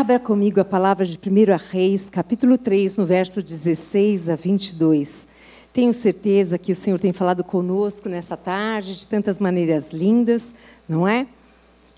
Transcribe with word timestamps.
Abra 0.00 0.18
comigo 0.18 0.58
a 0.58 0.64
palavra 0.64 1.04
de 1.04 1.18
1 1.18 1.58
Reis, 1.70 2.08
capítulo 2.08 2.56
3, 2.56 2.96
no 2.96 3.04
verso 3.04 3.42
16 3.42 4.30
a 4.30 4.34
22. 4.34 5.26
Tenho 5.74 5.92
certeza 5.92 6.56
que 6.56 6.72
o 6.72 6.74
Senhor 6.74 6.98
tem 6.98 7.12
falado 7.12 7.44
conosco 7.44 8.08
nessa 8.08 8.34
tarde 8.34 8.96
de 8.96 9.06
tantas 9.06 9.38
maneiras 9.38 9.92
lindas, 9.92 10.54
não 10.88 11.06
é? 11.06 11.26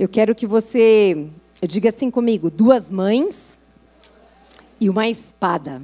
Eu 0.00 0.08
quero 0.08 0.34
que 0.34 0.48
você 0.48 1.28
diga 1.62 1.90
assim 1.90 2.10
comigo: 2.10 2.50
duas 2.50 2.90
mães 2.90 3.56
e 4.80 4.90
uma 4.90 5.08
espada. 5.08 5.80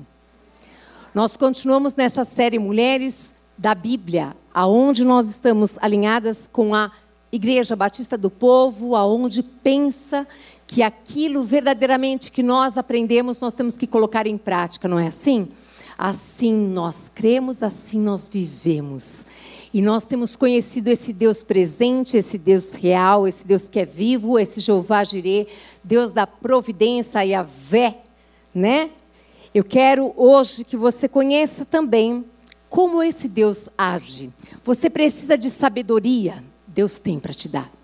Nós 1.15 1.37
continuamos 1.37 1.95
nessa 1.95 2.25
série 2.25 2.59
Mulheres 2.59 3.33
da 3.57 3.77
Bíblia, 3.77 4.37
aonde 4.53 5.05
nós 5.05 5.31
estamos 5.31 5.79
alinhadas 5.81 6.51
com 6.53 6.75
a 6.75 6.91
Igreja 7.31 7.77
Batista 7.77 8.19
do 8.19 8.29
Povo, 8.29 8.97
aonde 8.97 9.41
pensa 9.41 10.27
que 10.69 10.83
aquilo 10.83 11.43
verdadeiramente 11.43 12.31
que 12.31 12.43
nós 12.43 12.77
aprendemos, 12.77 13.41
nós 13.41 13.55
temos 13.55 13.77
que 13.79 13.87
colocar 13.87 14.27
em 14.27 14.37
prática, 14.37 14.87
não 14.87 14.99
é 14.99 15.09
assim? 15.09 15.49
Assim 15.97 16.53
nós 16.53 17.11
cremos, 17.13 17.63
assim 17.63 17.99
nós 17.99 18.29
vivemos. 18.29 19.27
E 19.73 19.81
nós 19.81 20.07
temos 20.07 20.37
conhecido 20.37 20.89
esse 20.89 21.13
Deus 21.13 21.43
presente, 21.43 22.19
esse 22.19 22.39
Deus 22.39 22.75
real, 22.75 23.27
esse 23.27 23.47
Deus 23.47 23.69
que 23.69 23.81
é 23.81 23.87
vivo, 23.87 24.39
esse 24.39 24.61
Jeová 24.61 25.03
Jireh, 25.05 25.49
Deus 25.83 26.13
da 26.13 26.27
providência 26.27 27.25
e 27.25 27.35
a 27.35 27.43
vé 27.43 28.03
né? 28.55 28.91
Eu 29.55 29.65
quero 29.65 30.13
hoje 30.17 30.65
que 30.65 30.77
você 30.77 31.09
conheça 31.09 31.65
também 31.65 32.25
como 32.69 33.03
esse 33.03 33.29
Deus 33.29 33.69
age. 33.77 34.31
Você 34.63 34.91
precisa 34.91 35.39
de 35.39 35.49
sabedoria, 35.49 36.45
Deus 36.67 36.99
tem 36.99 37.19
para 37.19 37.33
te 37.33 37.49
dar. 37.49 37.78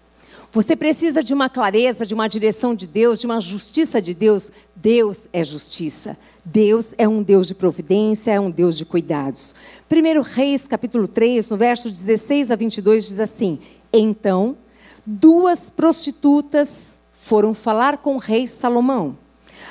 Você 0.55 0.77
precisa 0.77 1.23
de 1.23 1.35
uma 1.35 1.51
clareza, 1.51 2.07
de 2.07 2.15
uma 2.15 2.29
direção 2.29 2.75
de 2.75 2.87
Deus, 2.87 3.19
de 3.19 3.27
uma 3.27 3.41
justiça 3.41 4.01
de 4.01 4.15
Deus. 4.15 4.53
Deus 4.77 5.27
é 5.33 5.43
justiça. 5.43 6.17
Deus 6.45 6.95
é 6.97 7.09
um 7.09 7.23
Deus 7.23 7.49
de 7.49 7.55
providência, 7.57 8.31
é 8.31 8.39
um 8.39 8.51
Deus 8.51 8.79
de 8.79 8.85
cuidados. 8.85 9.55
1 9.91 10.23
Reis, 10.23 10.67
capítulo 10.67 11.09
3, 11.09 11.51
no 11.51 11.57
verso 11.57 11.91
16 11.91 12.53
a 12.53 12.57
22, 12.57 13.09
diz 13.09 13.19
assim: 13.19 13.59
Então, 13.93 14.57
duas 15.05 15.71
prostitutas 15.71 16.99
foram 17.13 17.53
falar 17.53 17.99
com 17.99 18.15
o 18.15 18.19
rei 18.19 18.47
Salomão 18.47 19.17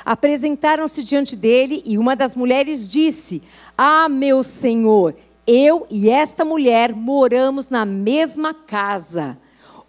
Apresentaram-se 0.05 1.01
diante 1.01 1.35
dele 1.35 1.81
e 1.85 1.97
uma 1.97 2.15
das 2.15 2.35
mulheres 2.35 2.89
disse: 2.89 3.41
Ah, 3.77 4.09
meu 4.09 4.43
senhor, 4.43 5.15
eu 5.47 5.87
e 5.89 6.09
esta 6.09 6.43
mulher 6.43 6.93
moramos 6.93 7.69
na 7.69 7.85
mesma 7.85 8.53
casa, 8.53 9.37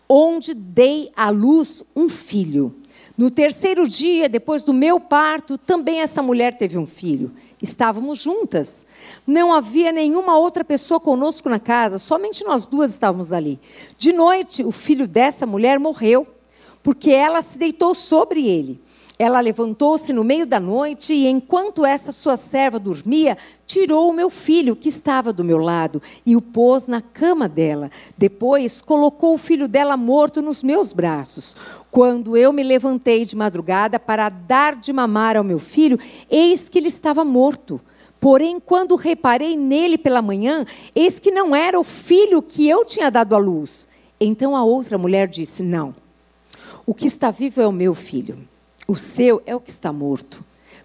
onde 0.09 0.55
dei 0.55 1.11
à 1.17 1.31
luz 1.31 1.83
um 1.95 2.09
filho. 2.09 2.75
No 3.17 3.31
terceiro 3.31 3.89
dia, 3.89 4.29
depois 4.29 4.63
do 4.63 4.75
meu 4.75 4.99
parto, 4.99 5.57
também 5.57 6.01
essa 6.01 6.21
mulher 6.21 6.55
teve 6.55 6.77
um 6.79 6.87
filho. 6.87 7.31
Estávamos 7.63 8.21
juntas. 8.21 8.85
Não 9.27 9.53
havia 9.53 9.93
nenhuma 9.93 10.37
outra 10.37 10.65
pessoa 10.65 10.99
conosco 11.01 11.49
na 11.49 11.59
casa, 11.59 11.99
somente 11.99 12.45
nós 12.45 12.67
duas 12.67 12.91
estávamos 12.91 13.33
ali. 13.33 13.59
De 13.97 14.13
noite, 14.13 14.65
o 14.65 14.73
filho 14.73 15.07
dessa 15.07 15.47
mulher 15.47 15.79
morreu, 15.79 16.27
porque 16.83 17.11
ela 17.11 17.41
se 17.41 17.57
deitou 17.57 17.95
sobre 17.95 18.47
ele. 18.47 18.81
Ela 19.17 19.41
levantou-se 19.41 20.13
no 20.13 20.25
meio 20.25 20.45
da 20.45 20.59
noite 20.59 21.15
e, 21.15 21.29
enquanto 21.29 21.87
essa 21.87 22.11
sua 22.11 22.37
serva 22.37 22.81
dormia, 22.81 23.39
tirou 23.65 24.11
o 24.11 24.13
meu 24.13 24.29
filho 24.29 24.75
que 24.75 24.89
estava 24.89 25.33
do 25.33 25.45
meu 25.45 25.59
lado 25.59 26.03
e 26.27 26.35
o 26.35 26.41
pôs 26.41 26.89
na 26.89 27.01
cama 27.01 27.49
dela. 27.49 27.93
Depois 28.19 28.81
colocou 28.81 29.35
o 29.35 29.39
filho 29.39 29.69
dela 29.69 29.97
morto 29.97 30.43
nos 30.43 30.65
meus 30.65 30.93
braços. 30.93 31.57
Quando 31.93 32.37
eu 32.37 32.53
me 32.53 32.65
levantei 32.65 33.25
de 33.25 33.37
madrugada 33.37 34.01
para 34.01 34.29
dar 34.29 34.75
de 34.75 34.93
mamar 34.93 35.37
ao 35.37 35.45
meu 35.45 35.61
filho, 35.61 35.99
eis 36.29 36.69
que 36.69 36.77
ele 36.77 36.89
estava 36.89 37.25
morto. 37.25 37.81
Porém, 38.19 38.59
quando 38.59 38.97
reparei 38.97 39.57
nele 39.57 39.97
pela 39.97 40.23
manhã, 40.23 40.67
eis 40.93 41.21
que 41.21 41.31
não 41.31 41.55
era 41.55 41.79
o 41.79 41.85
filho 41.85 42.43
que 42.43 42.69
eu 42.69 42.85
tinha 42.85 43.13
dado 43.13 43.35
à 43.37 43.39
luz. 43.39 43.87
Então 44.19 44.57
a 44.57 44.65
outra 44.65 44.99
mulher 44.99 45.29
disse: 45.29 45.63
Não, 45.63 45.95
o 46.85 46.93
que 46.93 47.07
está 47.07 47.31
vivo 47.31 47.61
é 47.61 47.67
o 47.67 47.73
meu 47.73 47.95
filho. 47.95 48.39
O 48.87 48.95
seu 48.95 49.43
é 49.47 49.55
o 49.55 49.61
que 49.61 49.71
está 49.71 49.93
morto. 49.93 50.45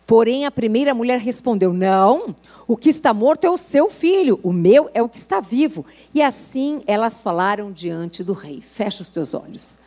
Porém, 0.09 0.45
a 0.45 0.51
primeira 0.51 0.93
mulher 0.93 1.19
respondeu: 1.19 1.71
Não, 1.71 2.35
o 2.67 2.75
que 2.75 2.89
está 2.89 3.13
morto 3.13 3.45
é 3.45 3.49
o 3.49 3.57
seu 3.57 3.89
filho, 3.89 4.39
o 4.41 4.51
meu 4.51 4.89
é 4.93 5.03
o 5.03 5.09
que 5.09 5.17
está 5.17 5.39
vivo. 5.39 5.85
E 6.13 6.21
assim 6.21 6.81
elas 6.87 7.21
falaram 7.21 7.71
diante 7.71 8.23
do 8.23 8.33
rei. 8.33 8.61
Fecha 8.61 9.03
os 9.03 9.09
teus 9.09 9.33
olhos. 9.33 9.79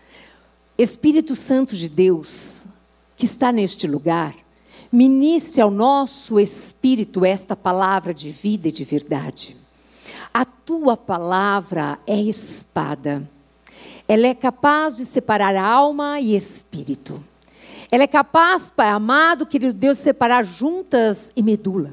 Espírito 0.79 1.35
Santo 1.35 1.77
de 1.77 1.89
Deus, 1.89 2.67
que 3.17 3.25
está 3.25 3.51
neste 3.51 3.87
lugar, 3.87 4.35
ministre 4.93 5.61
ao 5.61 5.71
nosso 5.71 6.39
espírito 6.39 7.25
esta 7.25 7.57
palavra 7.57 8.15
de 8.15 8.31
vida 8.31 8.69
e 8.69 8.73
de 8.73 8.85
verdade. 8.85 9.57
A 10.33 10.45
tua 10.45 10.97
palavra 10.97 11.99
é 12.07 12.21
espada. 12.21 13.29
Ela 14.07 14.29
é 14.29 14.35
capaz 14.35 14.97
de 14.99 15.05
separar 15.05 15.57
alma 15.57 16.21
e 16.21 16.37
espírito. 16.37 17.32
Ela 17.93 18.05
é 18.05 18.07
capaz, 18.07 18.71
Pai 18.71 18.89
amado, 18.89 19.45
querido 19.45 19.75
Deus, 19.75 19.99
de 19.99 20.05
separar 20.05 20.47
juntas 20.47 21.31
e 21.37 21.43
medula. 21.43 21.91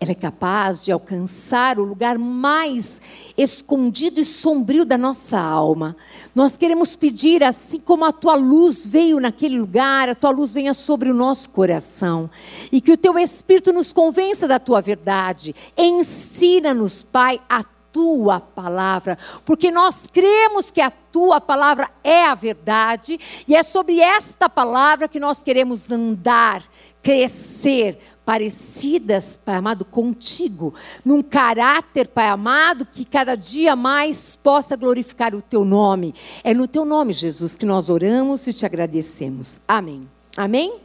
Ela 0.00 0.12
é 0.12 0.14
capaz 0.14 0.86
de 0.86 0.90
alcançar 0.90 1.78
o 1.78 1.84
lugar 1.84 2.16
mais 2.16 2.98
escondido 3.36 4.20
e 4.20 4.24
sombrio 4.24 4.86
da 4.86 4.96
nossa 4.96 5.38
alma. 5.38 5.94
Nós 6.34 6.56
queremos 6.56 6.96
pedir, 6.96 7.44
assim 7.44 7.78
como 7.78 8.06
a 8.06 8.12
tua 8.12 8.36
luz 8.36 8.86
veio 8.86 9.20
naquele 9.20 9.58
lugar, 9.58 10.08
a 10.08 10.14
tua 10.14 10.30
luz 10.30 10.54
venha 10.54 10.72
sobre 10.72 11.10
o 11.10 11.14
nosso 11.14 11.50
coração. 11.50 12.30
E 12.72 12.80
que 12.80 12.92
o 12.92 12.96
teu 12.96 13.18
Espírito 13.18 13.70
nos 13.70 13.92
convença 13.92 14.48
da 14.48 14.58
tua 14.58 14.80
verdade. 14.80 15.54
Ensina-nos, 15.76 17.02
Pai, 17.02 17.38
a 17.50 17.62
tua 17.92 18.40
palavra, 18.40 19.18
porque 19.44 19.70
nós 19.70 20.04
cremos 20.12 20.70
que 20.70 20.80
a 20.80 20.90
tua 20.90 21.40
palavra 21.40 21.90
é 22.04 22.24
a 22.24 22.34
verdade 22.34 23.18
e 23.46 23.54
é 23.54 23.62
sobre 23.62 24.00
esta 24.00 24.48
palavra 24.48 25.08
que 25.08 25.18
nós 25.18 25.42
queremos 25.42 25.90
andar, 25.90 26.62
crescer, 27.02 27.98
parecidas, 28.28 29.40
Pai 29.42 29.56
amado, 29.56 29.86
contigo, 29.86 30.74
num 31.02 31.22
caráter, 31.22 32.08
Pai 32.08 32.28
amado, 32.28 32.84
que 32.84 33.04
cada 33.04 33.34
dia 33.34 33.74
mais 33.74 34.36
possa 34.36 34.76
glorificar 34.76 35.34
o 35.34 35.40
teu 35.40 35.64
nome. 35.64 36.14
É 36.44 36.52
no 36.52 36.68
teu 36.68 36.84
nome, 36.84 37.14
Jesus, 37.14 37.56
que 37.56 37.64
nós 37.64 37.88
oramos 37.88 38.46
e 38.46 38.52
te 38.52 38.66
agradecemos. 38.66 39.62
Amém. 39.66 40.06
Amém? 40.36 40.78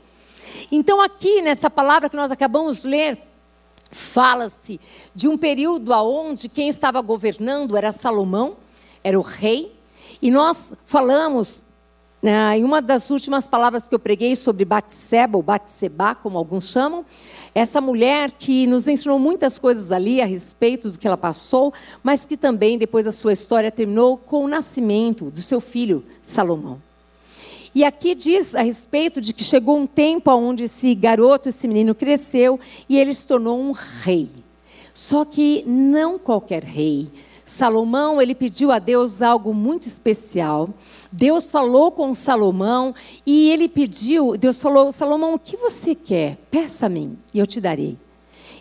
Então, 0.71 1.01
aqui 1.01 1.41
nessa 1.41 1.69
palavra 1.69 2.09
que 2.09 2.15
nós 2.15 2.31
acabamos 2.31 2.83
de 2.83 2.87
ler, 2.87 3.32
Fala-se 3.93 4.79
de 5.13 5.27
um 5.27 5.37
período 5.37 5.91
onde 5.91 6.49
quem 6.49 6.69
estava 6.69 7.01
governando 7.01 7.77
era 7.77 7.91
Salomão, 7.91 8.57
era 9.03 9.17
o 9.17 9.21
rei, 9.21 9.73
e 10.21 10.31
nós 10.31 10.73
falamos 10.85 11.63
né, 12.21 12.57
em 12.57 12.63
uma 12.63 12.81
das 12.81 13.09
últimas 13.09 13.47
palavras 13.47 13.89
que 13.89 13.93
eu 13.93 13.99
preguei 13.99 14.35
sobre 14.35 14.63
Batseba, 14.63 15.35
ou 15.35 15.43
Batseba, 15.43 16.15
como 16.15 16.37
alguns 16.37 16.69
chamam, 16.69 17.05
essa 17.53 17.81
mulher 17.81 18.31
que 18.31 18.65
nos 18.65 18.87
ensinou 18.87 19.19
muitas 19.19 19.59
coisas 19.59 19.91
ali 19.91 20.21
a 20.21 20.25
respeito 20.25 20.89
do 20.89 20.97
que 20.97 21.05
ela 21.05 21.17
passou, 21.17 21.73
mas 22.01 22.25
que 22.25 22.37
também 22.37 22.77
depois 22.77 23.05
a 23.05 23.11
sua 23.11 23.33
história 23.33 23.69
terminou 23.69 24.17
com 24.17 24.45
o 24.45 24.47
nascimento 24.47 25.29
do 25.29 25.41
seu 25.41 25.59
filho 25.59 26.03
Salomão. 26.21 26.81
E 27.75 27.83
aqui 27.83 28.13
diz 28.13 28.53
a 28.53 28.61
respeito 28.61 29.19
de 29.19 29.33
que 29.33 29.43
chegou 29.43 29.77
um 29.77 29.87
tempo 29.87 30.31
onde 30.31 30.65
esse 30.65 30.93
garoto, 30.93 31.49
esse 31.49 31.67
menino 31.67 31.95
cresceu 31.95 32.59
e 32.87 32.99
ele 32.99 33.13
se 33.13 33.25
tornou 33.25 33.59
um 33.59 33.71
rei. 33.71 34.29
Só 34.93 35.25
que 35.25 35.63
não 35.65 36.19
qualquer 36.19 36.63
rei. 36.63 37.09
Salomão, 37.43 38.21
ele 38.21 38.35
pediu 38.35 38.71
a 38.71 38.79
Deus 38.79 39.21
algo 39.21 39.53
muito 39.53 39.87
especial. 39.87 40.69
Deus 41.11 41.51
falou 41.51 41.91
com 41.91 42.13
Salomão 42.13 42.93
e 43.25 43.51
ele 43.51 43.67
pediu, 43.67 44.37
Deus 44.37 44.61
falou: 44.61 44.91
"Salomão, 44.91 45.33
o 45.33 45.39
que 45.39 45.57
você 45.57 45.95
quer? 45.95 46.37
Peça 46.49 46.85
a 46.85 46.89
mim 46.89 47.17
e 47.33 47.39
eu 47.39 47.47
te 47.47 47.59
darei". 47.59 47.97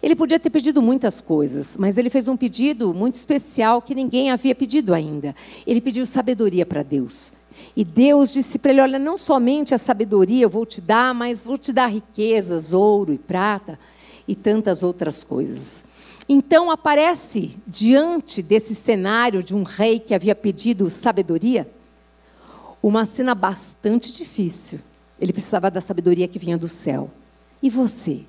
Ele 0.02 0.16
podia 0.16 0.40
ter 0.40 0.50
pedido 0.50 0.82
muitas 0.82 1.20
coisas, 1.20 1.76
mas 1.76 1.96
ele 1.96 2.10
fez 2.10 2.26
um 2.26 2.37
pedido 2.37 2.92
muito 2.92 3.14
especial 3.14 3.81
que 3.81 3.94
ninguém 3.94 4.32
havia 4.32 4.54
pedido 4.54 4.92
ainda. 4.92 5.37
Ele 5.64 5.81
pediu 5.81 6.04
sabedoria 6.04 6.66
para 6.66 6.82
Deus. 6.82 7.41
E 7.76 7.84
Deus 7.84 8.32
disse 8.32 8.58
para 8.58 8.72
ele: 8.72 8.80
Olha, 8.80 8.98
não 8.98 9.16
somente 9.16 9.74
a 9.74 9.78
sabedoria 9.78 10.44
eu 10.44 10.50
vou 10.50 10.66
te 10.66 10.80
dar, 10.80 11.14
mas 11.14 11.44
vou 11.44 11.56
te 11.56 11.72
dar 11.72 11.86
riquezas, 11.86 12.72
ouro 12.72 13.12
e 13.12 13.19
prata 13.19 13.78
e 14.28 14.34
tantas 14.34 14.82
outras 14.82 15.24
coisas. 15.24 15.84
Então 16.28 16.70
aparece 16.70 17.56
diante 17.66 18.42
desse 18.42 18.74
cenário 18.74 19.42
de 19.42 19.54
um 19.54 19.62
rei 19.62 19.98
que 19.98 20.14
havia 20.14 20.34
pedido 20.34 20.88
sabedoria, 20.88 21.69
uma 22.82 23.04
cena 23.04 23.34
bastante 23.34 24.12
difícil. 24.12 24.80
Ele 25.20 25.32
precisava 25.32 25.70
da 25.70 25.80
sabedoria 25.80 26.28
que 26.28 26.38
vinha 26.38 26.58
do 26.58 26.68
céu. 26.68 27.10
E 27.62 27.70
você? 27.70 28.22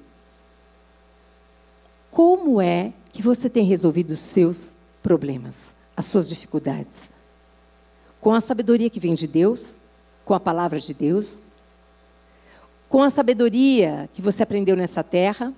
Como 2.11 2.61
é 2.61 2.93
que 3.11 3.21
você 3.21 3.49
tem 3.49 3.65
resolvido 3.65 4.11
os 4.11 4.19
seus 4.19 4.75
problemas, 5.01 5.75
as 5.97 6.05
suas 6.05 6.29
dificuldades? 6.29 7.12
Com 8.23 8.33
a 8.33 8.39
sabedoria 8.39 8.89
que 8.89 9.01
vem 9.01 9.13
de 9.13 9.27
Deus, 9.27 9.75
com 10.23 10.33
a 10.33 10.39
palavra 10.39 10.79
de 10.79 10.93
Deus, 10.93 11.41
com 12.87 13.03
a 13.03 13.09
sabedoria 13.09 14.09
que 14.13 14.21
você 14.21 14.43
aprendeu 14.43 14.77
nessa 14.77 15.03
terra, 15.03 15.53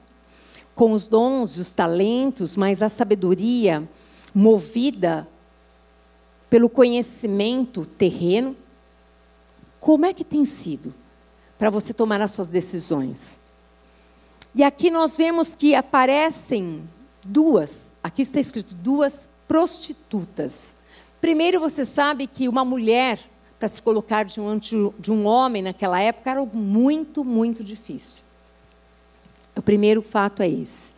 com 0.74 0.92
os 0.92 1.08
dons 1.08 1.58
e 1.58 1.62
os 1.62 1.72
talentos, 1.72 2.56
mas 2.56 2.82
a 2.82 2.90
sabedoria 2.90 3.88
movida 4.34 5.28
pelo 6.50 6.68
conhecimento 6.68 7.86
terreno. 7.86 8.56
Como 9.80 10.04
é 10.04 10.12
que 10.12 10.24
tem 10.24 10.44
sido 10.44 10.92
para 11.60 11.70
você 11.70 11.94
tomar 11.94 12.20
as 12.20 12.32
suas 12.32 12.50
decisões? 12.50 13.42
E 14.56 14.64
aqui 14.64 14.90
nós 14.90 15.16
vemos 15.16 15.54
que 15.54 15.76
aparecem 15.76 16.90
duas, 17.24 17.94
aqui 18.02 18.24
está 18.24 18.40
escrito 18.40 18.74
duas 18.74 19.30
prostitutas. 19.48 20.74
Primeiro, 21.26 21.60
você 21.60 21.84
sabe 21.84 22.28
que 22.28 22.48
uma 22.48 22.64
mulher 22.64 23.20
para 23.58 23.68
se 23.68 23.82
colocar 23.82 24.26
diante 24.26 24.76
de 25.00 25.12
um 25.12 25.26
homem 25.26 25.64
naquela 25.64 26.00
época 26.00 26.30
era 26.30 26.46
muito, 26.46 27.26
muito 27.26 27.64
difícil. 27.64 28.24
O 29.56 29.62
primeiro 29.64 30.04
fato 30.04 30.44
é 30.44 30.48
esse. 30.48 30.94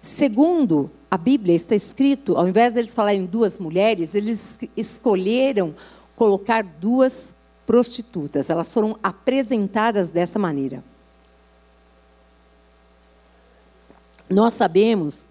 Segundo, 0.00 0.92
a 1.10 1.18
Bíblia 1.18 1.56
está 1.56 1.74
escrito, 1.74 2.36
ao 2.36 2.46
invés 2.46 2.74
deles 2.74 2.94
falarem 2.94 3.26
duas 3.26 3.58
mulheres, 3.58 4.14
eles 4.14 4.60
escolheram 4.76 5.74
colocar 6.14 6.62
duas 6.62 7.34
prostitutas. 7.66 8.50
Elas 8.50 8.72
foram 8.72 8.96
apresentadas 9.02 10.12
dessa 10.12 10.38
maneira. 10.38 10.84
Nós 14.30 14.54
sabemos 14.54 15.26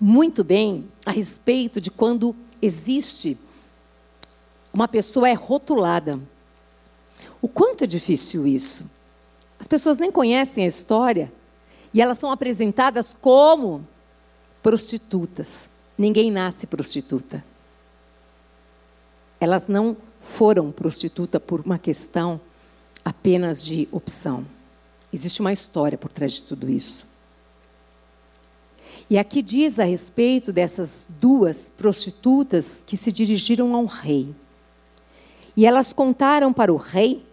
muito 0.00 0.42
bem 0.42 0.88
a 1.06 1.12
respeito 1.12 1.80
de 1.80 1.88
quando 1.88 2.34
existe 2.60 3.38
uma 4.72 4.86
pessoa 4.86 5.28
é 5.28 5.32
rotulada. 5.32 6.20
O 7.40 7.48
quanto 7.48 7.84
é 7.84 7.86
difícil 7.86 8.46
isso? 8.46 8.90
As 9.58 9.66
pessoas 9.66 9.98
nem 9.98 10.10
conhecem 10.10 10.64
a 10.64 10.68
história 10.68 11.32
e 11.92 12.00
elas 12.00 12.18
são 12.18 12.30
apresentadas 12.30 13.14
como 13.18 13.86
prostitutas. 14.62 15.68
Ninguém 15.96 16.30
nasce 16.30 16.66
prostituta. 16.66 17.44
Elas 19.40 19.68
não 19.68 19.96
foram 20.20 20.70
prostituta 20.70 21.40
por 21.40 21.60
uma 21.60 21.78
questão 21.78 22.40
apenas 23.04 23.64
de 23.64 23.88
opção. 23.90 24.44
Existe 25.12 25.40
uma 25.40 25.52
história 25.52 25.96
por 25.96 26.12
trás 26.12 26.34
de 26.34 26.42
tudo 26.42 26.68
isso. 26.68 27.06
E 29.10 29.16
aqui 29.16 29.40
diz 29.40 29.78
a 29.78 29.84
respeito 29.84 30.52
dessas 30.52 31.08
duas 31.18 31.70
prostitutas 31.70 32.84
que 32.86 32.96
se 32.96 33.10
dirigiram 33.10 33.74
ao 33.74 33.86
rei. 33.86 34.34
E 35.56 35.64
elas 35.64 35.92
contaram 35.94 36.52
para 36.52 36.72
o 36.72 36.76
rei, 36.76 37.24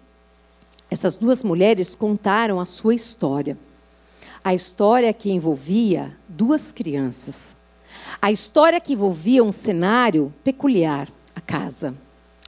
essas 0.89 1.17
duas 1.17 1.43
mulheres 1.43 1.93
contaram 1.93 2.61
a 2.61 2.65
sua 2.65 2.95
história. 2.95 3.57
A 4.41 4.53
história 4.53 5.11
que 5.11 5.29
envolvia 5.29 6.15
duas 6.29 6.71
crianças. 6.71 7.57
A 8.21 8.31
história 8.31 8.79
que 8.79 8.93
envolvia 8.93 9.43
um 9.43 9.51
cenário 9.51 10.33
peculiar, 10.43 11.09
a 11.35 11.41
casa, 11.41 11.93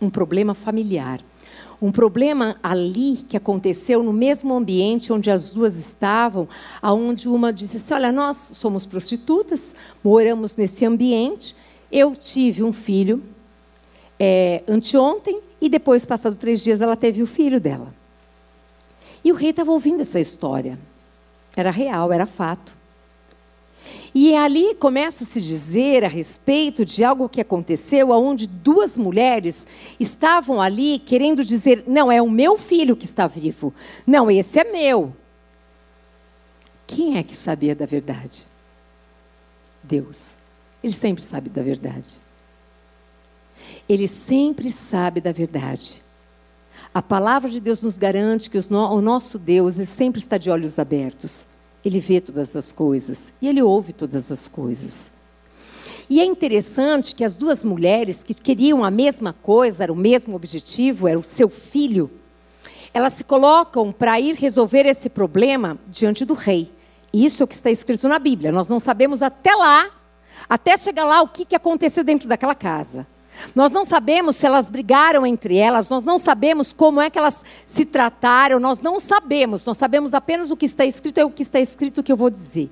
um 0.02 0.10
problema 0.10 0.54
familiar. 0.54 1.20
Um 1.82 1.92
problema 1.92 2.58
ali 2.64 3.18
que 3.28 3.38
aconteceu 3.38 4.02
no 4.02 4.12
mesmo 4.12 4.54
ambiente 4.54 5.14
onde 5.14 5.30
as 5.30 5.54
duas 5.54 5.78
estavam, 5.78 6.48
aonde 6.82 7.28
uma 7.28 7.54
disse 7.54 7.78
assim: 7.78 7.94
"Olha, 7.94 8.12
nós 8.12 8.36
somos 8.36 8.86
prostitutas, 8.86 9.76
moramos 10.04 10.56
nesse 10.56 10.86
ambiente. 10.86 11.56
Eu 11.92 12.16
tive 12.16 12.64
um 12.64 12.74
filho 12.74 13.24
é, 14.20 14.64
anteontem 14.68 15.40
e 15.60 15.70
depois, 15.70 16.06
passado 16.06 16.36
três 16.36 16.64
dias, 16.64 16.82
ela 16.82 16.96
teve 16.96 17.22
o 17.22 17.28
filho 17.28 17.60
dela. 17.60 17.94
E 19.24 19.32
o 19.32 19.36
rei 19.36 19.50
estava 19.50 19.72
ouvindo 19.72 20.02
essa 20.02 20.20
história. 20.20 20.80
Era 21.56 21.72
real, 21.72 22.14
era 22.14 22.26
fato. 22.26 22.77
E 24.20 24.36
ali 24.36 24.74
começa 24.74 25.24
a 25.24 25.28
se 25.28 25.40
dizer 25.40 26.04
a 26.04 26.08
respeito 26.08 26.84
de 26.84 27.04
algo 27.04 27.30
que 27.30 27.40
aconteceu, 27.40 28.10
onde 28.10 28.48
duas 28.48 28.98
mulheres 28.98 29.68
estavam 30.00 30.60
ali 30.60 30.98
querendo 30.98 31.46
dizer: 31.46 31.84
não, 31.86 32.12
é 32.12 32.20
o 32.20 32.28
meu 32.28 32.58
filho 32.58 32.96
que 32.96 33.06
está 33.06 33.28
vivo. 33.28 33.72
Não, 34.08 34.32
esse 34.32 34.58
é 34.58 34.72
meu. 34.72 35.16
Quem 36.88 37.20
é 37.20 37.22
que 37.22 37.36
sabia 37.36 37.76
da 37.76 37.86
verdade? 37.86 38.46
Deus. 39.84 40.38
Ele 40.84 40.94
sempre 40.94 41.24
sabe 41.24 41.52
da 41.52 41.62
verdade. 41.62 42.16
Ele 43.88 44.08
sempre 44.08 44.72
sabe 44.72 45.22
da 45.22 45.32
verdade. 45.32 46.02
A 46.92 47.04
palavra 47.04 47.52
de 47.52 47.60
Deus 47.60 47.84
nos 47.84 48.00
garante 48.00 48.50
que 48.50 48.58
o 48.58 49.00
nosso 49.00 49.38
Deus 49.38 49.76
sempre 49.88 50.20
está 50.20 50.40
de 50.40 50.50
olhos 50.50 50.80
abertos. 50.80 51.57
Ele 51.84 52.00
vê 52.00 52.20
todas 52.20 52.56
as 52.56 52.72
coisas 52.72 53.32
e 53.42 53.48
ele 53.48 53.62
ouve 53.62 53.94
todas 53.94 54.32
as 54.32 54.48
coisas. 54.48 55.12
E 56.10 56.20
é 56.22 56.26
interessante 56.26 57.14
que 57.14 57.24
as 57.24 57.36
duas 57.36 57.66
mulheres 57.66 58.24
que 58.24 58.34
queriam 58.34 58.84
a 58.84 58.90
mesma 58.90 59.34
coisa, 59.34 59.84
era 59.84 59.92
o 59.92 59.96
mesmo 59.96 60.36
objetivo, 60.36 61.08
era 61.08 61.20
o 61.20 61.24
seu 61.24 61.50
filho, 61.50 62.10
elas 62.94 63.14
se 63.14 63.24
colocam 63.24 63.92
para 63.92 64.20
ir 64.20 64.36
resolver 64.36 64.86
esse 64.86 65.10
problema 65.10 65.78
diante 65.88 66.24
do 66.26 66.34
rei. 66.34 66.72
Isso 67.14 67.44
é 67.44 67.46
o 67.46 67.48
que 67.48 67.56
está 67.56 67.70
escrito 67.70 68.08
na 68.08 68.20
Bíblia. 68.20 68.52
Nós 68.52 68.70
não 68.70 68.80
sabemos 68.80 69.22
até 69.22 69.54
lá, 69.54 69.90
até 70.50 70.78
chegar 70.78 71.06
lá, 71.06 71.22
o 71.22 71.28
que, 71.28 71.46
que 71.46 71.56
aconteceu 71.56 72.04
dentro 72.04 72.28
daquela 72.28 72.56
casa. 72.56 73.06
Nós 73.56 73.72
não 73.72 73.86
sabemos 73.86 74.36
se 74.36 74.46
elas 74.46 74.70
brigaram 74.70 75.26
entre 75.26 75.58
elas, 75.58 75.90
nós 75.90 76.06
não 76.06 76.18
sabemos 76.18 76.74
como 76.74 77.02
é 77.02 77.10
que 77.10 77.18
elas 77.18 77.44
se 77.66 77.86
trataram, 77.86 78.60
nós 78.60 78.82
não 78.82 79.00
sabemos, 79.00 79.66
nós 79.66 79.78
sabemos 79.78 80.14
apenas 80.14 80.52
o 80.52 80.58
que 80.58 80.66
está 80.66 80.86
escrito, 80.86 81.18
é 81.18 81.26
o 81.26 81.32
que 81.32 81.42
está 81.42 81.60
escrito 81.60 82.04
que 82.04 82.12
eu 82.12 82.18
vou 82.18 82.30
dizer. 82.30 82.70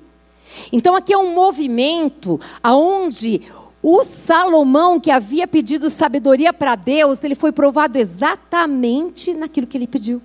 Então 0.72 0.96
aqui 0.96 1.14
é 1.14 1.18
um 1.18 1.34
movimento 1.34 2.40
aonde 2.62 3.42
o 3.82 4.04
Salomão 4.04 5.00
que 5.00 5.12
havia 5.12 5.48
pedido 5.48 5.90
sabedoria 5.90 6.52
para 6.52 6.76
Deus, 6.76 7.24
ele 7.24 7.36
foi 7.36 7.52
provado 7.52 7.98
exatamente 7.98 9.34
naquilo 9.34 9.68
que 9.68 9.78
ele 9.78 9.86
pediu. 9.86 10.22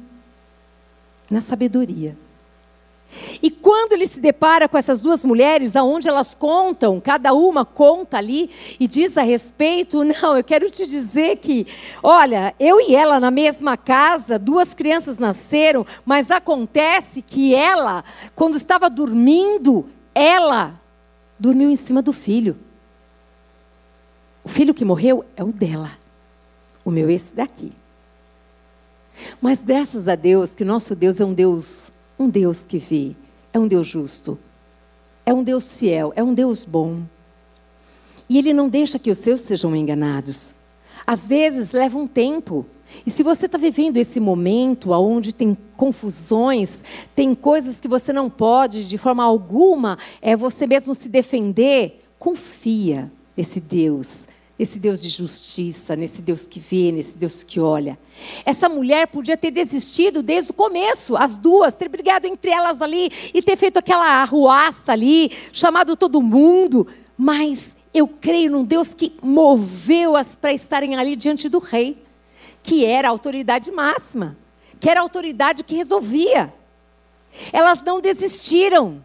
Na 1.31 1.41
sabedoria. 1.41 2.17
E 3.43 3.51
quando 3.51 3.93
ele 3.93 4.07
se 4.07 4.21
depara 4.21 4.69
com 4.69 4.79
essas 4.79 5.01
duas 5.01 5.25
mulheres, 5.25 5.75
aonde 5.75 6.09
elas 6.09 6.35
contam, 6.35 7.01
cada 7.01 7.33
uma 7.33 7.65
conta 7.65 8.19
ali 8.19 8.51
e 8.79 8.87
diz 8.87 9.19
a 9.19 9.23
respeito, 9.23 10.03
não, 10.05 10.37
eu 10.37 10.45
quero 10.45 10.71
te 10.71 10.87
dizer 10.87 11.37
que, 11.37 11.67
olha, 12.03 12.55
eu 12.59 12.81
e 12.81 12.95
ela 12.95 13.19
na 13.19 13.31
mesma 13.31 13.77
casa, 13.77 14.39
duas 14.39 14.75
crianças 14.75 15.19
nasceram, 15.19 15.85
mas 16.05 16.31
acontece 16.31 17.23
que 17.23 17.55
ela, 17.55 18.05
quando 18.35 18.57
estava 18.57 18.89
dormindo, 18.89 19.89
ela 20.15 20.81
dormiu 21.39 21.71
em 21.71 21.77
cima 21.77 22.03
do 22.03 22.13
filho. 22.13 22.57
O 24.45 24.49
filho 24.49 24.75
que 24.75 24.85
morreu 24.85 25.25
é 25.37 25.45
o 25.45 25.53
dela. 25.53 25.91
O 26.85 26.91
meu 26.91 27.11
esse 27.11 27.35
daqui. 27.35 27.73
Mas 29.41 29.63
graças 29.63 30.09
a 30.09 30.15
Deus 30.15 30.55
que 30.55 30.65
nosso 30.65 30.97
Deus 30.97 31.21
é 31.21 31.25
um 31.25 31.35
Deus 31.35 31.91
um 32.21 32.29
Deus 32.29 32.67
que 32.67 32.77
vê, 32.77 33.17
é 33.51 33.59
um 33.59 33.67
Deus 33.67 33.87
justo, 33.87 34.39
é 35.25 35.33
um 35.33 35.43
Deus 35.43 35.79
fiel, 35.79 36.13
é 36.15 36.23
um 36.23 36.35
Deus 36.35 36.67
bom. 36.67 37.01
E 38.29 38.37
Ele 38.37 38.53
não 38.53 38.69
deixa 38.69 38.99
que 38.99 39.11
os 39.11 39.17
seus 39.17 39.41
sejam 39.41 39.75
enganados. 39.75 40.57
Às 41.07 41.27
vezes 41.27 41.73
leva 41.73 41.97
um 41.99 42.07
tempo. 42.07 42.67
E 43.07 43.11
se 43.11 43.23
você 43.23 43.47
está 43.47 43.57
vivendo 43.57 43.97
esse 43.97 44.21
momento 44.21 44.91
onde 44.91 45.35
tem 45.35 45.57
confusões, 45.79 46.85
tem 47.17 47.35
coisas 47.35 47.81
que 47.81 47.89
você 47.89 48.13
não 48.13 48.29
pode 48.29 48.87
de 48.87 48.99
forma 48.99 49.25
alguma, 49.25 49.97
é 50.21 50.37
você 50.37 50.67
mesmo 50.67 50.95
se 50.95 51.09
defender, 51.09 52.05
confia 52.19 53.11
nesse 53.35 53.61
Deus 53.61 54.27
nesse 54.61 54.79
Deus 54.79 55.01
de 55.01 55.09
justiça, 55.09 55.97
nesse 55.97 56.21
Deus 56.21 56.47
que 56.47 56.61
vê, 56.61 56.93
nesse 56.93 57.17
Deus 57.17 57.43
que 57.43 57.59
olha. 57.59 57.99
Essa 58.45 58.69
mulher 58.69 59.07
podia 59.07 59.35
ter 59.35 59.51
desistido 59.51 60.23
desde 60.23 60.51
o 60.51 60.55
começo, 60.55 61.17
as 61.17 61.39
duas, 61.39 61.75
ter 61.75 61.89
brigado 61.89 62.27
entre 62.27 62.51
elas 62.51 62.83
ali 62.83 63.11
e 63.33 63.41
ter 63.41 63.57
feito 63.57 63.79
aquela 63.79 64.21
arruaça 64.21 64.93
ali, 64.93 65.33
chamado 65.51 65.97
todo 65.97 66.21
mundo, 66.21 66.87
mas 67.17 67.75
eu 67.95 68.07
creio 68.07 68.51
num 68.51 68.63
Deus 68.63 68.93
que 68.93 69.15
moveu-as 69.23 70.37
para 70.37 70.53
estarem 70.53 70.95
ali 70.95 71.17
diante 71.17 71.49
do 71.49 71.59
rei, 71.59 71.97
que 72.63 72.85
era 72.85 73.09
a 73.09 73.11
autoridade 73.11 73.73
máxima, 73.73 74.37
que 74.79 74.91
era 74.91 75.01
a 75.01 75.03
autoridade 75.03 75.65
que 75.65 75.75
resolvia. 75.75 76.53
Elas 77.51 77.83
não 77.83 77.99
desistiram. 77.99 79.03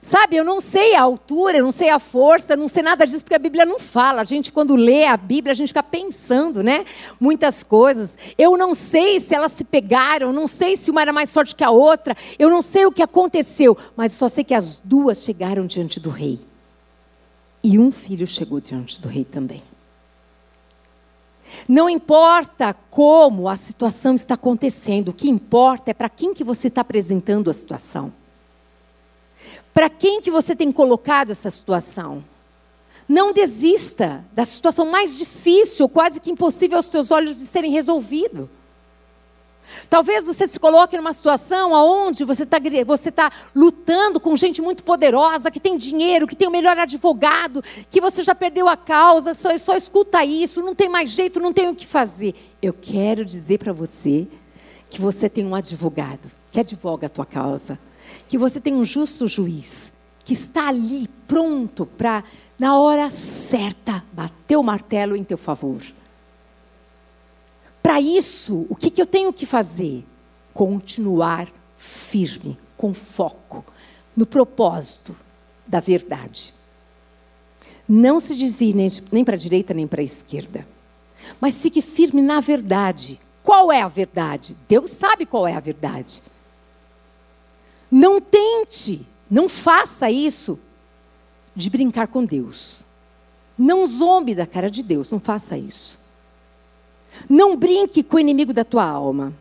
Sabe, 0.00 0.36
eu 0.36 0.44
não 0.44 0.60
sei 0.60 0.94
a 0.94 1.02
altura, 1.02 1.58
eu 1.58 1.64
não 1.64 1.72
sei 1.72 1.90
a 1.90 1.98
força, 1.98 2.56
não 2.56 2.68
sei 2.68 2.82
nada 2.82 3.04
disso, 3.04 3.24
porque 3.24 3.34
a 3.34 3.38
Bíblia 3.38 3.66
não 3.66 3.78
fala. 3.78 4.22
A 4.22 4.24
gente, 4.24 4.52
quando 4.52 4.76
lê 4.76 5.06
a 5.06 5.16
Bíblia, 5.16 5.52
a 5.52 5.54
gente 5.54 5.68
fica 5.68 5.82
pensando, 5.82 6.62
né? 6.62 6.84
Muitas 7.20 7.62
coisas. 7.64 8.16
Eu 8.38 8.56
não 8.56 8.74
sei 8.74 9.18
se 9.18 9.34
elas 9.34 9.52
se 9.52 9.64
pegaram, 9.64 10.32
não 10.32 10.46
sei 10.46 10.76
se 10.76 10.90
uma 10.90 11.02
era 11.02 11.12
mais 11.12 11.32
forte 11.32 11.54
que 11.54 11.64
a 11.64 11.70
outra, 11.70 12.16
eu 12.38 12.48
não 12.48 12.62
sei 12.62 12.86
o 12.86 12.92
que 12.92 13.02
aconteceu, 13.02 13.76
mas 13.96 14.12
só 14.12 14.28
sei 14.28 14.44
que 14.44 14.54
as 14.54 14.78
duas 14.78 15.24
chegaram 15.24 15.66
diante 15.66 15.98
do 15.98 16.10
rei. 16.10 16.38
E 17.62 17.78
um 17.78 17.90
filho 17.90 18.26
chegou 18.26 18.60
diante 18.60 19.00
do 19.00 19.08
rei 19.08 19.24
também. 19.24 19.62
Não 21.68 21.88
importa 21.88 22.74
como 22.90 23.48
a 23.48 23.56
situação 23.56 24.14
está 24.14 24.34
acontecendo, 24.34 25.08
o 25.08 25.12
que 25.12 25.28
importa 25.28 25.90
é 25.90 25.94
para 25.94 26.08
quem 26.08 26.32
que 26.32 26.44
você 26.44 26.68
está 26.68 26.82
apresentando 26.82 27.50
a 27.50 27.52
situação. 27.52 28.12
Para 29.72 29.88
quem 29.88 30.20
que 30.20 30.30
você 30.30 30.56
tem 30.56 30.72
colocado 30.72 31.30
essa 31.30 31.50
situação? 31.50 32.24
Não 33.08 33.32
desista 33.32 34.24
da 34.32 34.44
situação 34.44 34.86
mais 34.86 35.16
difícil, 35.16 35.88
quase 35.88 36.20
que 36.20 36.30
impossível 36.30 36.76
aos 36.76 36.88
teus 36.88 37.10
olhos 37.10 37.36
de 37.36 37.44
serem 37.44 37.70
resolvido. 37.70 38.50
Talvez 39.88 40.26
você 40.26 40.46
se 40.46 40.58
coloque 40.58 40.96
numa 40.96 41.12
situação 41.12 41.72
onde 41.72 42.24
você 42.24 42.42
está 42.42 42.58
você 42.86 43.10
tá 43.10 43.30
lutando 43.54 44.18
com 44.18 44.36
gente 44.36 44.62
muito 44.62 44.82
poderosa, 44.82 45.50
que 45.50 45.60
tem 45.60 45.76
dinheiro, 45.76 46.26
que 46.26 46.36
tem 46.36 46.48
o 46.48 46.50
melhor 46.50 46.78
advogado, 46.78 47.62
que 47.90 48.00
você 48.00 48.22
já 48.22 48.34
perdeu 48.34 48.68
a 48.68 48.76
causa, 48.76 49.34
só, 49.34 49.56
só 49.56 49.76
escuta 49.76 50.24
isso, 50.24 50.62
não 50.62 50.74
tem 50.74 50.88
mais 50.88 51.10
jeito, 51.10 51.40
não 51.40 51.52
tem 51.52 51.68
o 51.68 51.74
que 51.74 51.86
fazer. 51.86 52.34
Eu 52.62 52.72
quero 52.72 53.24
dizer 53.24 53.58
para 53.58 53.72
você 53.72 54.26
que 54.90 55.00
você 55.00 55.28
tem 55.28 55.46
um 55.46 55.54
advogado 55.54 56.30
que 56.50 56.60
advoga 56.60 57.06
a 57.06 57.10
tua 57.10 57.26
causa, 57.26 57.78
que 58.28 58.38
você 58.38 58.60
tem 58.60 58.74
um 58.74 58.84
justo 58.84 59.28
juiz 59.28 59.92
que 60.28 60.34
está 60.34 60.68
ali 60.68 61.08
pronto 61.26 61.86
para, 61.86 62.22
na 62.58 62.78
hora 62.78 63.10
certa, 63.10 64.04
bater 64.12 64.56
o 64.58 64.62
martelo 64.62 65.16
em 65.16 65.24
teu 65.24 65.38
favor. 65.38 65.80
Para 67.82 67.98
isso, 67.98 68.66
o 68.68 68.76
que, 68.76 68.90
que 68.90 69.00
eu 69.00 69.06
tenho 69.06 69.32
que 69.32 69.46
fazer? 69.46 70.04
Continuar 70.52 71.48
firme, 71.78 72.58
com 72.76 72.92
foco, 72.92 73.64
no 74.14 74.26
propósito 74.26 75.16
da 75.66 75.80
verdade. 75.80 76.52
Não 77.88 78.20
se 78.20 78.34
desvie 78.34 78.74
nem, 79.10 79.24
para 79.24 79.34
a 79.34 79.38
direita 79.38 79.72
nem 79.72 79.86
para 79.86 80.02
a 80.02 80.04
esquerda, 80.04 80.68
mas 81.40 81.62
fique 81.62 81.80
firme 81.80 82.20
na 82.20 82.40
verdade. 82.40 83.18
Qual 83.42 83.72
é 83.72 83.80
a 83.80 83.88
verdade? 83.88 84.54
Deus 84.68 84.90
sabe 84.90 85.24
qual 85.24 85.48
é 85.48 85.54
a 85.54 85.60
verdade. 85.60 86.20
Não 87.90 88.20
tente, 88.20 89.06
não 89.30 89.48
faça 89.48 90.10
isso 90.10 90.58
de 91.54 91.70
brincar 91.70 92.08
com 92.08 92.24
Deus. 92.24 92.84
Não 93.56 93.86
zombe 93.86 94.34
da 94.34 94.46
cara 94.46 94.70
de 94.70 94.82
Deus, 94.82 95.10
não 95.10 95.18
faça 95.18 95.56
isso. 95.56 95.98
Não 97.28 97.56
brinque 97.56 98.02
com 98.02 98.16
o 98.16 98.20
inimigo 98.20 98.52
da 98.52 98.64
tua 98.64 98.84
alma. 98.84 99.32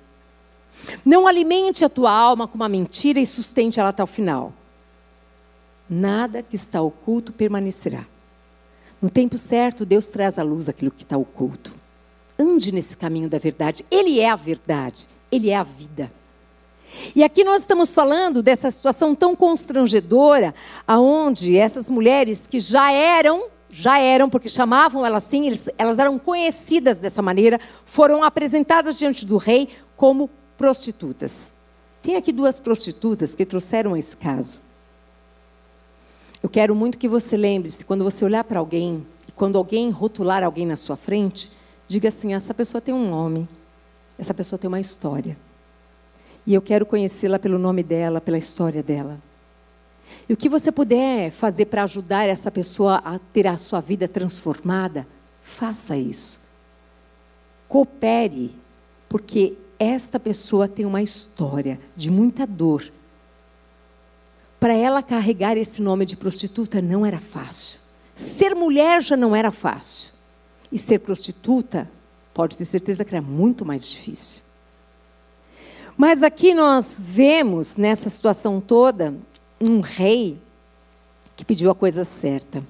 Não 1.06 1.28
alimente 1.28 1.84
a 1.84 1.90
tua 1.90 2.12
alma 2.12 2.48
com 2.48 2.56
uma 2.56 2.70
mentira 2.70 3.20
e 3.20 3.26
sustente 3.26 3.80
ela 3.80 3.90
até 3.90 4.04
o 4.04 4.08
final. 4.08 4.54
Nada 5.90 6.42
que 6.42 6.56
está 6.56 6.82
oculto 6.82 7.32
permanecerá. 7.32 8.06
No 9.02 9.10
tempo 9.10 9.38
certo, 9.38 9.86
Deus 9.86 10.08
traz 10.08 10.40
à 10.40 10.44
luz 10.44 10.68
aquilo 10.68 10.92
que 10.92 11.04
está 11.04 11.18
oculto. 11.18 11.76
Ande 12.40 12.72
nesse 12.72 12.98
caminho 12.98 13.30
da 13.30 13.38
verdade. 13.38 13.86
Ele 13.92 14.20
é 14.20 14.30
a 14.30 14.36
verdade. 14.36 15.08
Ele 15.32 15.50
é 15.50 15.56
a 15.56 15.64
vida. 15.64 16.12
E 17.16 17.24
aqui 17.24 17.44
nós 17.44 17.62
estamos 17.62 17.94
falando 17.94 18.42
dessa 18.42 18.70
situação 18.72 19.14
tão 19.14 19.36
constrangedora, 19.36 20.54
aonde 20.88 21.58
essas 21.58 21.90
mulheres 21.90 22.48
que 22.48 22.60
já 22.60 22.92
eram 22.92 23.50
já 23.70 24.00
eram, 24.00 24.30
porque 24.30 24.50
chamavam 24.50 25.06
elas 25.06 25.26
assim, 25.26 25.52
elas 25.78 26.00
eram 26.00 26.18
conhecidas 26.18 27.00
dessa 27.00 27.22
maneira, 27.22 27.60
foram 27.86 28.24
apresentadas 28.24 28.98
diante 28.98 29.26
do 29.26 29.38
rei 29.38 29.70
como 29.96 30.30
prostitutas. 30.58 31.52
Tem 32.02 32.16
aqui 32.16 32.32
duas 32.32 32.60
prostitutas 32.60 33.36
que 33.36 33.46
trouxeram 33.46 33.98
esse 33.98 34.16
caso. 34.16 34.60
Eu 36.42 36.50
quero 36.50 36.76
muito 36.76 36.98
que 36.98 37.08
você 37.08 37.36
lembre-se, 37.36 37.84
quando 37.84 38.04
você 38.04 38.24
olhar 38.24 38.44
para 38.44 38.60
alguém, 38.60 39.06
e 39.28 39.32
quando 39.32 39.58
alguém 39.58 39.90
rotular 39.90 40.44
alguém 40.44 40.66
na 40.66 40.78
sua 40.78 40.96
frente, 40.96 41.52
diga 41.88 42.08
assim: 42.08 42.34
essa 42.34 42.54
pessoa 42.54 42.80
tem 42.80 42.94
um 42.94 43.10
nome, 43.10 43.50
essa 44.18 44.34
pessoa 44.34 44.58
tem 44.58 44.68
uma 44.68 44.80
história. 44.80 45.38
E 46.48 46.54
eu 46.54 46.62
quero 46.62 46.86
conhecê-la 46.86 47.38
pelo 47.38 47.60
nome 47.60 47.84
dela, 47.84 48.22
pela 48.22 48.38
história 48.38 48.82
dela. 48.82 49.20
E 50.30 50.32
o 50.32 50.38
que 50.38 50.48
você 50.48 50.72
puder 50.72 51.30
fazer 51.30 51.66
para 51.66 51.84
ajudar 51.84 52.24
essa 52.24 52.50
pessoa 52.50 53.02
a 53.04 53.20
ter 53.20 53.46
a 53.46 53.58
sua 53.58 53.82
vida 53.82 54.08
transformada, 54.08 55.06
faça 55.42 55.98
isso. 55.98 56.40
Coopere, 57.68 58.56
porque 59.10 59.58
esta 59.78 60.18
pessoa 60.18 60.70
tem 60.70 60.86
uma 60.86 61.02
história 61.02 61.78
de 61.98 62.10
muita 62.10 62.48
dor. 62.48 62.90
Para 64.58 64.74
ela 64.74 65.04
carregar 65.04 65.58
esse 65.58 65.82
nome 65.82 66.06
de 66.06 66.16
prostituta 66.16 66.82
não 66.82 67.06
era 67.06 67.20
fácil. 67.20 67.82
Ser 68.16 68.56
mulher 68.56 69.04
já 69.04 69.18
não 69.18 69.36
era 69.36 69.52
fácil. 69.52 70.14
E 70.72 70.80
ser 70.80 71.00
prostituta, 71.00 71.92
pode 72.34 72.56
ter 72.56 72.64
certeza 72.64 73.04
que 73.04 73.14
era 73.14 73.22
muito 73.22 73.66
mais 73.66 73.90
difícil. 73.90 74.47
Mas 75.98 76.22
aqui 76.22 76.54
nós 76.54 77.10
vemos, 77.10 77.76
nessa 77.76 78.08
situação 78.08 78.62
toda, 78.62 79.16
um 79.60 79.80
rei 79.80 80.38
que 81.36 81.44
pediu 81.44 81.72
a 81.72 81.76
coisa 81.76 82.04
certa. 82.04 82.64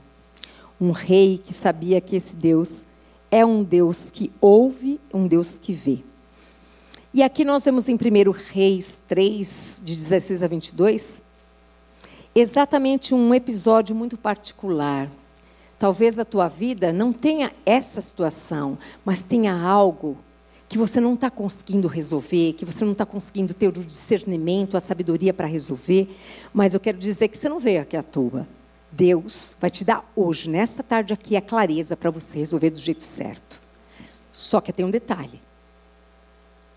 Um 0.79 0.91
rei 0.91 1.37
que 1.37 1.53
sabia 1.53 1.99
que 1.99 2.15
esse 2.15 2.37
Deus 2.37 2.83
é 3.29 3.45
um 3.45 3.65
Deus 3.65 4.09
que 4.09 4.31
ouve, 4.39 4.97
um 5.13 5.27
Deus 5.27 5.59
que 5.59 5.73
vê. 5.73 5.99
E 7.13 7.21
aqui 7.21 7.43
nós 7.43 7.65
vemos 7.65 7.89
em 7.89 7.95
1 7.95 8.31
Reis 8.31 9.01
3, 9.09 9.81
de 9.83 9.93
16 9.93 10.41
a 10.41 10.47
22, 10.47 11.21
exatamente 12.33 13.13
um 13.13 13.33
episódio 13.33 13.93
muito 13.93 14.15
particular. 14.15 15.09
Talvez 15.77 16.17
a 16.17 16.23
tua 16.23 16.47
vida 16.47 16.93
não 16.93 17.11
tenha 17.11 17.51
essa 17.65 17.99
situação, 17.99 18.77
mas 19.03 19.23
tenha 19.23 19.53
algo 19.53 20.17
que 20.69 20.77
você 20.77 20.99
não 20.99 21.13
está 21.13 21.31
conseguindo 21.31 21.87
resolver, 21.87 22.53
que 22.53 22.65
você 22.65 22.83
não 22.83 22.91
está 22.91 23.05
conseguindo 23.05 23.53
ter 23.53 23.67
o 23.67 23.71
discernimento, 23.71 24.75
a 24.75 24.79
sabedoria 24.79 25.33
para 25.33 25.47
resolver, 25.47 26.09
mas 26.53 26.73
eu 26.73 26.79
quero 26.79 26.97
dizer 26.97 27.29
que 27.29 27.37
você 27.37 27.47
não 27.47 27.59
veio 27.59 27.81
aqui 27.81 27.95
à 27.95 28.03
toa. 28.03 28.47
Deus 28.91 29.55
vai 29.59 29.69
te 29.69 29.85
dar 29.85 30.09
hoje, 30.15 30.49
nesta 30.49 30.83
tarde 30.83 31.13
aqui, 31.13 31.35
a 31.35 31.41
clareza 31.41 31.95
para 31.95 32.09
você 32.09 32.39
resolver 32.39 32.69
do 32.69 32.79
jeito 32.79 33.03
certo. 33.03 33.61
Só 34.33 34.59
que 34.59 34.73
tem 34.73 34.85
um 34.85 34.91
detalhe. 34.91 35.41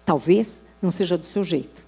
Talvez 0.05 0.65
não 0.81 0.91
seja 0.91 1.19
do 1.19 1.25
seu 1.25 1.43
jeito. 1.43 1.85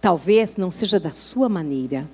Talvez 0.00 0.56
não 0.56 0.70
seja 0.70 1.00
da 1.00 1.10
sua 1.10 1.48
maneira. 1.48 2.08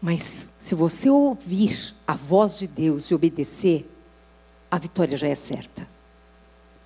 Mas 0.00 0.50
se 0.58 0.74
você 0.74 1.10
ouvir 1.10 1.94
a 2.06 2.14
voz 2.14 2.58
de 2.58 2.68
Deus 2.68 3.10
e 3.10 3.14
obedecer, 3.14 3.88
a 4.70 4.78
vitória 4.78 5.16
já 5.16 5.26
é 5.26 5.34
certa. 5.34 5.97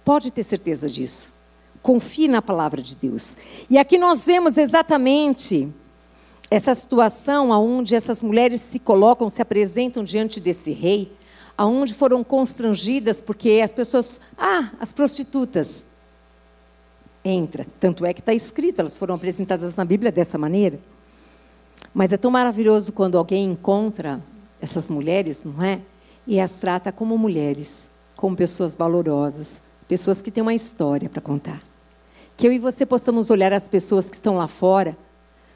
Pode 0.05 0.31
ter 0.31 0.43
certeza 0.43 0.89
disso. 0.89 1.33
Confie 1.81 2.29
na 2.29 2.41
palavra 2.41 2.81
de 2.81 2.97
Deus. 2.97 3.37
E 3.69 3.79
aqui 3.79 3.99
nós 3.99 4.25
vemos 4.25 4.57
exatamente 4.57 5.73
essa 6.51 6.75
situação 6.75 7.51
onde 7.51 7.95
essas 7.95 8.23
mulheres 8.23 8.61
se 8.61 8.79
colocam, 8.79 9.29
se 9.31 9.41
apresentam 9.41 10.05
diante 10.05 10.39
desse 10.39 10.71
rei, 10.73 11.11
aonde 11.57 11.95
foram 11.95 12.23
constrangidas 12.23 13.21
porque 13.21 13.61
as 13.65 13.73
pessoas, 13.73 14.21
ah, 14.37 14.71
as 14.79 14.93
prostitutas. 14.93 15.85
Entra. 17.25 17.67
Tanto 17.79 18.05
é 18.05 18.13
que 18.13 18.21
está 18.21 18.35
escrito, 18.35 18.81
elas 18.81 18.99
foram 18.99 19.15
apresentadas 19.15 19.77
na 19.77 19.85
Bíblia 19.85 20.11
dessa 20.11 20.37
maneira. 20.37 20.79
Mas 21.95 22.13
é 22.13 22.17
tão 22.17 22.31
maravilhoso 22.31 22.93
quando 22.93 23.17
alguém 23.17 23.45
encontra 23.45 24.21
essas 24.61 24.91
mulheres, 24.91 25.45
não 25.45 25.63
é? 25.63 25.81
E 26.27 26.41
as 26.41 26.57
trata 26.57 26.93
como 26.93 27.17
mulheres, 27.17 27.89
como 28.17 28.37
pessoas 28.37 28.75
valorosas, 28.75 29.61
pessoas 29.89 30.23
que 30.23 30.31
têm 30.31 30.43
uma 30.43 30.55
história 30.55 31.09
para 31.09 31.21
contar. 31.21 31.61
Que 32.37 32.47
eu 32.47 32.53
e 32.53 32.59
você 32.59 32.87
possamos 32.87 33.31
olhar 33.31 33.53
as 33.53 33.69
pessoas 33.69 34.09
que 34.09 34.17
estão 34.17 34.37
lá 34.37 34.47
fora, 34.47 34.97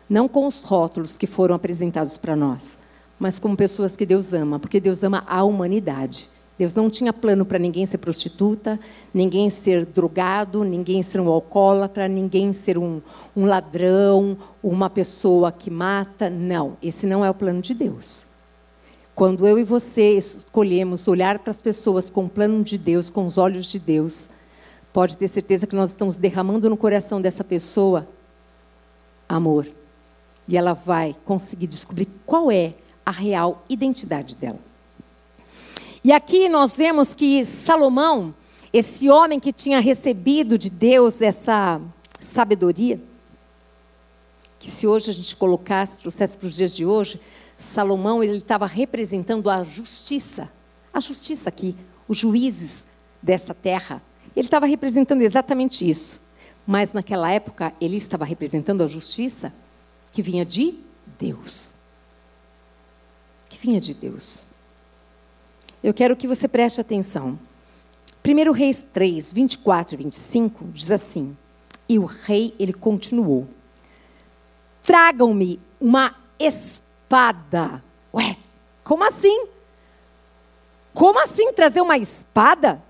não 0.09 0.28
com 0.28 0.47
os 0.47 0.62
rótulos 0.62 1.16
que 1.16 1.26
foram 1.26 1.54
apresentados 1.54 2.16
para 2.16 2.37
nós, 2.37 2.78
mas 3.18 3.38
como 3.38 3.56
pessoas 3.56 3.97
que 3.97 4.06
Deus 4.06 4.33
ama, 4.33 4.59
porque 4.59 4.78
Deus 4.78 5.02
ama 5.02 5.25
a 5.26 5.42
humanidade. 5.42 6.28
Deus 6.59 6.75
não 6.75 6.88
tinha 6.88 7.12
plano 7.12 7.45
para 7.45 7.59
ninguém 7.59 7.85
ser 7.85 7.99
prostituta, 7.99 8.80
ninguém 9.12 9.50
ser 9.50 9.85
drogado, 9.85 10.64
ninguém 10.64 11.02
ser 11.02 11.21
um 11.21 11.28
alcoólatra, 11.28 12.09
ninguém 12.09 12.52
ser 12.52 12.78
um, 12.78 13.02
um 13.37 13.45
ladrão, 13.45 14.38
uma 14.62 14.88
pessoa 14.88 15.52
que 15.52 15.71
mata. 15.71 16.30
Não, 16.30 16.76
esse 16.83 17.06
não 17.06 17.23
é 17.23 17.28
o 17.28 17.35
plano 17.35 17.61
de 17.61 17.75
Deus. 17.75 18.25
Quando 19.16 19.49
eu 19.49 19.58
e 19.58 19.64
você 19.64 20.18
escolhemos 20.18 21.08
olhar 21.08 21.38
para 21.38 21.50
as 21.50 21.62
pessoas 21.62 22.11
com 22.11 22.26
o 22.26 22.28
plano 22.28 22.62
de 22.62 22.76
Deus, 22.76 23.08
com 23.08 23.25
os 23.25 23.38
olhos 23.38 23.64
de 23.64 23.78
Deus, 23.78 24.28
pode 24.92 25.16
ter 25.16 25.26
certeza 25.26 25.66
que 25.66 25.75
nós 25.75 25.88
estamos 25.88 26.18
derramando 26.18 26.68
no 26.68 26.76
coração 26.76 27.18
dessa 27.18 27.42
pessoa 27.42 28.06
amor. 29.26 29.66
E 30.46 30.54
ela 30.54 30.75
vai 30.75 31.16
conseguir 31.25 31.66
descobrir 31.66 32.06
qual 32.26 32.52
é 32.52 32.75
a 33.06 33.11
real 33.11 33.64
identidade 33.70 34.37
dela. 34.37 34.58
E 36.04 36.12
aqui 36.12 36.46
nós 36.46 36.76
vemos 36.76 37.14
que 37.14 37.42
Salomão, 37.42 38.35
esse 38.70 39.08
homem 39.08 39.40
que 39.40 39.50
tinha 39.50 39.80
recebido 39.80 40.58
de 40.58 40.68
Deus 40.68 41.23
essa 41.23 41.80
sabedoria, 42.20 43.00
que 44.58 44.70
se 44.70 44.87
hoje 44.87 45.08
a 45.08 45.14
gente 45.14 45.35
colocasse, 45.37 46.02
trouxesse 46.02 46.37
para 46.37 46.49
os 46.49 46.56
dias 46.56 46.76
de 46.76 46.85
hoje, 46.85 47.18
Salomão 47.56 48.22
ele 48.22 48.36
estava 48.36 48.66
representando 48.66 49.48
a 49.48 49.62
justiça. 49.64 50.50
A 50.92 51.00
justiça 51.00 51.48
aqui, 51.48 51.75
os 52.06 52.18
juízes 52.18 52.86
dessa 53.22 53.54
terra. 53.54 54.02
Ele 54.34 54.46
estava 54.46 54.66
representando 54.66 55.22
exatamente 55.22 55.88
isso. 55.88 56.20
Mas 56.66 56.92
naquela 56.92 57.30
época, 57.30 57.72
ele 57.80 57.96
estava 57.96 58.25
representando 58.25 58.82
a 58.82 58.86
justiça 58.86 59.52
que 60.12 60.20
vinha 60.20 60.44
de 60.44 60.78
Deus. 61.18 61.76
Que 63.48 63.58
vinha 63.58 63.80
de 63.80 63.94
Deus. 63.94 64.46
Eu 65.82 65.94
quero 65.94 66.16
que 66.16 66.26
você 66.26 66.48
preste 66.48 66.80
atenção. 66.80 67.38
1 68.25 68.50
Reis 68.50 68.84
3, 68.92 69.32
24 69.32 69.94
e 69.94 69.98
25 69.98 70.64
diz 70.72 70.90
assim: 70.90 71.36
E 71.88 71.98
o 71.98 72.04
rei, 72.04 72.52
ele 72.58 72.72
continuou: 72.72 73.46
Tragam-me 74.82 75.60
uma 75.80 76.14
espada. 76.38 76.86
Ué, 78.12 78.36
como 78.82 79.04
assim? 79.04 79.48
Como 80.92 81.18
assim 81.18 81.52
trazer 81.52 81.80
uma 81.80 81.98
espada? 81.98 82.82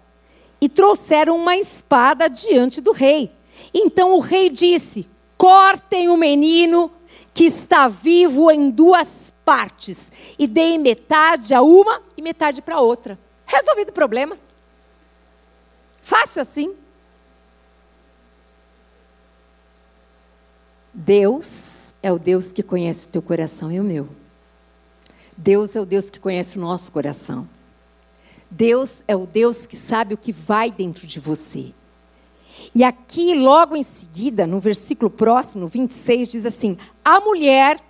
E 0.61 0.69
trouxeram 0.69 1.37
uma 1.37 1.57
espada 1.57 2.29
diante 2.29 2.81
do 2.81 2.93
rei. 2.93 3.31
Então 3.75 4.15
o 4.15 4.21
rei 4.21 4.49
disse: 4.49 5.09
Cortem 5.37 6.09
o 6.09 6.17
menino 6.17 6.91
que 7.35 7.45
está 7.45 7.89
vivo 7.89 8.51
em 8.51 8.71
duas 8.71 9.33
partes 9.45 10.11
e 10.39 10.47
deem 10.47 10.79
metade 10.79 11.55
a 11.55 11.61
uma 11.61 12.01
e 12.17 12.23
metade 12.23 12.63
para 12.63 12.81
outra. 12.81 13.19
Resolvido 13.45 13.91
o 13.91 13.93
problema. 13.93 14.39
Fácil 16.01 16.41
assim. 16.43 16.75
Deus 20.95 21.76
é 22.07 22.13
o 22.13 22.21
Deus 22.21 22.53
que 22.53 22.63
conhece 22.63 23.09
o 23.09 23.11
teu 23.11 23.21
coração 23.21 23.73
e 23.73 23.81
o 23.81 23.83
meu. 23.83 24.09
Deus 25.37 25.75
é 25.75 25.81
o 25.81 25.85
Deus 25.85 26.09
que 26.09 26.21
conhece 26.21 26.57
o 26.57 26.61
nosso 26.61 26.93
coração. 26.93 27.49
Deus 28.49 29.03
é 29.09 29.17
o 29.17 29.27
Deus 29.27 29.67
que 29.67 29.77
sabe 29.77 30.15
o 30.15 30.17
que 30.17 30.31
vai 30.31 30.71
dentro 30.71 31.05
de 31.05 31.19
você. 31.19 31.73
E 32.73 32.85
aqui, 32.85 33.35
logo 33.35 33.75
em 33.75 33.83
seguida, 33.83 34.47
no 34.47 34.61
versículo 34.61 35.11
próximo, 35.11 35.67
26, 35.67 36.31
diz 36.31 36.47
assim: 36.47 36.79
A 37.05 37.19
mulher 37.19 37.81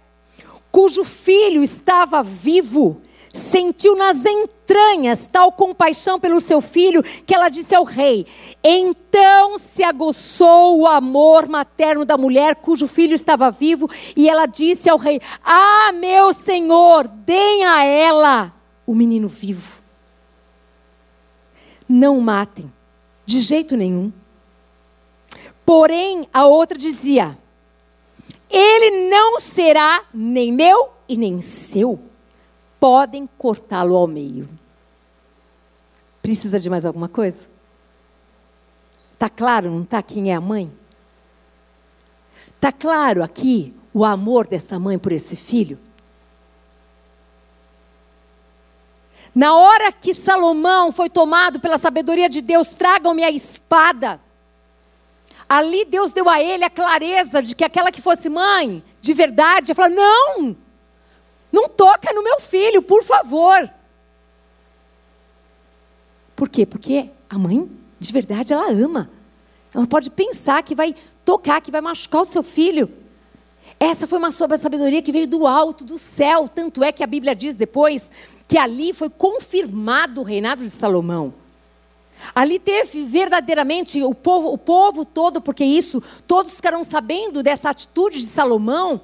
cujo 0.72 1.04
filho 1.04 1.62
estava 1.62 2.22
vivo 2.22 3.02
sentiu 3.36 3.94
nas 3.94 4.24
entranhas 4.24 5.28
tal 5.30 5.52
compaixão 5.52 6.18
pelo 6.18 6.40
seu 6.40 6.60
filho 6.60 7.02
que 7.02 7.34
ela 7.34 7.48
disse 7.48 7.74
ao 7.74 7.84
rei: 7.84 8.26
Então 8.64 9.58
se 9.58 9.82
aguçou 9.82 10.80
o 10.80 10.86
amor 10.86 11.48
materno 11.48 12.04
da 12.04 12.16
mulher 12.16 12.56
cujo 12.56 12.88
filho 12.88 13.14
estava 13.14 13.50
vivo, 13.50 13.88
e 14.16 14.28
ela 14.28 14.46
disse 14.46 14.88
ao 14.88 14.98
rei: 14.98 15.20
Ah, 15.44 15.92
meu 15.92 16.32
senhor, 16.32 17.06
deem 17.06 17.64
a 17.64 17.84
ela 17.84 18.52
o 18.86 18.94
menino 18.94 19.28
vivo. 19.28 19.80
Não 21.88 22.20
matem, 22.20 22.72
de 23.24 23.40
jeito 23.40 23.76
nenhum. 23.76 24.12
Porém, 25.64 26.28
a 26.32 26.46
outra 26.46 26.78
dizia: 26.78 27.36
Ele 28.50 29.08
não 29.08 29.40
será 29.40 30.04
nem 30.12 30.52
meu 30.52 30.90
e 31.08 31.16
nem 31.16 31.40
seu. 31.40 32.00
Podem 32.78 33.26
cortá-lo 33.38 33.96
ao 33.96 34.06
meio. 34.06 34.48
Precisa 36.22 36.58
de 36.58 36.68
mais 36.68 36.84
alguma 36.84 37.08
coisa? 37.08 37.46
Tá 39.18 39.28
claro, 39.28 39.70
não 39.70 39.84
tá 39.84 40.02
quem 40.02 40.30
é 40.30 40.34
a 40.34 40.40
mãe? 40.40 40.70
Tá 42.60 42.72
claro 42.72 43.22
aqui 43.22 43.74
o 43.94 44.04
amor 44.04 44.46
dessa 44.46 44.78
mãe 44.78 44.98
por 44.98 45.12
esse 45.12 45.36
filho? 45.36 45.78
Na 49.34 49.54
hora 49.54 49.92
que 49.92 50.14
Salomão 50.14 50.90
foi 50.90 51.10
tomado 51.10 51.60
pela 51.60 51.76
sabedoria 51.76 52.28
de 52.28 52.40
Deus, 52.40 52.70
tragam-me 52.70 53.22
a 53.22 53.30
espada. 53.30 54.18
Ali 55.48 55.84
Deus 55.84 56.10
deu 56.10 56.28
a 56.28 56.40
ele 56.40 56.64
a 56.64 56.70
clareza 56.70 57.42
de 57.42 57.54
que 57.54 57.62
aquela 57.62 57.92
que 57.92 58.00
fosse 58.00 58.28
mãe, 58.28 58.82
de 59.00 59.14
verdade, 59.14 59.70
ia 59.70 59.74
falar: 59.74 59.90
não, 59.90 60.56
não 61.56 61.70
toca 61.70 62.12
no 62.12 62.22
meu 62.22 62.38
filho, 62.38 62.82
por 62.82 63.02
favor. 63.02 63.70
Por 66.36 66.50
quê? 66.50 66.66
Porque 66.66 67.08
a 67.30 67.38
mãe, 67.38 67.70
de 67.98 68.12
verdade, 68.12 68.52
ela 68.52 68.70
ama. 68.70 69.10
Ela 69.74 69.86
pode 69.86 70.10
pensar 70.10 70.62
que 70.62 70.74
vai 70.74 70.94
tocar, 71.24 71.62
que 71.62 71.70
vai 71.70 71.80
machucar 71.80 72.20
o 72.20 72.26
seu 72.26 72.42
filho. 72.42 72.90
Essa 73.80 74.06
foi 74.06 74.18
uma 74.18 74.30
sabedoria 74.30 75.00
que 75.00 75.10
veio 75.10 75.26
do 75.26 75.46
alto, 75.46 75.82
do 75.82 75.98
céu. 75.98 76.46
Tanto 76.46 76.84
é 76.84 76.92
que 76.92 77.02
a 77.02 77.06
Bíblia 77.06 77.34
diz 77.34 77.56
depois 77.56 78.12
que 78.46 78.58
ali 78.58 78.92
foi 78.92 79.08
confirmado 79.08 80.20
o 80.20 80.24
reinado 80.24 80.62
de 80.62 80.70
Salomão. 80.70 81.32
Ali 82.34 82.58
teve 82.58 83.02
verdadeiramente 83.04 84.02
o 84.02 84.14
povo, 84.14 84.52
o 84.52 84.58
povo 84.58 85.04
todo, 85.04 85.40
porque 85.40 85.64
isso, 85.64 86.02
todos 86.26 86.56
ficaram 86.56 86.84
sabendo 86.84 87.42
dessa 87.42 87.70
atitude 87.70 88.18
de 88.18 88.26
Salomão, 88.26 89.00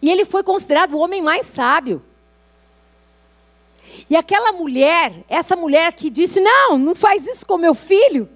e 0.00 0.10
ele 0.10 0.24
foi 0.24 0.42
considerado 0.42 0.94
o 0.94 0.98
homem 0.98 1.20
mais 1.20 1.46
sábio. 1.46 2.02
E 4.08 4.16
aquela 4.16 4.52
mulher, 4.52 5.24
essa 5.28 5.56
mulher 5.56 5.92
que 5.92 6.10
disse: 6.10 6.40
Não, 6.40 6.78
não 6.78 6.94
faz 6.94 7.26
isso 7.26 7.44
com 7.44 7.56
meu 7.56 7.74
filho. 7.74 8.28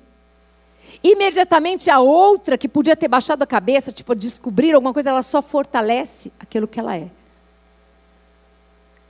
Imediatamente 1.03 1.91
a 1.91 1.99
outra, 1.99 2.57
que 2.57 2.69
podia 2.69 2.97
ter 2.97 3.09
baixado 3.09 3.43
a 3.43 3.47
cabeça, 3.47 3.91
tipo, 3.91 4.15
descobrir 4.15 4.73
alguma 4.73 4.93
coisa, 4.93 5.11
ela 5.11 5.23
só 5.23 5.43
fortalece 5.43 6.33
aquilo 6.39 6.69
que 6.69 6.79
ela 6.79 6.97
é. 6.97 7.11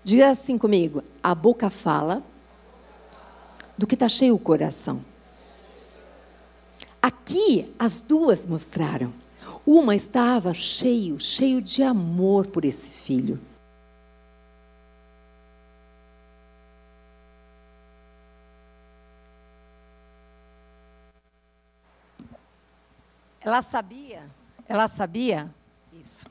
Diga 0.04 0.30
assim 0.30 0.58
comigo: 0.58 1.02
a 1.22 1.34
boca 1.34 1.70
fala 1.70 2.22
do 3.76 3.86
que 3.86 3.94
está 3.94 4.08
cheio 4.08 4.34
o 4.34 4.38
coração. 4.38 5.04
Aqui 7.00 7.74
as 7.78 8.00
duas 8.00 8.46
mostraram. 8.46 9.12
Uma 9.64 9.94
estava 9.94 10.52
cheio, 10.52 11.20
cheio 11.20 11.62
de 11.62 11.82
amor 11.82 12.46
por 12.48 12.64
esse 12.64 13.02
filho. 13.02 13.40
Ela 23.40 23.60
sabia, 23.60 24.22
ela 24.68 24.86
sabia 24.88 25.52
isso. 25.92 26.26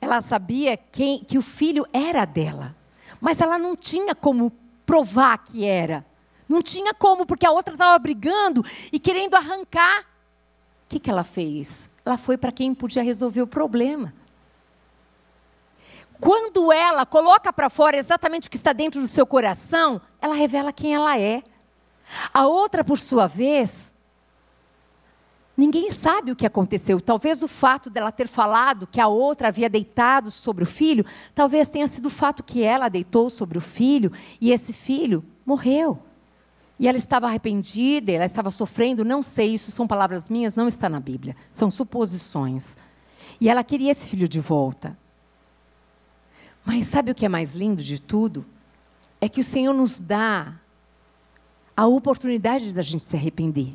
Ela 0.00 0.20
sabia 0.20 0.76
quem, 0.76 1.22
que 1.24 1.36
o 1.36 1.42
filho 1.42 1.86
era 1.92 2.24
dela, 2.24 2.74
mas 3.20 3.40
ela 3.40 3.58
não 3.58 3.76
tinha 3.76 4.14
como 4.14 4.52
provar 4.86 5.38
que 5.38 5.64
era. 5.64 6.06
Não 6.48 6.62
tinha 6.62 6.94
como, 6.94 7.26
porque 7.26 7.44
a 7.44 7.50
outra 7.50 7.74
estava 7.74 7.98
brigando 7.98 8.64
e 8.90 8.98
querendo 8.98 9.34
arrancar. 9.34 10.06
O 10.88 10.90
que, 10.90 10.98
que 10.98 11.10
ela 11.10 11.22
fez? 11.22 11.86
Ela 12.02 12.16
foi 12.16 12.38
para 12.38 12.50
quem 12.50 12.72
podia 12.72 13.02
resolver 13.02 13.42
o 13.42 13.46
problema. 13.46 14.14
Quando 16.18 16.72
ela 16.72 17.04
coloca 17.04 17.52
para 17.52 17.68
fora 17.68 17.98
exatamente 17.98 18.48
o 18.48 18.50
que 18.50 18.56
está 18.56 18.72
dentro 18.72 18.98
do 18.98 19.06
seu 19.06 19.26
coração, 19.26 20.00
ela 20.18 20.34
revela 20.34 20.72
quem 20.72 20.94
ela 20.94 21.20
é. 21.20 21.42
A 22.32 22.46
outra, 22.46 22.82
por 22.82 22.96
sua 22.96 23.26
vez, 23.26 23.92
ninguém 25.54 25.90
sabe 25.90 26.32
o 26.32 26.36
que 26.36 26.46
aconteceu. 26.46 27.02
Talvez 27.02 27.42
o 27.42 27.48
fato 27.48 27.90
dela 27.90 28.10
ter 28.10 28.26
falado 28.26 28.86
que 28.86 28.98
a 28.98 29.08
outra 29.08 29.48
havia 29.48 29.68
deitado 29.68 30.30
sobre 30.30 30.64
o 30.64 30.66
filho, 30.66 31.04
talvez 31.34 31.68
tenha 31.68 31.86
sido 31.86 32.06
o 32.06 32.10
fato 32.10 32.42
que 32.42 32.62
ela 32.62 32.88
deitou 32.88 33.28
sobre 33.28 33.58
o 33.58 33.60
filho 33.60 34.10
e 34.40 34.52
esse 34.52 34.72
filho 34.72 35.22
morreu. 35.44 36.02
E 36.78 36.86
ela 36.86 36.96
estava 36.96 37.26
arrependida, 37.26 38.12
ela 38.12 38.24
estava 38.24 38.50
sofrendo, 38.50 39.04
não 39.04 39.22
sei, 39.22 39.54
isso 39.54 39.70
são 39.70 39.86
palavras 39.86 40.28
minhas, 40.28 40.54
não 40.54 40.68
está 40.68 40.88
na 40.88 41.00
Bíblia, 41.00 41.34
são 41.52 41.70
suposições. 41.70 42.76
E 43.40 43.48
ela 43.48 43.64
queria 43.64 43.90
esse 43.90 44.08
filho 44.08 44.28
de 44.28 44.40
volta. 44.40 44.96
Mas 46.64 46.86
sabe 46.86 47.10
o 47.10 47.14
que 47.14 47.26
é 47.26 47.28
mais 47.28 47.52
lindo 47.52 47.82
de 47.82 48.00
tudo? 48.00 48.46
É 49.20 49.28
que 49.28 49.40
o 49.40 49.44
Senhor 49.44 49.72
nos 49.72 50.00
dá 50.00 50.54
a 51.76 51.86
oportunidade 51.86 52.72
da 52.72 52.82
gente 52.82 53.02
se 53.02 53.16
arrepender. 53.16 53.74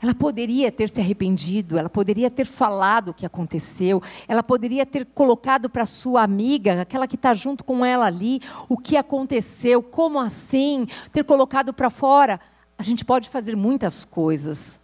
Ela 0.00 0.14
poderia 0.14 0.70
ter 0.70 0.88
se 0.88 1.00
arrependido, 1.00 1.76
ela 1.76 1.88
poderia 1.90 2.30
ter 2.30 2.44
falado 2.44 3.08
o 3.08 3.14
que 3.14 3.26
aconteceu, 3.26 4.00
ela 4.28 4.44
poderia 4.44 4.86
ter 4.86 5.04
colocado 5.04 5.68
para 5.68 5.84
sua 5.84 6.22
amiga, 6.22 6.82
aquela 6.82 7.08
que 7.08 7.16
está 7.16 7.34
junto 7.34 7.64
com 7.64 7.84
ela 7.84 8.06
ali, 8.06 8.40
o 8.68 8.76
que 8.76 8.96
aconteceu, 8.96 9.82
como 9.82 10.20
assim, 10.20 10.86
ter 11.12 11.24
colocado 11.24 11.74
para 11.74 11.90
fora. 11.90 12.40
A 12.78 12.82
gente 12.84 13.04
pode 13.04 13.28
fazer 13.28 13.56
muitas 13.56 14.04
coisas, 14.04 14.78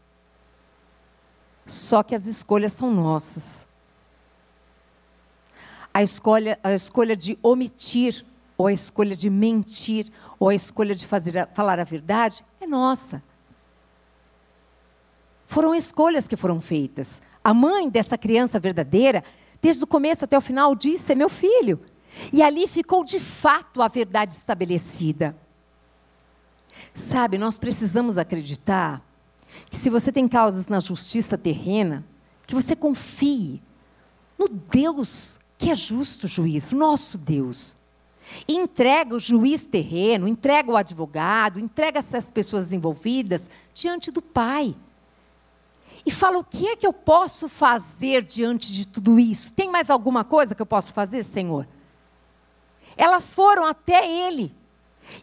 só 1.64 2.02
que 2.02 2.14
as 2.14 2.26
escolhas 2.26 2.72
são 2.72 2.90
nossas. 2.90 3.68
A 5.92 6.02
escolha, 6.02 6.58
a 6.60 6.72
escolha 6.72 7.16
de 7.16 7.38
omitir, 7.40 8.26
ou 8.58 8.66
a 8.66 8.72
escolha 8.72 9.14
de 9.14 9.30
mentir, 9.30 10.10
ou 10.40 10.48
a 10.48 10.54
escolha 10.56 10.92
de 10.92 11.06
fazer, 11.06 11.48
falar 11.54 11.78
a 11.78 11.84
verdade 11.84 12.44
é 12.60 12.66
nossa. 12.66 13.22
Foram 15.54 15.72
escolhas 15.72 16.26
que 16.26 16.34
foram 16.34 16.60
feitas. 16.60 17.22
A 17.44 17.54
mãe 17.54 17.88
dessa 17.88 18.18
criança 18.18 18.58
verdadeira, 18.58 19.22
desde 19.62 19.84
o 19.84 19.86
começo 19.86 20.24
até 20.24 20.36
o 20.36 20.40
final, 20.40 20.74
disse: 20.74 21.12
é 21.12 21.14
meu 21.14 21.28
filho. 21.28 21.80
E 22.32 22.42
ali 22.42 22.66
ficou 22.66 23.04
de 23.04 23.20
fato 23.20 23.80
a 23.80 23.86
verdade 23.86 24.34
estabelecida. 24.34 25.36
Sabe, 26.92 27.38
nós 27.38 27.56
precisamos 27.56 28.18
acreditar 28.18 29.00
que 29.70 29.76
se 29.76 29.88
você 29.88 30.10
tem 30.10 30.26
causas 30.26 30.66
na 30.66 30.80
justiça 30.80 31.38
terrena, 31.38 32.04
que 32.48 32.54
você 32.56 32.74
confie 32.74 33.62
no 34.36 34.48
Deus 34.48 35.38
que 35.56 35.70
é 35.70 35.74
justo 35.76 36.26
juiz, 36.26 36.72
nosso 36.72 37.16
Deus. 37.16 37.76
E 38.48 38.56
entrega 38.56 39.14
o 39.14 39.20
juiz 39.20 39.64
terreno, 39.64 40.26
entrega 40.26 40.72
o 40.72 40.76
advogado, 40.76 41.60
entrega 41.60 42.00
essas 42.00 42.28
pessoas 42.28 42.72
envolvidas 42.72 43.48
diante 43.72 44.10
do 44.10 44.20
Pai. 44.20 44.74
E 46.06 46.10
fala: 46.10 46.38
o 46.38 46.44
que 46.44 46.68
é 46.68 46.76
que 46.76 46.86
eu 46.86 46.92
posso 46.92 47.48
fazer 47.48 48.22
diante 48.22 48.72
de 48.72 48.86
tudo 48.86 49.18
isso? 49.18 49.52
Tem 49.52 49.70
mais 49.70 49.90
alguma 49.90 50.24
coisa 50.24 50.54
que 50.54 50.62
eu 50.62 50.66
posso 50.66 50.92
fazer, 50.92 51.22
Senhor? 51.22 51.66
Elas 52.96 53.34
foram 53.34 53.64
até 53.64 54.08
ele. 54.08 54.54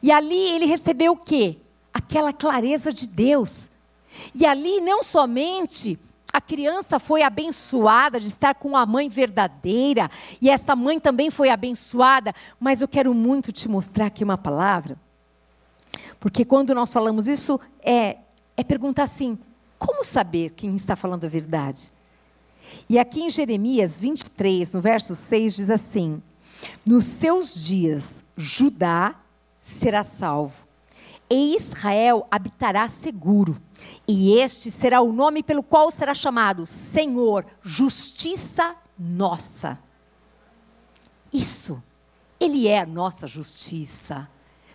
E 0.02 0.12
ali 0.12 0.50
ele 0.56 0.66
recebeu 0.66 1.14
o 1.14 1.18
quê? 1.18 1.58
Aquela 1.94 2.34
clareza 2.34 2.92
de 2.92 3.08
Deus. 3.08 3.70
E 4.36 4.46
ali 4.46 4.80
não 4.82 5.02
somente 5.02 5.98
a 6.34 6.40
criança 6.40 6.98
foi 6.98 7.24
abençoada 7.24 8.20
de 8.20 8.30
estar 8.30 8.56
com 8.56 8.78
a 8.78 8.86
mãe 8.86 9.10
verdadeira, 9.10 10.10
e 10.42 10.50
essa 10.50 10.76
mãe 10.76 10.98
também 10.98 11.30
foi 11.30 11.50
abençoada, 11.50 12.34
mas 12.58 12.82
eu 12.82 12.88
quero 12.88 13.14
muito 13.14 13.52
te 13.52 13.68
mostrar 13.68 14.06
aqui 14.06 14.24
uma 14.24 14.38
palavra, 14.38 14.98
porque 16.22 16.46
quando 16.46 16.74
nós 16.74 16.94
falamos 16.94 17.28
isso, 17.28 17.60
é, 17.82 18.18
é 18.56 18.64
perguntar 18.64 19.04
assim: 19.04 19.38
como 19.82 20.04
saber 20.04 20.52
quem 20.52 20.76
está 20.76 20.96
falando 20.96 21.26
a 21.26 21.28
verdade? 21.28 21.92
E 22.88 23.00
aqui 23.00 23.22
em 23.22 23.30
Jeremias 23.32 24.00
23, 24.00 24.76
no 24.76 24.80
verso 24.80 25.16
6, 25.16 25.56
diz 25.56 25.70
assim: 25.72 26.22
Nos 26.86 27.04
seus 27.04 27.66
dias, 27.66 28.24
Judá 28.38 29.16
será 29.60 30.04
salvo, 30.04 30.54
e 31.28 31.56
Israel 31.56 32.28
habitará 32.30 32.88
seguro. 32.88 33.60
E 34.08 34.38
este 34.38 34.70
será 34.70 35.02
o 35.02 35.12
nome 35.12 35.42
pelo 35.42 35.64
qual 35.64 35.90
será 35.90 36.14
chamado 36.14 36.68
Senhor, 36.68 37.44
justiça 37.64 38.76
nossa. 39.00 39.80
Isso, 41.34 41.82
Ele 42.40 42.68
é 42.68 42.82
a 42.82 42.86
nossa 42.86 43.26
justiça. 43.26 44.30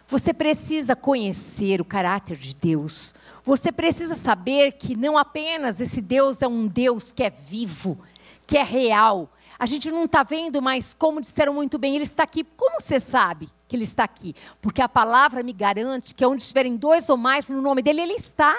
Você 0.08 0.32
precisa 0.32 0.94
conhecer 0.94 1.80
o 1.80 1.84
caráter 1.84 2.36
de 2.36 2.54
Deus. 2.54 3.14
Você 3.46 3.72
precisa 3.72 4.14
saber 4.14 4.72
que 4.72 4.94
não 4.94 5.16
apenas 5.16 5.80
esse 5.80 6.02
Deus 6.02 6.42
é 6.42 6.48
um 6.48 6.66
Deus 6.66 7.11
que 7.11 7.22
é 7.22 7.30
vivo, 7.30 7.98
que 8.46 8.59
é 8.59 8.62
real. 8.62 9.30
A 9.59 9.64
gente 9.64 9.90
não 9.90 10.04
está 10.04 10.22
vendo, 10.22 10.61
mas 10.61 10.92
como 10.92 11.20
disseram 11.20 11.54
muito 11.54 11.78
bem, 11.78 11.94
Ele 11.94 12.04
está 12.04 12.24
aqui. 12.24 12.44
Como 12.44 12.80
você 12.80 13.00
sabe? 13.00 13.48
que 13.68 13.76
Ele 13.76 13.85
está 13.85 14.04
aqui. 14.04 14.35
Porque 14.61 14.80
a 14.80 14.88
palavra 14.88 15.42
me 15.42 15.52
garante 15.52 16.14
que 16.14 16.24
onde 16.24 16.42
estiverem 16.42 16.76
dois 16.76 17.09
ou 17.09 17.16
mais 17.16 17.48
no 17.48 17.61
nome 17.61 17.82
dEle, 17.82 18.02
Ele 18.02 18.14
está. 18.14 18.56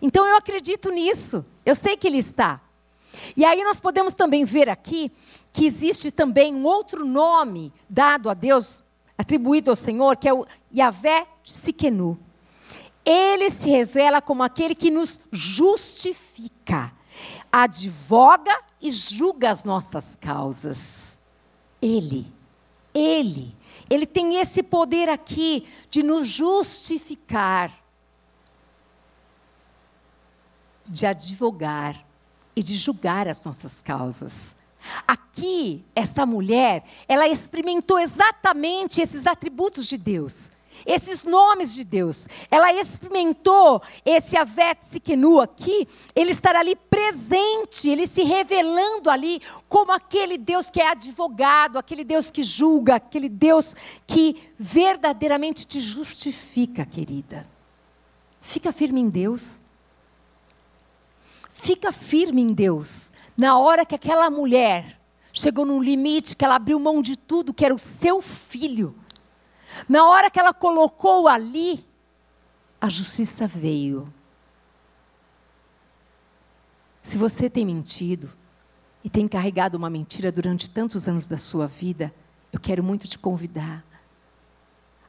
Então 0.00 0.26
eu 0.26 0.36
acredito 0.36 0.90
nisso. 0.90 1.44
Eu 1.64 1.74
sei 1.74 1.96
que 1.96 2.06
Ele 2.06 2.18
está. 2.18 2.60
E 3.36 3.44
aí 3.44 3.62
nós 3.64 3.80
podemos 3.80 4.14
também 4.14 4.44
ver 4.44 4.68
aqui 4.68 5.10
que 5.52 5.66
existe 5.66 6.10
também 6.10 6.54
um 6.54 6.64
outro 6.64 7.04
nome 7.04 7.72
dado 7.88 8.30
a 8.30 8.34
Deus, 8.34 8.84
atribuído 9.16 9.70
ao 9.70 9.76
Senhor, 9.76 10.16
que 10.16 10.28
é 10.28 10.32
o 10.32 10.46
Yahvé 10.74 11.26
Siquenu. 11.44 12.18
Ele 13.10 13.50
se 13.50 13.70
revela 13.70 14.20
como 14.20 14.42
aquele 14.42 14.74
que 14.74 14.90
nos 14.90 15.20
justifica, 15.32 16.92
advoga 17.50 18.60
e 18.80 18.90
julga 18.90 19.50
as 19.50 19.64
nossas 19.64 20.16
causas. 20.20 21.16
Ele, 21.80 22.26
ele 22.92 23.56
ele 23.90 24.06
tem 24.06 24.36
esse 24.36 24.62
poder 24.62 25.08
aqui 25.08 25.66
de 25.90 26.02
nos 26.02 26.28
justificar, 26.28 27.72
de 30.86 31.06
advogar 31.06 32.04
e 32.54 32.62
de 32.62 32.74
julgar 32.74 33.28
as 33.28 33.44
nossas 33.44 33.80
causas. 33.80 34.56
Aqui, 35.06 35.84
essa 35.94 36.26
mulher, 36.26 36.84
ela 37.08 37.26
experimentou 37.26 37.98
exatamente 37.98 39.00
esses 39.00 39.26
atributos 39.26 39.86
de 39.86 39.96
Deus 39.96 40.50
esses 40.86 41.24
nomes 41.24 41.74
de 41.74 41.84
Deus. 41.84 42.28
Ela 42.50 42.72
experimentou 42.72 43.82
esse 44.04 44.36
Avet 44.36 44.84
Sikenu 44.84 45.40
aqui, 45.40 45.86
ele 46.14 46.30
estará 46.30 46.60
ali 46.60 46.76
presente, 46.76 47.88
ele 47.88 48.06
se 48.06 48.22
revelando 48.22 49.10
ali 49.10 49.40
como 49.68 49.92
aquele 49.92 50.38
Deus 50.38 50.70
que 50.70 50.80
é 50.80 50.90
advogado, 50.90 51.78
aquele 51.78 52.04
Deus 52.04 52.30
que 52.30 52.42
julga, 52.42 52.96
aquele 52.96 53.28
Deus 53.28 53.74
que 54.06 54.36
verdadeiramente 54.58 55.66
te 55.66 55.80
justifica, 55.80 56.84
querida. 56.84 57.46
Fica 58.40 58.72
firme 58.72 59.00
em 59.00 59.08
Deus. 59.08 59.60
Fica 61.50 61.92
firme 61.92 62.40
em 62.40 62.52
Deus. 62.52 63.10
Na 63.36 63.58
hora 63.58 63.84
que 63.84 63.94
aquela 63.94 64.30
mulher 64.30 64.98
chegou 65.32 65.64
no 65.64 65.82
limite, 65.82 66.34
que 66.34 66.44
ela 66.44 66.56
abriu 66.56 66.78
mão 66.80 67.02
de 67.02 67.16
tudo, 67.16 67.52
que 67.52 67.64
era 67.64 67.74
o 67.74 67.78
seu 67.78 68.20
filho 68.20 68.94
na 69.88 70.08
hora 70.08 70.30
que 70.30 70.38
ela 70.38 70.54
colocou 70.54 71.28
ali, 71.28 71.84
a 72.80 72.88
justiça 72.88 73.46
veio. 73.46 74.12
Se 77.02 77.16
você 77.16 77.48
tem 77.48 77.64
mentido 77.64 78.30
e 79.02 79.10
tem 79.10 79.26
carregado 79.26 79.76
uma 79.76 79.90
mentira 79.90 80.30
durante 80.30 80.68
tantos 80.68 81.08
anos 81.08 81.26
da 81.26 81.38
sua 81.38 81.66
vida, 81.66 82.14
eu 82.52 82.60
quero 82.60 82.82
muito 82.82 83.08
te 83.08 83.18
convidar 83.18 83.84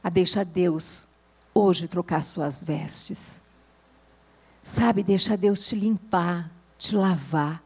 a 0.02 0.08
deixar 0.08 0.44
Deus 0.44 1.08
hoje 1.54 1.88
trocar 1.88 2.24
suas 2.24 2.62
vestes. 2.64 3.40
Sabe, 4.62 5.02
deixa 5.02 5.36
Deus 5.36 5.66
te 5.66 5.74
limpar, 5.74 6.50
te 6.78 6.94
lavar. 6.94 7.62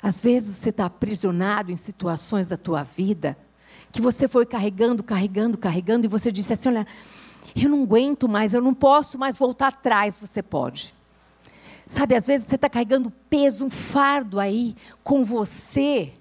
Às 0.00 0.20
vezes 0.20 0.56
você 0.56 0.68
está 0.70 0.86
aprisionado 0.86 1.72
em 1.72 1.76
situações 1.76 2.46
da 2.46 2.56
tua 2.56 2.82
vida 2.82 3.36
que 3.92 4.00
você 4.00 4.28
foi 4.28 4.44
carregando, 4.46 5.02
carregando, 5.02 5.56
carregando, 5.58 6.06
e 6.06 6.08
você 6.08 6.30
disse 6.30 6.52
assim: 6.52 6.68
olha, 6.68 6.86
eu 7.56 7.68
não 7.68 7.82
aguento 7.82 8.28
mais, 8.28 8.54
eu 8.54 8.62
não 8.62 8.74
posso 8.74 9.18
mais 9.18 9.38
voltar 9.38 9.68
atrás, 9.68 10.18
você 10.18 10.42
pode. 10.42 10.94
Sabe, 11.86 12.14
às 12.14 12.26
vezes 12.26 12.46
você 12.46 12.56
está 12.56 12.68
carregando 12.68 13.10
peso, 13.30 13.64
um 13.64 13.70
fardo 13.70 14.38
aí 14.38 14.76
com 15.02 15.24
você. 15.24 16.12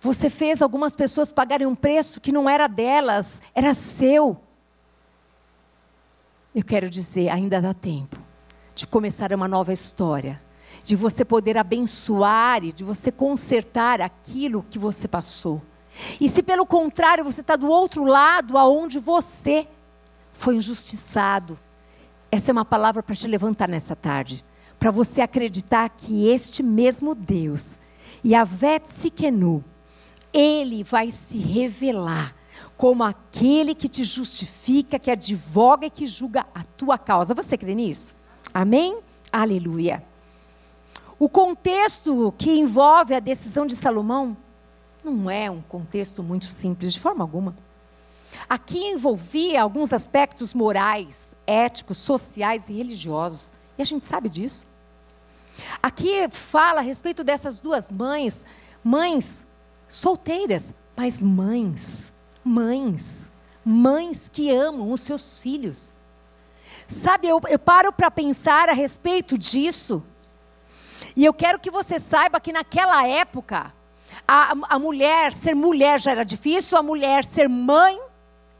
Você 0.00 0.28
fez 0.28 0.60
algumas 0.60 0.94
pessoas 0.94 1.32
pagarem 1.32 1.66
um 1.66 1.74
preço 1.74 2.20
que 2.20 2.30
não 2.30 2.48
era 2.48 2.66
delas, 2.66 3.40
era 3.54 3.72
seu. 3.72 4.38
Eu 6.54 6.62
quero 6.62 6.90
dizer, 6.90 7.30
ainda 7.30 7.62
dá 7.62 7.72
tempo 7.72 8.18
de 8.74 8.86
começar 8.86 9.32
uma 9.32 9.48
nova 9.48 9.72
história, 9.72 10.42
de 10.82 10.94
você 10.94 11.24
poder 11.24 11.56
abençoar 11.56 12.62
e 12.62 12.72
de 12.72 12.84
você 12.84 13.10
consertar 13.10 14.02
aquilo 14.02 14.64
que 14.68 14.78
você 14.78 15.08
passou. 15.08 15.62
E 16.20 16.28
se 16.28 16.42
pelo 16.42 16.66
contrário 16.66 17.24
você 17.24 17.40
está 17.40 17.56
do 17.56 17.68
outro 17.68 18.04
lado, 18.04 18.58
aonde 18.58 18.98
você 18.98 19.66
foi 20.32 20.56
injustiçado, 20.56 21.58
essa 22.30 22.50
é 22.50 22.52
uma 22.52 22.64
palavra 22.64 23.02
para 23.02 23.14
te 23.14 23.28
levantar 23.28 23.68
nessa 23.68 23.94
tarde, 23.94 24.44
para 24.78 24.90
você 24.90 25.20
acreditar 25.20 25.88
que 25.88 26.28
este 26.28 26.62
mesmo 26.62 27.14
Deus, 27.14 27.78
Yavet 28.24 28.88
Sikenu, 28.88 29.64
ele 30.32 30.82
vai 30.82 31.10
se 31.10 31.38
revelar 31.38 32.34
como 32.76 33.04
aquele 33.04 33.74
que 33.74 33.88
te 33.88 34.02
justifica, 34.02 34.98
que 34.98 35.10
advoga 35.10 35.86
e 35.86 35.90
que 35.90 36.06
julga 36.06 36.44
a 36.54 36.64
tua 36.64 36.98
causa. 36.98 37.34
Você 37.34 37.56
crê 37.56 37.74
nisso? 37.74 38.16
Amém? 38.52 38.98
Aleluia. 39.32 40.04
O 41.18 41.28
contexto 41.28 42.34
que 42.36 42.50
envolve 42.50 43.14
a 43.14 43.20
decisão 43.20 43.66
de 43.66 43.76
Salomão 43.76 44.36
não 45.04 45.30
é 45.30 45.50
um 45.50 45.60
contexto 45.62 46.22
muito 46.22 46.46
simples, 46.46 46.94
de 46.94 47.00
forma 47.00 47.22
alguma. 47.22 47.56
Aqui 48.48 48.78
envolvia 48.78 49.62
alguns 49.62 49.92
aspectos 49.92 50.52
morais, 50.54 51.34
éticos, 51.46 51.98
sociais 51.98 52.68
e 52.68 52.72
religiosos. 52.72 53.52
E 53.78 53.82
a 53.82 53.84
gente 53.84 54.04
sabe 54.04 54.28
disso. 54.28 54.68
Aqui 55.82 56.28
fala 56.30 56.80
a 56.80 56.82
respeito 56.82 57.22
dessas 57.22 57.60
duas 57.60 57.92
mães, 57.92 58.44
mães 58.82 59.46
solteiras, 59.88 60.74
mas 60.96 61.22
mães, 61.22 62.12
mães, 62.42 63.30
mães 63.64 64.28
que 64.28 64.50
amam 64.50 64.90
os 64.90 65.00
seus 65.00 65.38
filhos. 65.38 65.96
Sabe, 66.88 67.28
eu, 67.28 67.40
eu 67.48 67.58
paro 67.58 67.92
para 67.92 68.10
pensar 68.10 68.68
a 68.68 68.72
respeito 68.72 69.38
disso. 69.38 70.04
E 71.16 71.24
eu 71.24 71.32
quero 71.32 71.60
que 71.60 71.70
você 71.70 71.98
saiba 71.98 72.40
que 72.40 72.52
naquela 72.52 73.06
época, 73.06 73.72
a, 74.26 74.54
a 74.68 74.78
mulher, 74.78 75.32
ser 75.32 75.54
mulher 75.54 76.00
já 76.00 76.12
era 76.12 76.24
difícil, 76.24 76.78
a 76.78 76.82
mulher 76.82 77.24
ser 77.24 77.48
mãe 77.48 78.00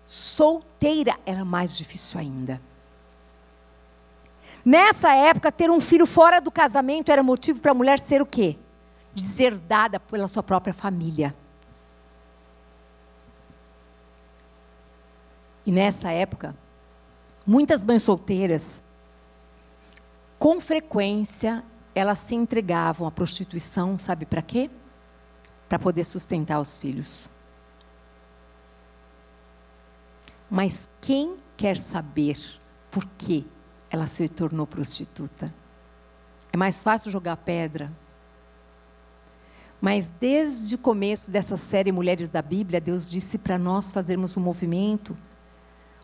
solteira 0.04 1.18
era 1.24 1.44
mais 1.44 1.76
difícil 1.76 2.20
ainda. 2.20 2.60
Nessa 4.64 5.14
época, 5.14 5.52
ter 5.52 5.70
um 5.70 5.80
filho 5.80 6.06
fora 6.06 6.40
do 6.40 6.50
casamento 6.50 7.10
era 7.10 7.22
motivo 7.22 7.60
para 7.60 7.72
a 7.72 7.74
mulher 7.74 7.98
ser 7.98 8.22
o 8.22 8.26
quê? 8.26 8.56
Deserdada 9.14 10.00
pela 10.00 10.28
sua 10.28 10.42
própria 10.42 10.72
família. 10.72 11.34
E 15.66 15.72
nessa 15.72 16.10
época, 16.10 16.54
muitas 17.46 17.84
mães 17.84 18.02
solteiras, 18.02 18.82
com 20.38 20.60
frequência, 20.60 21.64
elas 21.94 22.18
se 22.18 22.34
entregavam 22.34 23.06
à 23.06 23.10
prostituição, 23.10 23.98
sabe 23.98 24.26
para 24.26 24.42
quê? 24.42 24.70
Para 25.74 25.80
poder 25.80 26.04
sustentar 26.04 26.60
os 26.60 26.78
filhos. 26.78 27.30
Mas 30.48 30.88
quem 31.00 31.36
quer 31.56 31.76
saber 31.76 32.38
por 32.92 33.04
que 33.18 33.44
ela 33.90 34.06
se 34.06 34.28
tornou 34.28 34.68
prostituta? 34.68 35.52
É 36.52 36.56
mais 36.56 36.80
fácil 36.80 37.10
jogar 37.10 37.38
pedra. 37.38 37.90
Mas 39.80 40.12
desde 40.12 40.76
o 40.76 40.78
começo 40.78 41.28
dessa 41.32 41.56
série 41.56 41.90
Mulheres 41.90 42.28
da 42.28 42.40
Bíblia, 42.40 42.80
Deus 42.80 43.10
disse 43.10 43.36
para 43.36 43.58
nós 43.58 43.90
fazermos 43.90 44.36
um 44.36 44.40
movimento, 44.40 45.16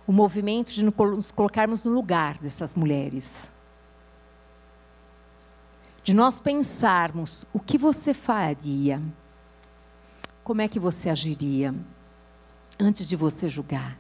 o 0.05 0.11
movimento 0.11 0.73
de 0.73 0.83
nos 0.85 1.31
colocarmos 1.31 1.85
no 1.85 1.93
lugar 1.93 2.39
dessas 2.39 2.75
mulheres. 2.75 3.49
De 6.03 6.13
nós 6.13 6.41
pensarmos 6.41 7.47
o 7.53 7.61
que 7.61 7.79
você 7.79 8.13
faria, 8.13 9.01
como 10.43 10.61
é 10.61 10.69
que 10.69 10.79
você 10.79 11.09
agiria, 11.09 11.75
antes 12.79 13.09
de 13.09 13.17
você 13.17 13.49
julgar 13.49 13.97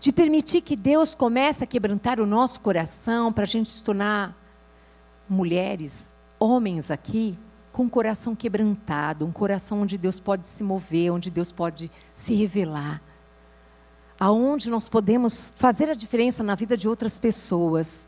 de 0.00 0.12
permitir 0.12 0.60
que 0.60 0.76
Deus 0.76 1.14
comece 1.14 1.64
a 1.64 1.66
quebrantar 1.66 2.20
o 2.20 2.26
nosso 2.26 2.60
coração 2.60 3.32
para 3.32 3.44
a 3.44 3.46
gente 3.46 3.68
se 3.68 3.82
tornar 3.82 4.36
mulheres, 5.28 6.14
homens 6.38 6.90
aqui, 6.90 7.38
com 7.72 7.84
um 7.84 7.88
coração 7.88 8.34
quebrantado, 8.34 9.26
um 9.26 9.32
coração 9.32 9.82
onde 9.82 9.98
Deus 9.98 10.18
pode 10.18 10.46
se 10.46 10.62
mover, 10.62 11.10
onde 11.10 11.30
Deus 11.30 11.52
pode 11.52 11.90
se 12.14 12.34
revelar, 12.34 13.02
aonde 14.18 14.70
nós 14.70 14.88
podemos 14.88 15.52
fazer 15.56 15.90
a 15.90 15.94
diferença 15.94 16.42
na 16.42 16.54
vida 16.54 16.76
de 16.76 16.88
outras 16.88 17.18
pessoas. 17.18 18.06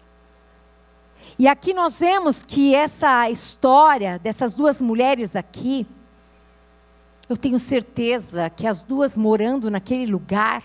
E 1.38 1.46
aqui 1.46 1.74
nós 1.74 2.00
vemos 2.00 2.44
que 2.44 2.74
essa 2.74 3.28
história 3.28 4.18
dessas 4.18 4.54
duas 4.54 4.80
mulheres 4.80 5.36
aqui, 5.36 5.86
eu 7.28 7.36
tenho 7.36 7.58
certeza 7.58 8.48
que 8.48 8.66
as 8.66 8.82
duas 8.82 9.16
morando 9.16 9.70
naquele 9.70 10.10
lugar, 10.10 10.62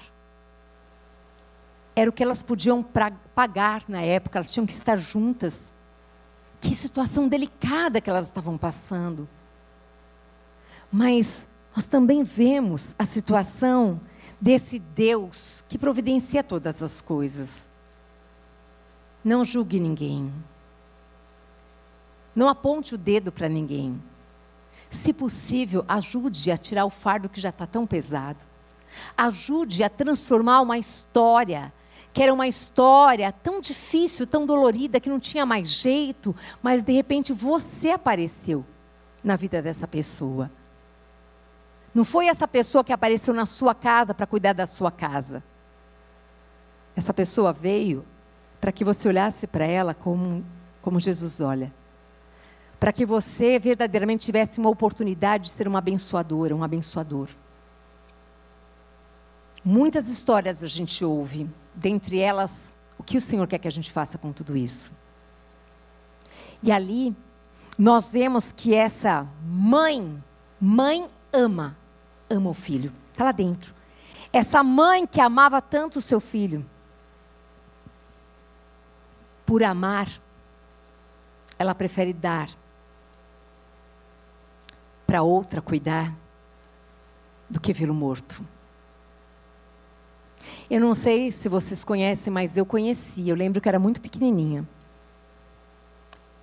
era 1.95 2.09
o 2.09 2.13
que 2.13 2.23
elas 2.23 2.41
podiam 2.41 2.83
pagar 3.35 3.83
na 3.87 4.01
época, 4.01 4.37
elas 4.37 4.51
tinham 4.51 4.65
que 4.65 4.73
estar 4.73 4.95
juntas. 4.95 5.71
Que 6.59 6.75
situação 6.75 7.27
delicada 7.27 7.99
que 7.99 8.09
elas 8.09 8.25
estavam 8.25 8.57
passando. 8.57 9.27
Mas 10.91 11.45
nós 11.75 11.85
também 11.85 12.23
vemos 12.23 12.95
a 12.97 13.05
situação 13.05 13.99
desse 14.39 14.79
Deus 14.79 15.63
que 15.67 15.77
providencia 15.77 16.43
todas 16.43 16.81
as 16.81 17.01
coisas. 17.01 17.67
Não 19.23 19.43
julgue 19.43 19.79
ninguém. 19.79 20.33
Não 22.35 22.47
aponte 22.47 22.95
o 22.95 22.97
dedo 22.97 23.31
para 23.31 23.49
ninguém. 23.49 24.01
Se 24.93 25.11
possível, 25.11 25.83
ajude 25.87 26.51
a 26.51 26.57
tirar 26.57 26.85
o 26.85 26.89
fardo 26.89 27.27
que 27.27 27.41
já 27.41 27.49
está 27.49 27.65
tão 27.65 27.85
pesado. 27.85 28.45
Ajude 29.17 29.83
a 29.83 29.89
transformar 29.89 30.61
uma 30.61 30.77
história 30.77 31.73
que 32.13 32.21
era 32.21 32.31
uma 32.31 32.47
história 32.47 33.31
tão 33.31 33.59
difícil, 33.59 34.27
tão 34.27 34.45
dolorida, 34.45 34.99
que 34.99 35.09
não 35.09 35.19
tinha 35.19 35.47
mais 35.47 35.67
jeito, 35.67 36.35
mas 36.61 36.83
de 36.83 36.93
repente 36.93 37.33
você 37.33 37.89
apareceu 37.89 38.63
na 39.23 39.35
vida 39.35 39.63
dessa 39.63 39.87
pessoa. 39.87 40.51
Não 41.91 42.05
foi 42.05 42.27
essa 42.27 42.47
pessoa 42.47 42.83
que 42.83 42.93
apareceu 42.93 43.33
na 43.33 43.47
sua 43.47 43.73
casa 43.73 44.13
para 44.13 44.27
cuidar 44.27 44.53
da 44.53 44.67
sua 44.67 44.91
casa. 44.91 45.43
Essa 46.95 47.13
pessoa 47.13 47.51
veio 47.51 48.05
para 48.61 48.71
que 48.71 48.85
você 48.85 49.07
olhasse 49.07 49.47
para 49.47 49.65
ela 49.65 49.95
como, 49.95 50.45
como 50.83 50.99
Jesus 50.99 51.41
olha. 51.41 51.73
Para 52.83 52.91
que 52.91 53.05
você 53.05 53.57
verdadeiramente 53.57 54.25
tivesse 54.25 54.59
uma 54.59 54.69
oportunidade 54.69 55.45
de 55.45 55.51
ser 55.51 55.69
uma 55.69 55.79
abençoadora, 55.79 56.53
um 56.53 56.65
abençoador. 56.65 57.29
Muitas 59.63 60.09
histórias 60.09 60.61
a 60.61 60.67
gente 60.67 61.05
ouve 61.05 61.49
dentre 61.73 62.19
elas, 62.19 62.75
o 62.97 63.01
que 63.03 63.15
o 63.15 63.21
Senhor 63.21 63.47
quer 63.47 63.59
que 63.59 63.69
a 63.69 63.71
gente 63.71 63.89
faça 63.89 64.17
com 64.17 64.33
tudo 64.33 64.57
isso. 64.57 64.99
E 66.61 66.73
ali, 66.73 67.15
nós 67.79 68.11
vemos 68.11 68.51
que 68.51 68.75
essa 68.75 69.25
mãe, 69.45 70.21
mãe 70.59 71.09
ama, 71.31 71.77
ama 72.29 72.49
o 72.49 72.53
filho. 72.53 72.91
Está 73.13 73.23
lá 73.23 73.31
dentro. 73.31 73.73
Essa 74.33 74.61
mãe 74.61 75.07
que 75.07 75.21
amava 75.21 75.61
tanto 75.61 75.99
o 75.99 76.01
seu 76.01 76.19
filho, 76.19 76.69
por 79.45 79.63
amar, 79.63 80.09
ela 81.57 81.73
prefere 81.73 82.11
dar 82.11 82.49
para 85.13 85.21
outra 85.21 85.61
cuidar 85.61 86.11
do 87.47 87.61
que 87.61 87.71
vê-lo 87.71 87.93
morto. 87.93 88.43
Eu 90.67 90.81
não 90.81 90.95
sei 90.95 91.29
se 91.29 91.47
vocês 91.47 91.83
conhecem, 91.83 92.33
mas 92.33 92.57
eu 92.57 92.65
conheci. 92.65 93.29
Eu 93.29 93.35
lembro 93.35 93.61
que 93.61 93.69
era 93.69 93.77
muito 93.77 94.01
pequenininha. 94.01 94.67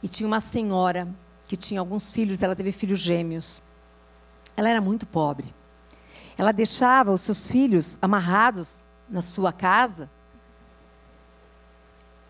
E 0.00 0.09
tinha 0.09 0.24
uma 0.24 0.38
senhora 0.38 1.09
que 1.46 1.56
tinha 1.56 1.80
alguns 1.80 2.12
filhos, 2.12 2.44
ela 2.44 2.54
teve 2.54 2.70
filhos 2.70 3.00
gêmeos. 3.00 3.61
Ela 4.56 4.68
era 4.68 4.80
muito 4.80 5.04
pobre. 5.04 5.52
Ela 6.38 6.52
deixava 6.52 7.11
os 7.11 7.22
seus 7.22 7.50
filhos 7.50 7.98
amarrados 8.00 8.85
na 9.09 9.20
sua 9.20 9.52
casa 9.52 10.09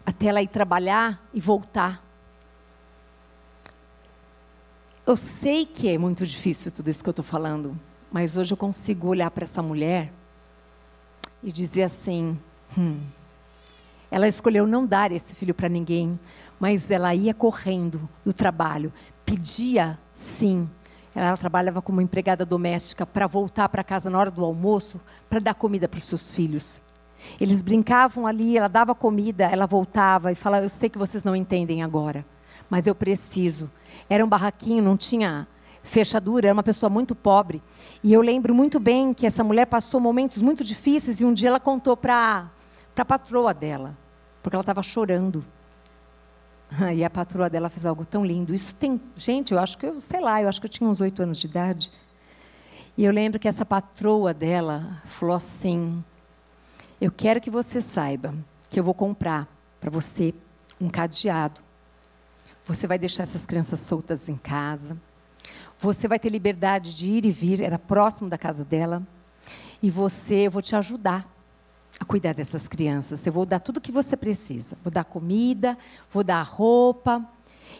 até 0.06 0.28
ela 0.28 0.40
ir 0.40 0.48
trabalhar 0.48 1.22
e 1.34 1.40
voltar. 1.40 2.02
Eu 5.10 5.16
sei 5.16 5.66
que 5.66 5.88
é 5.88 5.98
muito 5.98 6.24
difícil 6.24 6.70
tudo 6.70 6.88
isso 6.88 7.02
que 7.02 7.08
eu 7.08 7.10
estou 7.10 7.24
falando, 7.24 7.76
mas 8.12 8.36
hoje 8.36 8.52
eu 8.52 8.56
consigo 8.56 9.08
olhar 9.08 9.28
para 9.32 9.42
essa 9.42 9.60
mulher 9.60 10.12
e 11.42 11.50
dizer 11.50 11.82
assim: 11.82 12.38
hum, 12.78 13.00
ela 14.08 14.28
escolheu 14.28 14.68
não 14.68 14.86
dar 14.86 15.10
esse 15.10 15.34
filho 15.34 15.52
para 15.52 15.68
ninguém, 15.68 16.16
mas 16.60 16.92
ela 16.92 17.12
ia 17.12 17.34
correndo 17.34 18.08
do 18.24 18.32
trabalho, 18.32 18.92
pedia 19.26 19.98
sim. 20.14 20.70
Ela 21.12 21.36
trabalhava 21.36 21.82
como 21.82 22.00
empregada 22.00 22.46
doméstica 22.46 23.04
para 23.04 23.26
voltar 23.26 23.68
para 23.68 23.82
casa 23.82 24.08
na 24.08 24.16
hora 24.16 24.30
do 24.30 24.44
almoço 24.44 25.00
para 25.28 25.40
dar 25.40 25.54
comida 25.54 25.88
para 25.88 25.98
os 25.98 26.04
seus 26.04 26.32
filhos. 26.32 26.80
Eles 27.40 27.62
brincavam 27.62 28.28
ali, 28.28 28.56
ela 28.56 28.68
dava 28.68 28.94
comida, 28.94 29.42
ela 29.46 29.66
voltava 29.66 30.30
e 30.30 30.36
falava: 30.36 30.66
Eu 30.66 30.70
sei 30.70 30.88
que 30.88 30.98
vocês 30.98 31.24
não 31.24 31.34
entendem 31.34 31.82
agora, 31.82 32.24
mas 32.70 32.86
eu 32.86 32.94
preciso. 32.94 33.68
Era 34.10 34.24
um 34.24 34.28
barraquinho, 34.28 34.82
não 34.82 34.96
tinha 34.96 35.46
fechadura, 35.84 36.48
era 36.48 36.52
uma 36.52 36.64
pessoa 36.64 36.90
muito 36.90 37.14
pobre. 37.14 37.62
E 38.02 38.12
eu 38.12 38.20
lembro 38.20 38.52
muito 38.52 38.80
bem 38.80 39.14
que 39.14 39.24
essa 39.24 39.44
mulher 39.44 39.66
passou 39.66 40.00
momentos 40.00 40.42
muito 40.42 40.64
difíceis 40.64 41.20
e 41.20 41.24
um 41.24 41.32
dia 41.32 41.48
ela 41.48 41.60
contou 41.60 41.96
para 41.96 42.50
a 42.96 43.04
patroa 43.04 43.54
dela, 43.54 43.96
porque 44.42 44.56
ela 44.56 44.62
estava 44.62 44.82
chorando. 44.82 45.44
E 46.94 47.02
a 47.02 47.10
patroa 47.10 47.50
dela 47.50 47.68
fez 47.68 47.84
algo 47.84 48.04
tão 48.04 48.24
lindo. 48.24 48.54
Isso 48.54 48.76
tem, 48.76 49.00
gente, 49.16 49.52
eu 49.52 49.58
acho 49.58 49.76
que 49.76 49.86
eu, 49.86 50.00
sei 50.00 50.20
lá, 50.20 50.40
eu 50.40 50.48
acho 50.48 50.60
que 50.60 50.66
eu 50.66 50.70
tinha 50.70 50.88
uns 50.88 51.00
oito 51.00 51.20
anos 51.20 51.38
de 51.40 51.48
idade. 51.48 51.90
E 52.96 53.04
eu 53.04 53.12
lembro 53.12 53.40
que 53.40 53.48
essa 53.48 53.64
patroa 53.64 54.32
dela 54.32 55.00
falou 55.04 55.34
assim: 55.34 56.04
Eu 57.00 57.10
quero 57.10 57.40
que 57.40 57.50
você 57.50 57.80
saiba 57.80 58.34
que 58.68 58.78
eu 58.78 58.84
vou 58.84 58.94
comprar 58.94 59.48
para 59.80 59.90
você 59.90 60.32
um 60.80 60.88
cadeado. 60.88 61.60
Você 62.64 62.86
vai 62.86 62.98
deixar 62.98 63.24
essas 63.24 63.46
crianças 63.46 63.80
soltas 63.80 64.28
em 64.28 64.36
casa. 64.36 64.96
Você 65.78 66.06
vai 66.06 66.18
ter 66.18 66.28
liberdade 66.28 66.94
de 66.96 67.06
ir 67.08 67.24
e 67.24 67.30
vir, 67.30 67.62
era 67.62 67.78
próximo 67.78 68.28
da 68.28 68.36
casa 68.36 68.64
dela. 68.64 69.02
E 69.82 69.90
você, 69.90 70.46
eu 70.46 70.50
vou 70.50 70.60
te 70.60 70.76
ajudar 70.76 71.26
a 71.98 72.04
cuidar 72.04 72.34
dessas 72.34 72.68
crianças. 72.68 73.26
Eu 73.26 73.32
vou 73.32 73.46
dar 73.46 73.60
tudo 73.60 73.78
o 73.78 73.80
que 73.80 73.90
você 73.90 74.16
precisa. 74.16 74.76
Vou 74.84 74.92
dar 74.92 75.04
comida, 75.04 75.76
vou 76.10 76.22
dar 76.22 76.42
roupa. 76.42 77.26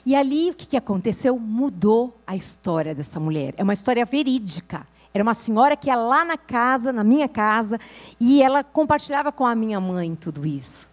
E 0.05 0.17
ali 0.17 0.51
o 0.51 0.55
que, 0.55 0.77
aconteceu? 0.77 1.39
Mudou 1.39 2.19
a 2.27 2.35
história 2.35 2.95
dessa 2.95 3.21
mulher. 3.21 3.55
É 3.57 3.63
uma 3.63 3.75
história 3.75 4.05
verídica. 4.05 4.87
Era 5.13 5.23
uma 5.23 5.35
senhora 5.35 5.77
que 5.77 5.89
ia 5.89 5.97
lá 5.97 6.25
na 6.25 6.39
casa, 6.39 6.93
na 6.93 7.03
minha 7.05 7.29
casa, 7.29 7.79
e 8.19 8.43
ela 8.43 8.63
compartilhava 8.63 9.33
com 9.33 9.45
a 9.45 9.55
minha 9.55 9.81
mãe 9.81 10.15
tudo 10.15 10.47
isso. 10.47 10.90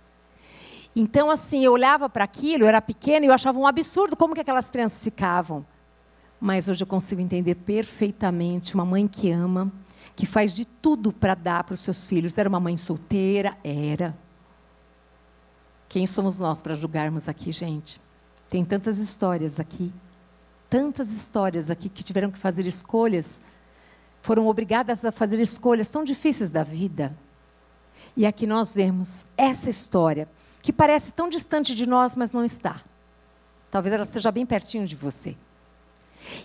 Então, 1.00 1.30
assim, 1.30 1.64
eu 1.64 1.74
olhava 1.74 2.10
para 2.10 2.24
aquilo, 2.24 2.64
eu 2.64 2.68
era 2.68 2.82
pequena 2.82 3.24
e 3.24 3.30
eu 3.30 3.34
achava 3.34 3.60
um 3.60 3.68
absurdo 3.68 4.16
como 4.16 4.34
que 4.34 4.42
aquelas 4.42 4.72
crianças 4.72 5.04
ficavam. 5.04 5.64
Mas 6.42 6.68
hoje 6.68 6.82
eu 6.82 6.88
consigo 6.88 7.22
entender 7.22 7.54
perfeitamente 7.54 8.74
uma 8.74 8.84
mãe 8.84 9.08
que 9.08 9.30
ama, 9.30 9.72
que 10.16 10.26
faz 10.26 10.56
de 10.56 10.66
tudo 10.66 11.14
para 11.14 11.36
dar 11.36 11.64
para 11.64 11.76
os 11.76 11.82
seus 11.82 12.08
filhos. 12.08 12.36
Era 12.40 12.50
uma 12.50 12.60
mãe 12.60 12.76
solteira? 12.78 13.56
Era. 13.64 14.18
Quem 15.88 16.08
somos 16.08 16.40
nós 16.40 16.64
para 16.64 16.74
julgarmos 16.74 17.30
aqui, 17.30 17.52
gente? 17.52 18.02
Tem 18.50 18.66
tantas 18.66 18.98
histórias 18.98 19.60
aqui, 19.60 19.94
tantas 20.68 21.12
histórias 21.12 21.70
aqui 21.70 21.90
que 21.90 22.04
tiveram 22.04 22.32
que 22.32 22.40
fazer 22.40 22.66
escolhas, 22.66 23.40
foram 24.24 24.48
obrigadas 24.48 25.06
a 25.06 25.12
fazer 25.12 25.40
escolhas 25.40 25.90
tão 25.90 26.04
difíceis 26.04 26.50
da 26.50 26.64
vida. 26.64 27.16
E 28.16 28.26
aqui 28.26 28.48
nós 28.48 28.74
vemos 28.74 29.28
essa 29.38 29.70
história, 29.70 30.28
que 30.68 30.74
parece 30.74 31.14
tão 31.14 31.30
distante 31.30 31.74
de 31.74 31.88
nós, 31.88 32.14
mas 32.14 32.34
não 32.34 32.44
está. 32.44 32.76
Talvez 33.72 33.94
ela 33.94 34.04
esteja 34.04 34.30
bem 34.34 34.46
pertinho 34.46 34.86
de 34.86 34.98
você. 34.98 35.34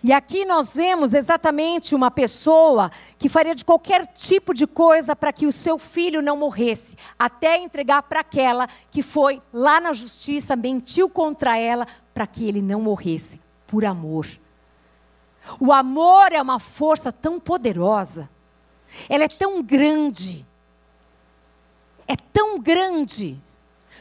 E 0.01 0.13
aqui 0.13 0.45
nós 0.45 0.77
vemos 0.77 1.13
exatamente 1.13 1.93
uma 1.93 2.09
pessoa 2.09 2.89
que 3.19 3.29
faria 3.29 3.53
de 3.53 3.65
qualquer 3.65 4.07
tipo 4.07 4.55
de 4.55 4.65
coisa 4.65 5.17
para 5.17 5.33
que 5.33 5.45
o 5.45 5.51
seu 5.51 5.77
filho 5.77 6.23
não 6.23 6.37
morresse, 6.37 6.97
até 7.19 7.59
entregar 7.59 8.05
para 8.05 8.21
aquela 8.21 8.69
que 8.93 9.03
foi 9.03 9.43
lá 9.53 9.81
na 9.81 9.93
justiça, 9.93 10.55
mentiu 10.55 11.11
contra 11.11 11.59
ela 11.59 11.85
para 12.15 12.25
que 12.25 12.47
ele 12.47 12.63
não 12.63 12.81
morresse, 12.81 13.41
por 13.67 13.85
amor. 13.85 14.29
O 15.59 15.73
amor 15.73 16.31
é 16.31 16.41
uma 16.41 16.61
força 16.61 17.11
tão 17.11 17.41
poderosa, 17.41 18.31
ela 19.09 19.25
é 19.25 19.29
tão 19.29 19.61
grande, 19.61 20.47
é 22.07 22.15
tão 22.33 22.61
grande. 22.61 23.43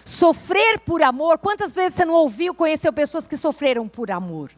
Sofrer 0.03 0.79
por 0.79 1.01
amor, 1.03 1.37
quantas 1.37 1.75
vezes 1.75 1.95
você 1.95 2.05
não 2.05 2.15
ouviu, 2.15 2.53
conheceu 2.53 2.91
pessoas 2.91 3.27
que 3.27 3.37
sofreram 3.37 3.87
por 3.87 4.09
amor? 4.09 4.51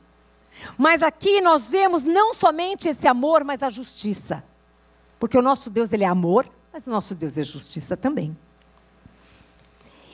Mas 0.78 1.02
aqui 1.02 1.42
nós 1.42 1.70
vemos 1.70 2.04
não 2.04 2.34
somente 2.34 2.88
esse 2.88 3.08
amor, 3.08 3.44
mas 3.44 3.64
a 3.64 3.70
justiça. 3.70 4.44
Porque 5.20 5.38
o 5.38 5.42
nosso 5.42 5.70
Deus 5.70 5.92
ele 5.92 6.04
é 6.04 6.08
amor, 6.08 6.50
mas 6.72 6.88
o 6.88 6.92
nosso 6.92 7.16
Deus 7.16 7.38
é 7.38 7.44
justiça 7.44 7.98
também. 7.98 8.38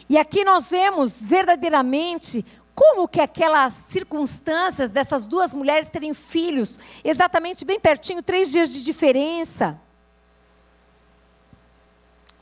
E 0.10 0.18
aqui 0.18 0.44
nós 0.44 0.70
vemos 0.72 1.22
verdadeiramente 1.22 2.44
como 2.74 3.08
que 3.08 3.20
aquelas 3.20 3.74
circunstâncias 3.74 4.92
dessas 4.92 5.28
duas 5.28 5.54
mulheres 5.54 5.90
terem 5.90 6.14
filhos, 6.14 6.80
exatamente 7.04 7.66
bem 7.66 7.80
pertinho, 7.80 8.24
três 8.24 8.52
dias 8.52 8.74
de 8.74 8.84
diferença. 8.84 9.80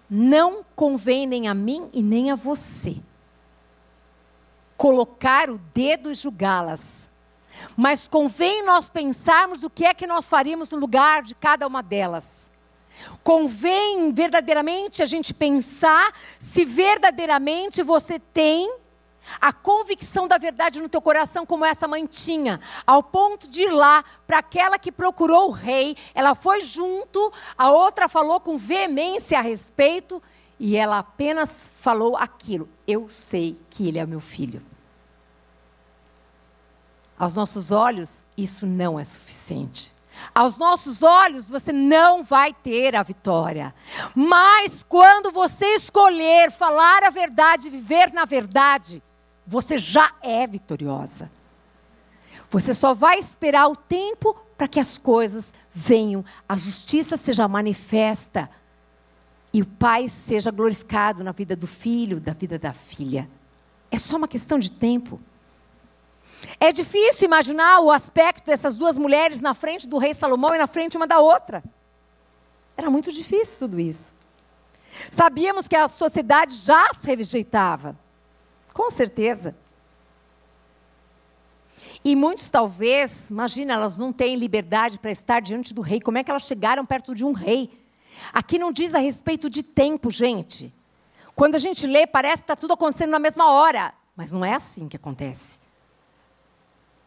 Não 0.10 0.66
convém 0.76 1.28
nem 1.28 1.48
a 1.48 1.54
mim 1.54 1.90
e 1.94 2.02
nem 2.02 2.32
a 2.32 2.36
você 2.36 2.98
colocar 4.78 5.50
o 5.50 5.58
dedo 5.58 6.12
e 6.12 6.14
julgá-las 6.16 7.08
mas 7.76 8.08
convém 8.08 8.64
nós 8.64 8.90
pensarmos 8.90 9.64
o 9.64 9.70
que 9.70 9.86
é 9.86 9.94
que 9.94 10.08
nós 10.08 10.30
faríamos 10.30 10.70
no 10.70 10.78
lugar 10.78 11.24
de 11.24 11.36
cada 11.36 11.66
uma 11.68 11.82
delas. 11.82 12.50
Convém 13.24 14.12
verdadeiramente 14.12 15.04
a 15.04 15.06
gente 15.06 15.34
pensar 15.34 16.14
se 16.40 16.66
verdadeiramente 16.66 17.84
você 17.84 18.20
tem 18.20 18.80
a 19.40 19.52
convicção 19.52 20.28
da 20.28 20.38
verdade 20.38 20.82
no 20.82 20.90
teu 20.90 21.02
coração, 21.02 21.46
como 21.46 21.66
essa 21.66 21.88
mãe 21.88 22.06
tinha, 22.06 22.60
ao 22.86 23.04
ponto 23.04 23.50
de 23.50 23.64
ir 23.64 23.72
lá 23.72 24.04
para 24.26 24.40
aquela 24.40 24.80
que 24.80 24.92
procurou 24.92 25.50
o 25.50 25.52
rei, 25.52 25.96
ela 26.14 26.36
foi 26.36 26.62
junto, 26.62 27.32
a 27.58 27.70
outra 27.70 28.08
falou 28.08 28.40
com 28.40 28.58
veemência 28.58 29.38
a 29.40 29.42
respeito, 29.42 30.22
e 30.60 30.76
ela 30.76 31.00
apenas 31.00 31.72
falou 31.80 32.18
aquilo: 32.18 32.68
Eu 32.88 33.10
sei 33.10 33.60
que 33.70 33.88
ele 33.88 34.00
é 34.00 34.06
meu 34.06 34.20
filho. 34.20 34.62
Aos 37.18 37.36
nossos 37.36 37.72
olhos, 37.72 38.26
isso 38.36 38.66
não 38.66 39.00
é 39.00 39.06
suficiente. 39.06 39.92
Aos 40.34 40.58
nossos 40.58 41.04
olhos, 41.04 41.50
você 41.50 41.72
não 41.72 42.24
vai 42.24 42.54
ter 42.54 42.96
a 42.96 43.04
vitória. 43.04 43.74
Mas 44.16 44.84
quando 44.84 45.32
você 45.32 45.66
escolher 45.76 46.52
falar 46.52 47.04
a 47.04 47.10
verdade, 47.10 47.70
viver 47.70 48.12
na 48.12 48.26
verdade, 48.26 49.02
você 49.48 49.78
já 49.78 50.14
é 50.22 50.46
vitoriosa. 50.46 51.32
Você 52.50 52.74
só 52.74 52.94
vai 52.94 53.18
esperar 53.18 53.70
o 53.70 53.76
tempo 53.78 54.36
para 54.58 54.68
que 54.68 54.80
as 54.80 54.98
coisas 54.98 55.54
venham, 55.72 56.26
a 56.48 56.58
justiça 56.58 57.16
seja 57.16 57.48
manifesta 57.48 58.50
e 59.54 59.62
o 59.62 59.66
pai 59.66 60.10
seja 60.10 60.52
glorificado 60.52 61.24
na 61.24 61.32
vida 61.32 61.56
do 61.56 61.66
filho, 61.66 62.20
da 62.20 62.34
vida 62.34 62.60
da 62.60 62.74
filha. 62.74 63.30
É 63.90 63.98
só 63.98 64.18
uma 64.18 64.28
questão 64.28 64.60
de 64.60 64.72
tempo. 64.72 65.20
É 66.60 66.72
difícil 66.72 67.26
imaginar 67.26 67.80
o 67.80 67.92
aspecto 67.92 68.48
dessas 68.48 68.78
duas 68.78 68.98
mulheres 68.98 69.40
na 69.40 69.54
frente 69.54 69.88
do 69.88 69.98
rei 69.98 70.14
Salomão 70.14 70.54
e 70.54 70.58
na 70.58 70.68
frente 70.68 70.98
uma 70.98 71.08
da 71.08 71.20
outra. 71.20 71.64
Era 72.76 72.90
muito 72.90 73.12
difícil 73.12 73.68
tudo 73.68 73.80
isso. 73.80 74.14
Sabíamos 75.12 75.68
que 75.68 75.76
a 75.76 75.88
sociedade 75.88 76.54
já 76.54 76.94
se 76.94 77.08
rejeitava. 77.08 77.98
Com 78.78 78.92
certeza. 78.92 79.56
E 82.06 82.16
muitos 82.16 82.48
talvez, 82.52 83.32
imagina, 83.32 83.74
elas 83.74 83.98
não 83.98 84.14
têm 84.14 84.36
liberdade 84.36 85.00
para 85.00 85.10
estar 85.10 85.42
diante 85.42 85.74
do 85.74 85.82
rei. 85.82 86.00
Como 86.00 86.20
é 86.20 86.24
que 86.24 86.30
elas 86.30 86.44
chegaram 86.44 86.86
perto 86.86 87.16
de 87.16 87.26
um 87.26 87.32
rei? 87.32 87.72
Aqui 88.32 88.60
não 88.60 88.72
diz 88.72 88.94
a 88.94 89.00
respeito 89.00 89.50
de 89.50 89.64
tempo, 89.64 90.12
gente. 90.12 90.72
Quando 91.36 91.56
a 91.56 91.58
gente 91.58 91.88
lê, 91.88 92.06
parece 92.06 92.44
que 92.44 92.52
está 92.52 92.56
tudo 92.56 92.74
acontecendo 92.74 93.10
na 93.10 93.18
mesma 93.18 93.52
hora. 93.52 93.96
Mas 94.16 94.32
não 94.32 94.46
é 94.46 94.54
assim 94.54 94.88
que 94.88 94.96
acontece. 94.96 95.60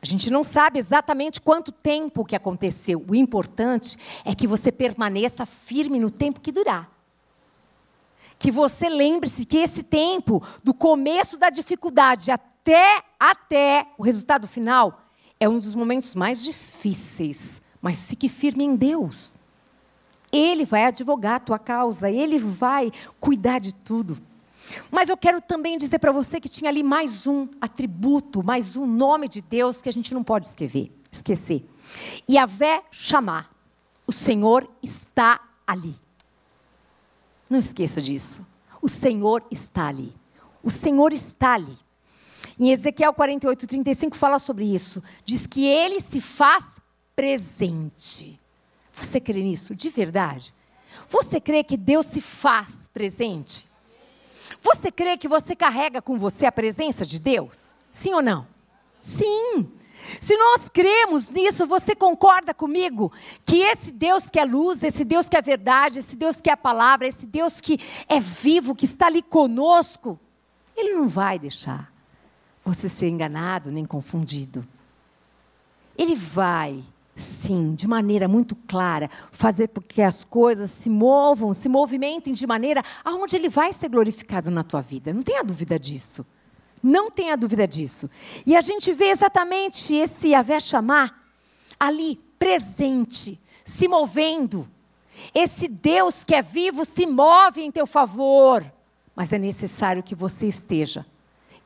A 0.03 0.07
gente 0.07 0.29
não 0.29 0.43
sabe 0.43 0.81
exatamente 0.81 1.41
quanto 1.41 1.71
tempo 1.71 2.25
que 2.25 2.35
aconteceu. 2.35 3.05
O 3.09 3.15
importante 3.15 3.97
é 4.25 4.35
que 4.35 4.49
você 4.49 4.73
permaneça 4.73 5.47
firme 5.47 6.01
no 6.01 6.11
tempo 6.11 6.41
que 6.41 6.51
durar. 6.51 7.00
Que 8.41 8.51
você 8.51 8.89
lembre-se 8.89 9.45
que 9.45 9.59
esse 9.59 9.83
tempo, 9.83 10.43
do 10.65 10.75
começo 10.75 11.39
da 11.39 11.51
dificuldade 11.51 12.33
até, 12.33 13.05
até 13.21 13.87
o 13.97 14.03
resultado 14.03 14.49
final, 14.49 15.05
é 15.39 15.49
um 15.49 15.59
dos 15.59 15.75
momentos 15.75 16.15
mais 16.15 16.43
difíceis. 16.43 17.61
Mas 17.81 18.09
fique 18.09 18.29
firme 18.29 18.65
em 18.65 18.75
Deus. 18.75 19.35
Ele 20.33 20.65
vai 20.65 20.85
advogar 20.85 21.35
a 21.35 21.41
tua 21.41 21.59
causa, 21.59 22.11
ele 22.11 22.39
vai 22.39 22.91
cuidar 23.21 23.59
de 23.59 23.75
tudo. 23.75 24.17
Mas 24.91 25.11
eu 25.11 25.17
quero 25.17 25.41
também 25.41 25.77
dizer 25.77 25.99
para 25.99 26.13
você 26.13 26.41
que 26.41 26.49
tinha 26.49 26.71
ali 26.71 26.83
mais 26.83 27.27
um 27.27 27.47
atributo, 27.61 28.43
mais 28.43 28.75
um 28.75 28.87
nome 28.87 29.29
de 29.29 29.43
Deus 29.43 29.83
que 29.83 29.89
a 29.89 29.93
gente 29.93 30.15
não 30.15 30.25
pode 30.25 30.47
escrever, 30.47 30.91
esquecer. 31.13 31.65
Vé 32.49 32.83
chamar. 32.91 33.51
O 34.07 34.13
Senhor 34.13 34.69
está 34.83 35.41
ali. 35.67 35.95
Não 37.51 37.59
esqueça 37.59 38.01
disso. 38.01 38.47
O 38.81 38.89
Senhor 38.89 39.45
está 39.51 39.89
ali. 39.89 40.15
O 40.63 40.71
Senhor 40.71 41.13
está 41.13 41.55
ali. 41.55 41.77
Em 42.59 42.71
Ezequiel 42.71 43.13
48, 43.13 43.67
35 43.67 44.17
fala 44.17 44.39
sobre 44.39 44.73
isso. 44.73 45.03
Diz 45.25 45.47
que 45.47 45.67
ele 45.67 46.01
se 46.01 46.21
faz 46.21 46.81
presente. 47.17 48.39
Você 48.93 49.21
crê 49.21 49.43
nisso 49.43 49.75
de 49.75 49.89
verdade? 49.89 50.55
Você 51.09 51.41
crê 51.41 51.65
que 51.65 51.77
Deus 51.77 52.07
se 52.07 52.21
faz 52.21 52.89
presente? 52.93 53.67
Você 54.63 54.93
crê 54.93 55.17
que 55.17 55.27
você 55.27 55.57
carrega 55.57 56.01
com 56.01 56.19
você 56.19 56.47
a 56.47 56.53
presença 56.53 57.05
de 57.05 57.19
Deus? 57.19 57.73
Sim 57.91 58.15
ou 58.15 58.23
não? 58.23 58.47
Sim. 59.03 59.73
Se 60.21 60.37
nós 60.37 60.69
cremos 60.69 61.29
nisso, 61.29 61.67
você 61.67 61.95
concorda 61.95 62.55
comigo 62.55 63.13
que 63.47 63.59
esse 63.59 63.93
Deus 63.93 64.29
que 64.29 64.39
é 64.39 64.45
luz, 64.45 64.83
esse 64.83 65.05
Deus 65.05 65.29
que 65.29 65.37
é 65.37 65.43
verdade, 65.43 65.99
esse 65.99 66.17
Deus 66.17 66.41
que 66.41 66.51
é 66.51 66.53
a 66.53 66.57
palavra, 66.57 67.07
esse 67.07 67.27
Deus 67.27 67.61
que 67.61 67.79
é 68.09 68.19
vivo, 68.19 68.75
que 68.75 68.85
está 68.85 69.07
ali 69.07 69.23
conosco, 69.23 70.19
Ele 70.77 70.95
não 70.95 71.09
vai 71.09 71.39
deixar 71.39 71.93
você 72.65 72.89
ser 72.89 73.09
enganado 73.09 73.71
nem 73.71 73.85
confundido. 73.85 74.67
Ele 75.97 76.15
vai 76.15 76.83
sim, 77.21 77.75
de 77.75 77.87
maneira 77.87 78.27
muito 78.27 78.57
clara, 78.57 79.11
fazer 79.31 79.69
com 79.69 79.81
que 79.81 80.01
as 80.01 80.25
coisas 80.25 80.71
se 80.71 80.89
movam, 80.89 81.53
se 81.53 81.69
movimentem 81.69 82.33
de 82.33 82.47
maneira 82.47 82.83
aonde 83.05 83.37
ele 83.37 83.49
vai 83.49 83.73
ser 83.73 83.89
glorificado 83.89 84.51
na 84.51 84.65
tua 84.65 84.81
vida. 84.81 85.13
Não 85.13 85.23
tenha 85.23 85.45
dúvida 85.45 85.79
disso. 85.79 86.27
Não 86.83 87.11
tenha 87.11 87.37
dúvida 87.37 87.67
disso. 87.67 88.11
E 88.47 88.57
a 88.57 88.61
gente 88.61 88.93
vê 88.93 89.07
exatamente 89.07 89.95
esse 89.95 90.29
Yahvé 90.29 90.61
chamar 90.61 91.15
ali, 91.79 92.17
presente, 92.39 93.39
se 93.65 93.87
movendo. 93.87 94.69
Esse 95.35 95.69
Deus 95.69 96.25
que 96.25 96.35
é 96.35 96.43
vivo 96.43 96.85
se 96.85 97.07
move 97.07 97.63
em 97.63 97.71
teu 97.71 97.87
favor. 97.87 98.65
Mas 99.15 99.33
é 99.33 99.39
necessário 99.39 100.03
que 100.03 100.15
você 100.15 100.47
esteja 100.47 101.05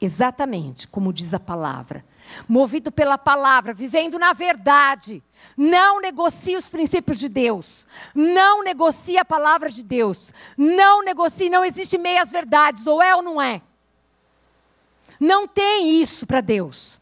exatamente 0.01 0.87
como 0.89 1.12
diz 1.12 1.33
a 1.33 1.41
palavra, 1.41 2.05
movido 2.49 2.93
pela 2.93 3.17
palavra, 3.17 3.73
vivendo 3.73 4.19
na 4.19 4.33
verdade. 4.33 5.23
Não 5.57 6.01
negocie 6.01 6.57
os 6.57 6.71
princípios 6.71 7.19
de 7.19 7.29
Deus. 7.29 7.87
Não 8.15 8.62
negocie 8.62 9.19
a 9.19 9.25
palavra 9.25 9.71
de 9.71 9.83
Deus. 9.83 10.33
Não 10.57 11.03
negocie, 11.03 11.51
não 11.51 11.65
existe 11.65 11.99
meias 11.99 12.31
verdades, 12.31 12.87
ou 12.87 13.03
é 13.03 13.15
ou 13.15 13.23
não 13.23 13.41
é. 13.41 13.62
Não 15.25 15.49
tem 15.49 16.03
isso 16.03 16.27
para 16.27 16.43
Deus. 16.43 17.01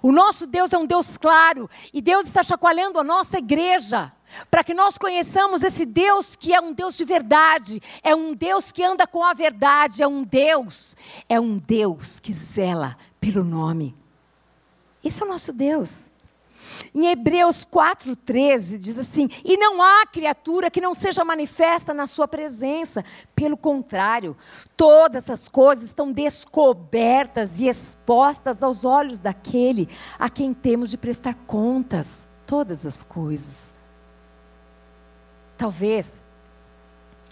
O 0.00 0.12
nosso 0.12 0.46
Deus 0.46 0.72
é 0.72 0.78
um 0.78 0.86
Deus 0.86 1.16
claro 1.16 1.68
e 1.92 2.00
Deus 2.00 2.24
está 2.24 2.40
chacoalhando 2.40 3.00
a 3.00 3.02
nossa 3.02 3.38
igreja 3.38 4.12
para 4.48 4.62
que 4.62 4.72
nós 4.72 4.96
conheçamos 4.96 5.64
esse 5.64 5.84
Deus 5.84 6.36
que 6.36 6.54
é 6.54 6.60
um 6.60 6.72
Deus 6.72 6.96
de 6.96 7.04
verdade, 7.04 7.82
é 8.00 8.14
um 8.14 8.32
Deus 8.32 8.70
que 8.70 8.84
anda 8.84 9.08
com 9.08 9.24
a 9.24 9.34
verdade, 9.34 10.04
é 10.04 10.06
um 10.06 10.22
Deus, 10.22 10.96
é 11.28 11.40
um 11.40 11.58
Deus 11.58 12.20
que 12.20 12.32
zela 12.32 12.96
pelo 13.18 13.42
nome. 13.42 13.92
Esse 15.02 15.20
é 15.20 15.26
o 15.26 15.28
nosso 15.28 15.52
Deus. 15.52 16.10
Em 16.94 17.06
Hebreus 17.06 17.64
4,13 17.64 18.78
diz 18.78 18.98
assim: 18.98 19.28
E 19.44 19.56
não 19.56 19.82
há 19.82 20.06
criatura 20.06 20.70
que 20.70 20.80
não 20.80 20.94
seja 20.94 21.24
manifesta 21.24 21.92
na 21.92 22.06
sua 22.06 22.28
presença. 22.28 23.04
Pelo 23.34 23.56
contrário, 23.56 24.36
todas 24.76 25.28
as 25.28 25.48
coisas 25.48 25.84
estão 25.84 26.12
descobertas 26.12 27.58
e 27.60 27.68
expostas 27.68 28.62
aos 28.62 28.84
olhos 28.84 29.20
daquele 29.20 29.88
a 30.18 30.28
quem 30.30 30.54
temos 30.54 30.90
de 30.90 30.96
prestar 30.96 31.34
contas. 31.46 32.26
Todas 32.46 32.84
as 32.84 33.02
coisas. 33.02 33.72
Talvez 35.56 36.24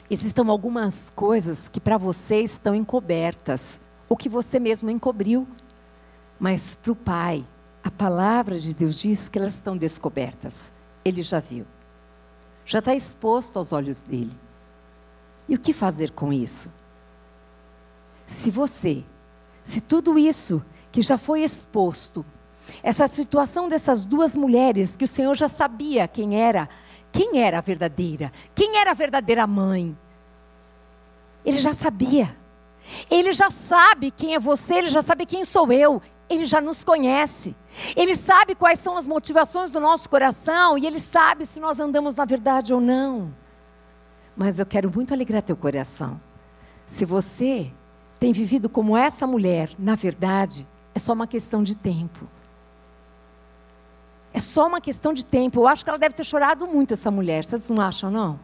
existam 0.09 0.49
algumas 0.49 1.11
coisas 1.15 1.69
que 1.69 1.81
para 1.81 1.99
você 1.99 2.41
estão 2.41 2.75
encobertas, 2.75 3.81
ou 4.09 4.17
que 4.17 4.29
você 4.29 4.61
mesmo 4.61 4.91
encobriu, 4.91 5.47
mas 6.39 6.77
para 6.83 6.93
o 6.93 6.97
Pai, 6.97 7.45
a 7.83 7.91
palavra 7.91 8.59
de 8.59 8.73
Deus 8.73 9.01
diz 9.01 9.29
que 9.29 9.39
elas 9.39 9.55
estão 9.55 9.77
descobertas. 9.77 10.71
Ele 11.05 11.23
já 11.23 11.41
viu. 11.41 11.67
Já 12.65 12.79
está 12.79 12.95
exposto 12.95 13.59
aos 13.59 13.73
olhos 13.73 14.03
dele. 14.03 14.33
E 15.49 15.55
o 15.55 15.59
que 15.59 15.73
fazer 15.73 16.13
com 16.13 16.33
isso? 16.33 16.73
Se 18.27 18.51
você, 18.51 19.05
se 19.65 19.81
tudo 19.81 20.19
isso 20.19 20.65
que 20.93 21.03
já 21.03 21.19
foi 21.19 21.43
exposto, 21.43 22.25
essa 22.83 23.09
situação 23.09 23.69
dessas 23.69 24.05
duas 24.05 24.37
mulheres 24.37 24.97
que 24.97 25.05
o 25.05 25.09
Senhor 25.09 25.35
já 25.35 25.49
sabia 25.49 26.07
quem 26.07 26.41
era, 26.41 26.69
quem 27.11 27.41
era 27.41 27.59
a 27.59 27.61
verdadeira, 27.61 28.33
quem 28.55 28.79
era 28.79 28.93
a 28.93 28.95
verdadeira 28.95 29.47
mãe, 29.47 29.97
ele 31.45 31.59
já 31.59 31.75
sabia. 31.75 32.37
Ele 33.11 33.33
já 33.33 33.51
sabe 33.51 34.11
quem 34.11 34.35
é 34.35 34.39
você, 34.39 34.75
ele 34.75 34.89
já 34.89 35.03
sabe 35.03 35.27
quem 35.27 35.45
sou 35.45 35.73
eu, 35.73 36.01
ele 36.35 36.47
já 36.47 36.61
nos 36.61 36.85
conhece. 36.85 37.55
Ele 37.97 38.15
sabe 38.17 38.55
quais 38.55 38.79
são 38.79 38.97
as 38.97 39.07
motivações 39.07 39.71
do 39.71 39.81
nosso 39.81 40.09
coração 40.09 40.77
e 40.77 40.87
ele 40.87 41.01
sabe 41.01 41.47
se 41.47 41.61
nós 41.61 41.81
andamos 41.81 42.17
na 42.17 42.25
verdade 42.25 42.73
ou 42.75 42.81
não. 42.81 43.35
Mas 44.37 44.59
eu 44.59 44.67
quero 44.67 44.91
muito 44.93 45.13
alegrar 45.13 45.43
teu 45.43 45.57
coração. 45.57 46.21
Se 46.87 47.05
você 47.05 47.71
tem 48.19 48.33
vivido 48.33 48.69
como 48.69 48.97
essa 48.97 49.27
mulher, 49.27 49.71
na 49.79 49.95
verdade, 49.95 50.67
é 50.95 50.99
só 50.99 51.13
uma 51.13 51.27
questão 51.27 51.63
de 51.63 51.77
tempo. 51.77 52.29
É 54.33 54.41
só 54.41 54.67
uma 54.67 54.81
questão 54.81 55.13
de 55.13 55.25
tempo. 55.25 55.61
Eu 55.61 55.69
acho 55.69 55.85
que 55.85 55.91
ela 55.91 55.99
deve 55.99 56.15
ter 56.15 56.25
chorado 56.25 56.67
muito, 56.67 56.95
essa 56.95 57.11
mulher. 57.11 57.45
Vocês 57.45 57.69
não 57.69 57.83
acham, 57.83 58.11
não? 58.11 58.41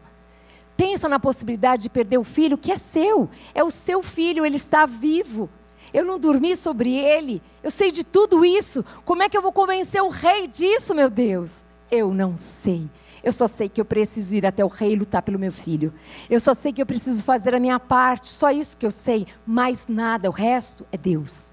Pensa 0.77 1.09
na 1.09 1.19
possibilidade 1.19 1.83
de 1.83 1.89
perder 1.89 2.17
o 2.17 2.23
filho 2.23 2.57
que 2.57 2.71
é 2.71 2.77
seu. 2.77 3.29
É 3.53 3.63
o 3.63 3.71
seu 3.71 4.01
filho, 4.01 4.45
ele 4.45 4.55
está 4.55 4.85
vivo. 4.85 5.49
Eu 5.93 6.05
não 6.05 6.19
dormi 6.19 6.55
sobre 6.55 6.95
ele. 6.95 7.41
Eu 7.63 7.71
sei 7.71 7.91
de 7.91 8.03
tudo 8.03 8.45
isso. 8.45 8.83
Como 9.05 9.23
é 9.23 9.29
que 9.29 9.37
eu 9.37 9.41
vou 9.41 9.51
convencer 9.51 10.01
o 10.01 10.09
rei 10.09 10.47
disso, 10.47 10.93
meu 10.93 11.09
Deus? 11.09 11.61
Eu 11.91 12.13
não 12.13 12.35
sei. 12.37 12.89
Eu 13.23 13.33
só 13.33 13.47
sei 13.47 13.67
que 13.67 13.81
eu 13.81 13.85
preciso 13.85 14.35
ir 14.35 14.45
até 14.45 14.63
o 14.63 14.67
rei 14.67 14.93
e 14.93 14.95
lutar 14.95 15.21
pelo 15.21 15.39
meu 15.39 15.51
filho. 15.51 15.93
Eu 16.29 16.39
só 16.39 16.53
sei 16.53 16.71
que 16.71 16.81
eu 16.81 16.85
preciso 16.85 17.23
fazer 17.23 17.53
a 17.53 17.59
minha 17.59 17.79
parte. 17.79 18.27
Só 18.27 18.49
isso 18.49 18.77
que 18.77 18.85
eu 18.85 18.91
sei. 18.91 19.27
Mais 19.45 19.87
nada. 19.87 20.29
O 20.29 20.33
resto 20.33 20.85
é 20.91 20.97
Deus. 20.97 21.51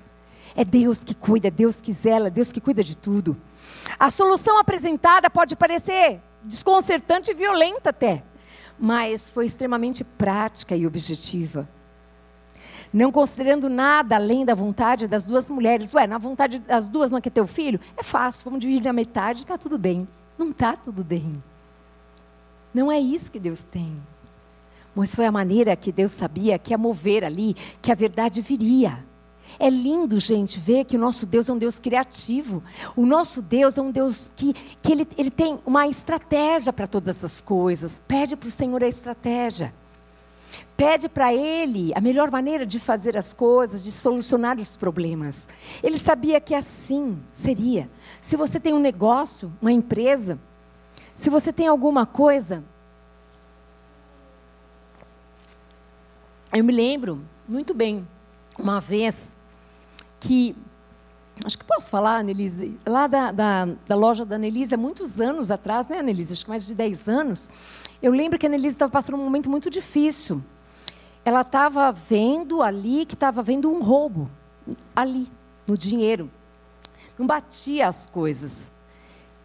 É 0.54 0.64
Deus 0.64 1.04
que 1.04 1.14
cuida, 1.14 1.48
é 1.48 1.50
Deus 1.50 1.82
que 1.82 1.92
zela, 1.92 2.28
é 2.28 2.30
Deus 2.30 2.50
que 2.50 2.62
cuida 2.62 2.82
de 2.82 2.96
tudo. 2.96 3.36
A 3.98 4.10
solução 4.10 4.58
apresentada 4.58 5.28
pode 5.28 5.54
parecer 5.54 6.20
desconcertante 6.42 7.30
e 7.30 7.34
violenta 7.34 7.90
até, 7.90 8.22
mas 8.78 9.30
foi 9.30 9.44
extremamente 9.44 10.02
prática 10.02 10.74
e 10.74 10.86
objetiva 10.86 11.68
não 12.92 13.12
considerando 13.12 13.68
nada 13.68 14.16
além 14.16 14.44
da 14.44 14.54
vontade 14.54 15.06
das 15.06 15.26
duas 15.26 15.50
mulheres. 15.50 15.94
Ué, 15.94 16.06
na 16.06 16.18
vontade 16.18 16.58
das 16.58 16.88
duas 16.88 17.12
não 17.12 17.20
quer 17.20 17.30
ter 17.30 17.40
o 17.40 17.46
filho? 17.46 17.80
É 17.96 18.02
fácil, 18.02 18.44
vamos 18.44 18.60
dividir 18.60 18.88
a 18.88 18.92
metade, 18.92 19.40
está 19.40 19.58
tudo 19.58 19.78
bem. 19.78 20.06
Não 20.38 20.50
está 20.50 20.76
tudo 20.76 21.02
bem. 21.02 21.42
Não 22.72 22.90
é 22.92 22.98
isso 22.98 23.30
que 23.30 23.38
Deus 23.38 23.64
tem. 23.64 23.96
Mas 24.94 25.14
foi 25.14 25.26
a 25.26 25.32
maneira 25.32 25.76
que 25.76 25.92
Deus 25.92 26.12
sabia 26.12 26.58
que 26.58 26.72
ia 26.72 26.78
mover 26.78 27.24
ali, 27.24 27.54
que 27.82 27.92
a 27.92 27.94
verdade 27.94 28.40
viria. 28.40 29.04
É 29.58 29.70
lindo, 29.70 30.18
gente, 30.20 30.60
ver 30.60 30.84
que 30.84 30.96
o 30.96 31.00
nosso 31.00 31.26
Deus 31.26 31.48
é 31.48 31.52
um 31.52 31.58
Deus 31.58 31.78
criativo. 31.78 32.62
O 32.94 33.06
nosso 33.06 33.40
Deus 33.40 33.78
é 33.78 33.82
um 33.82 33.90
Deus 33.90 34.32
que, 34.34 34.52
que 34.52 34.92
ele, 34.92 35.08
ele 35.16 35.30
tem 35.30 35.58
uma 35.64 35.86
estratégia 35.86 36.72
para 36.72 36.86
todas 36.86 37.24
as 37.24 37.40
coisas. 37.40 38.00
Pede 38.06 38.36
para 38.36 38.48
o 38.48 38.52
Senhor 38.52 38.82
a 38.82 38.88
estratégia. 38.88 39.72
Pede 40.76 41.08
para 41.08 41.32
ele 41.32 41.90
a 41.94 42.00
melhor 42.02 42.30
maneira 42.30 42.66
de 42.66 42.78
fazer 42.78 43.16
as 43.16 43.32
coisas, 43.32 43.82
de 43.82 43.90
solucionar 43.90 44.58
os 44.58 44.76
problemas. 44.76 45.48
Ele 45.82 45.98
sabia 45.98 46.38
que 46.38 46.54
assim 46.54 47.18
seria. 47.32 47.88
Se 48.20 48.36
você 48.36 48.60
tem 48.60 48.74
um 48.74 48.78
negócio, 48.78 49.50
uma 49.62 49.72
empresa, 49.72 50.38
se 51.14 51.30
você 51.30 51.50
tem 51.50 51.66
alguma 51.66 52.04
coisa. 52.04 52.62
Eu 56.52 56.62
me 56.62 56.74
lembro 56.74 57.24
muito 57.48 57.72
bem, 57.72 58.06
uma 58.58 58.78
vez, 58.78 59.34
que. 60.20 60.54
Acho 61.44 61.58
que 61.58 61.64
posso 61.64 61.90
falar, 61.90 62.18
Annelise, 62.18 62.78
lá 62.86 63.06
da, 63.06 63.30
da, 63.30 63.64
da 63.86 63.94
loja 63.94 64.24
da 64.24 64.36
Annelise, 64.36 64.74
há 64.74 64.78
muitos 64.78 65.20
anos 65.20 65.50
atrás, 65.50 65.86
né, 65.88 66.00
Annelise? 66.00 66.32
Acho 66.32 66.44
que 66.44 66.50
mais 66.50 66.66
de 66.66 66.74
10 66.74 67.08
anos. 67.08 67.50
Eu 68.02 68.12
lembro 68.12 68.38
que 68.38 68.46
a 68.46 68.48
Annelise 68.48 68.74
estava 68.74 68.90
passando 68.90 69.16
um 69.16 69.24
momento 69.24 69.48
muito 69.48 69.70
difícil 69.70 70.42
ela 71.26 71.40
estava 71.40 71.90
vendo 71.90 72.62
ali 72.62 73.04
que 73.04 73.14
estava 73.14 73.42
vendo 73.42 73.68
um 73.68 73.82
roubo, 73.82 74.30
ali, 74.94 75.26
no 75.66 75.76
dinheiro. 75.76 76.30
Não 77.18 77.26
batia 77.26 77.88
as 77.88 78.06
coisas. 78.06 78.70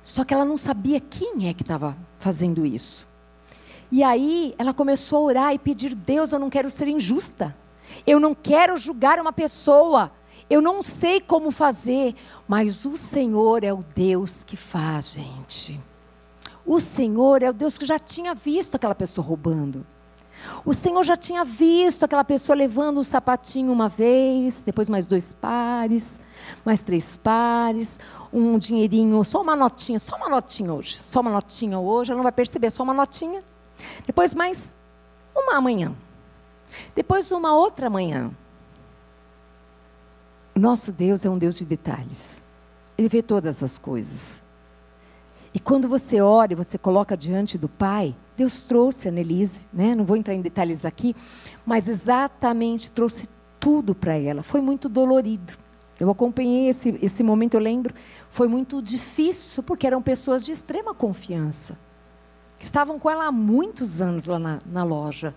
Só 0.04 0.24
que 0.24 0.32
ela 0.32 0.46
não 0.46 0.58
sabia 0.58 1.00
quem 1.00 1.50
é 1.50 1.56
que 1.56 1.64
estava 1.64 1.98
fazendo 2.20 2.68
isso. 2.68 3.08
E 3.92 4.04
aí 4.04 4.54
ela 4.60 4.76
começou 4.76 5.18
a 5.18 5.22
orar 5.22 5.54
e 5.56 5.60
pedir: 5.60 5.96
Deus, 5.96 6.32
eu 6.32 6.38
não 6.38 6.52
quero 6.52 6.70
ser 6.70 6.88
injusta. 6.88 7.56
Eu 8.06 8.20
não 8.20 8.36
quero 8.36 8.78
julgar 8.78 9.20
uma 9.20 9.34
pessoa. 9.34 10.12
Eu 10.48 10.62
não 10.62 10.84
sei 10.84 11.20
como 11.20 11.50
fazer, 11.50 12.14
mas 12.48 12.86
o 12.86 12.96
Senhor 12.96 13.64
é 13.64 13.74
o 13.74 13.84
Deus 13.96 14.44
que 14.44 14.56
faz, 14.56 15.14
gente. 15.14 15.80
O 16.64 16.80
Senhor 16.80 17.42
é 17.42 17.50
o 17.50 17.54
Deus 17.54 17.76
que 17.76 17.88
já 17.88 17.98
tinha 17.98 18.36
visto 18.36 18.76
aquela 18.76 18.94
pessoa 18.94 19.26
roubando. 19.26 19.84
O 20.64 20.74
Senhor 20.74 21.04
já 21.04 21.18
tinha 21.18 21.44
visto 21.44 22.04
aquela 22.04 22.24
pessoa 22.24 22.56
levando 22.56 23.00
um 23.00 23.04
sapatinho 23.04 23.72
uma 23.72 23.90
vez, 23.90 24.64
depois 24.64 24.90
mais 24.90 25.06
dois 25.06 25.34
pares, 25.34 26.20
mais 26.64 26.84
três 26.84 27.18
pares, 27.18 28.00
um 28.32 28.58
dinheirinho, 28.58 29.24
só 29.24 29.42
uma 29.42 29.56
notinha, 29.56 30.00
só 30.00 30.16
uma 30.16 30.30
notinha 30.30 30.74
hoje, 30.74 31.00
só 31.00 31.22
uma 31.22 31.32
notinha 31.32 31.80
hoje, 31.80 32.12
ela 32.12 32.18
não 32.18 32.24
vai 32.24 32.32
perceber, 32.32 32.70
só 32.70 32.84
uma 32.84 32.94
notinha. 32.94 33.44
Depois 34.06 34.34
mais 34.36 34.74
uma 35.36 35.56
amanhã. 35.56 35.96
Depois 36.96 37.32
uma 37.32 37.56
outra 37.56 37.90
manhã. 37.90 38.32
O 40.56 40.60
nosso 40.60 40.92
Deus 40.92 41.26
é 41.26 41.30
um 41.30 41.38
Deus 41.38 41.58
de 41.58 41.66
detalhes. 41.66 42.42
Ele 42.98 43.08
vê 43.08 43.22
todas 43.22 43.64
as 43.64 43.78
coisas. 43.78 44.42
E 45.54 45.60
quando 45.60 45.88
você 45.88 46.22
ora 46.22 46.54
e 46.54 46.56
você 46.56 46.78
coloca 46.78 47.18
diante 47.18 47.58
do 47.58 47.68
Pai, 47.68 48.16
Deus 48.38 48.64
trouxe 48.64 49.10
a 49.10 49.12
Nelise, 49.12 49.68
né? 49.74 49.94
não 49.94 50.06
vou 50.06 50.16
entrar 50.16 50.34
em 50.34 50.42
detalhes 50.42 50.86
aqui, 50.86 51.16
mas 51.66 51.88
exatamente 51.88 52.92
trouxe 52.92 53.28
tudo 53.60 53.94
para 53.94 54.16
ela. 54.16 54.44
Foi 54.44 54.62
muito 54.62 54.88
dolorido. 54.88 55.54
Eu 56.00 56.10
acompanhei 56.10 56.70
esse, 56.70 56.98
esse 57.02 57.22
momento, 57.22 57.54
eu 57.54 57.60
lembro, 57.60 57.94
foi 58.30 58.48
muito 58.48 58.82
difícil, 58.82 59.62
porque 59.62 59.86
eram 59.86 60.02
pessoas 60.02 60.44
de 60.44 60.52
extrema 60.52 60.96
confiança, 60.96 61.78
que 62.58 62.64
estavam 62.64 62.98
com 62.98 63.10
ela 63.10 63.28
há 63.28 63.32
muitos 63.32 64.02
anos 64.02 64.26
lá 64.26 64.40
na, 64.40 64.62
na 64.66 64.84
loja. 64.84 65.36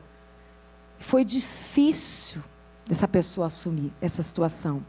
Foi 0.99 1.23
difícil 1.23 2.43
dessa 2.87 3.09
pessoa 3.09 3.47
assumir 3.47 3.93
essa 4.01 4.23
situação. 4.23 4.85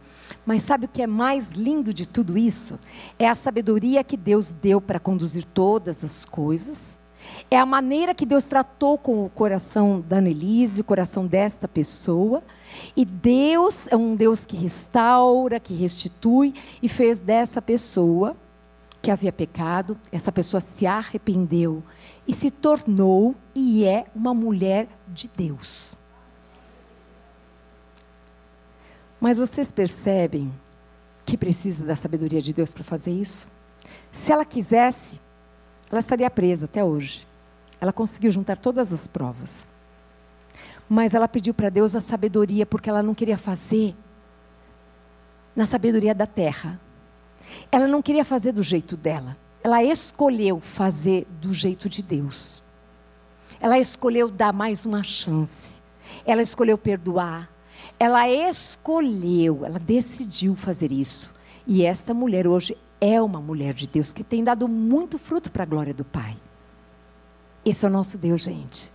Mas 0.45 0.63
sabe 0.63 0.85
o 0.85 0.89
que 0.89 1.01
é 1.01 1.07
mais 1.07 1.51
lindo 1.51 1.93
de 1.93 2.07
tudo 2.07 2.37
isso? 2.37 2.79
É 3.17 3.27
a 3.27 3.35
sabedoria 3.35 4.03
que 4.03 4.17
Deus 4.17 4.53
deu 4.53 4.81
para 4.81 4.99
conduzir 4.99 5.45
todas 5.45 6.03
as 6.03 6.25
coisas. 6.25 6.99
É 7.49 7.57
a 7.57 7.65
maneira 7.65 8.13
que 8.13 8.25
Deus 8.25 8.45
tratou 8.45 8.97
com 8.97 9.25
o 9.25 9.29
coração 9.29 10.03
da 10.07 10.17
Annelise, 10.17 10.81
o 10.81 10.83
coração 10.83 11.25
desta 11.25 11.67
pessoa. 11.67 12.43
E 12.95 13.05
Deus 13.05 13.87
é 13.87 13.95
um 13.95 14.15
Deus 14.15 14.45
que 14.45 14.57
restaura, 14.57 15.59
que 15.59 15.73
restitui 15.73 16.53
e 16.81 16.89
fez 16.89 17.21
dessa 17.21 17.61
pessoa 17.61 18.35
que 19.01 19.11
havia 19.11 19.31
pecado, 19.31 19.95
essa 20.11 20.31
pessoa 20.31 20.59
se 20.59 20.87
arrependeu 20.87 21.83
e 22.27 22.33
se 22.33 22.49
tornou 22.49 23.35
e 23.53 23.85
é 23.85 24.05
uma 24.15 24.33
mulher 24.33 24.87
de 25.07 25.27
Deus. 25.27 25.95
Mas 29.25 29.39
vocês 29.39 29.71
percebem 29.71 30.53
que 31.25 31.35
precisa 31.35 31.83
da 31.83 31.95
sabedoria 31.95 32.39
de 32.39 32.53
Deus 32.53 32.71
para 32.75 32.83
fazer 32.83 33.09
isso? 33.09 33.47
Se 34.11 34.31
ela 34.31 34.45
quisesse, 34.45 35.19
ela 35.89 35.99
estaria 35.99 36.29
presa 36.29 36.65
até 36.65 36.83
hoje. 36.83 37.25
Ela 37.81 37.91
conseguiu 37.91 38.29
juntar 38.29 38.55
todas 38.55 38.93
as 38.93 39.07
provas. 39.07 39.67
Mas 40.87 41.15
ela 41.15 41.27
pediu 41.27 41.55
para 41.55 41.69
Deus 41.69 41.95
a 41.95 42.01
sabedoria 42.01 42.67
porque 42.67 42.87
ela 42.87 43.01
não 43.01 43.15
queria 43.15 43.35
fazer 43.35 43.95
na 45.55 45.65
sabedoria 45.65 46.13
da 46.13 46.27
terra. 46.27 46.79
Ela 47.71 47.87
não 47.87 48.03
queria 48.03 48.23
fazer 48.23 48.51
do 48.51 48.61
jeito 48.61 48.95
dela. 48.95 49.35
ela 49.63 49.81
escolheu 49.83 50.59
fazer 50.59 51.25
do 51.41 51.51
jeito 51.51 51.89
de 51.89 52.03
Deus. 52.03 52.61
Ela 53.59 53.79
escolheu 53.79 54.29
dar 54.29 54.53
mais 54.53 54.85
uma 54.85 55.01
chance. 55.01 55.81
Ela 56.27 56.43
escolheu 56.43 56.77
perdoar. 56.77 57.54
Ela 57.99 58.29
escolheu, 58.29 59.65
ela 59.65 59.79
decidiu 59.79 60.55
fazer 60.55 60.91
isso. 60.91 61.33
E 61.65 61.83
esta 61.83 62.13
mulher 62.13 62.47
hoje 62.47 62.77
é 62.99 63.21
uma 63.21 63.41
mulher 63.41 63.73
de 63.73 63.87
Deus 63.87 64.11
que 64.11 64.23
tem 64.23 64.43
dado 64.43 64.67
muito 64.67 65.17
fruto 65.17 65.51
para 65.51 65.63
a 65.63 65.65
glória 65.65 65.93
do 65.93 66.03
Pai. 66.03 66.35
Esse 67.63 67.85
é 67.85 67.87
o 67.87 67.91
nosso 67.91 68.17
Deus, 68.17 68.41
gente. 68.41 68.91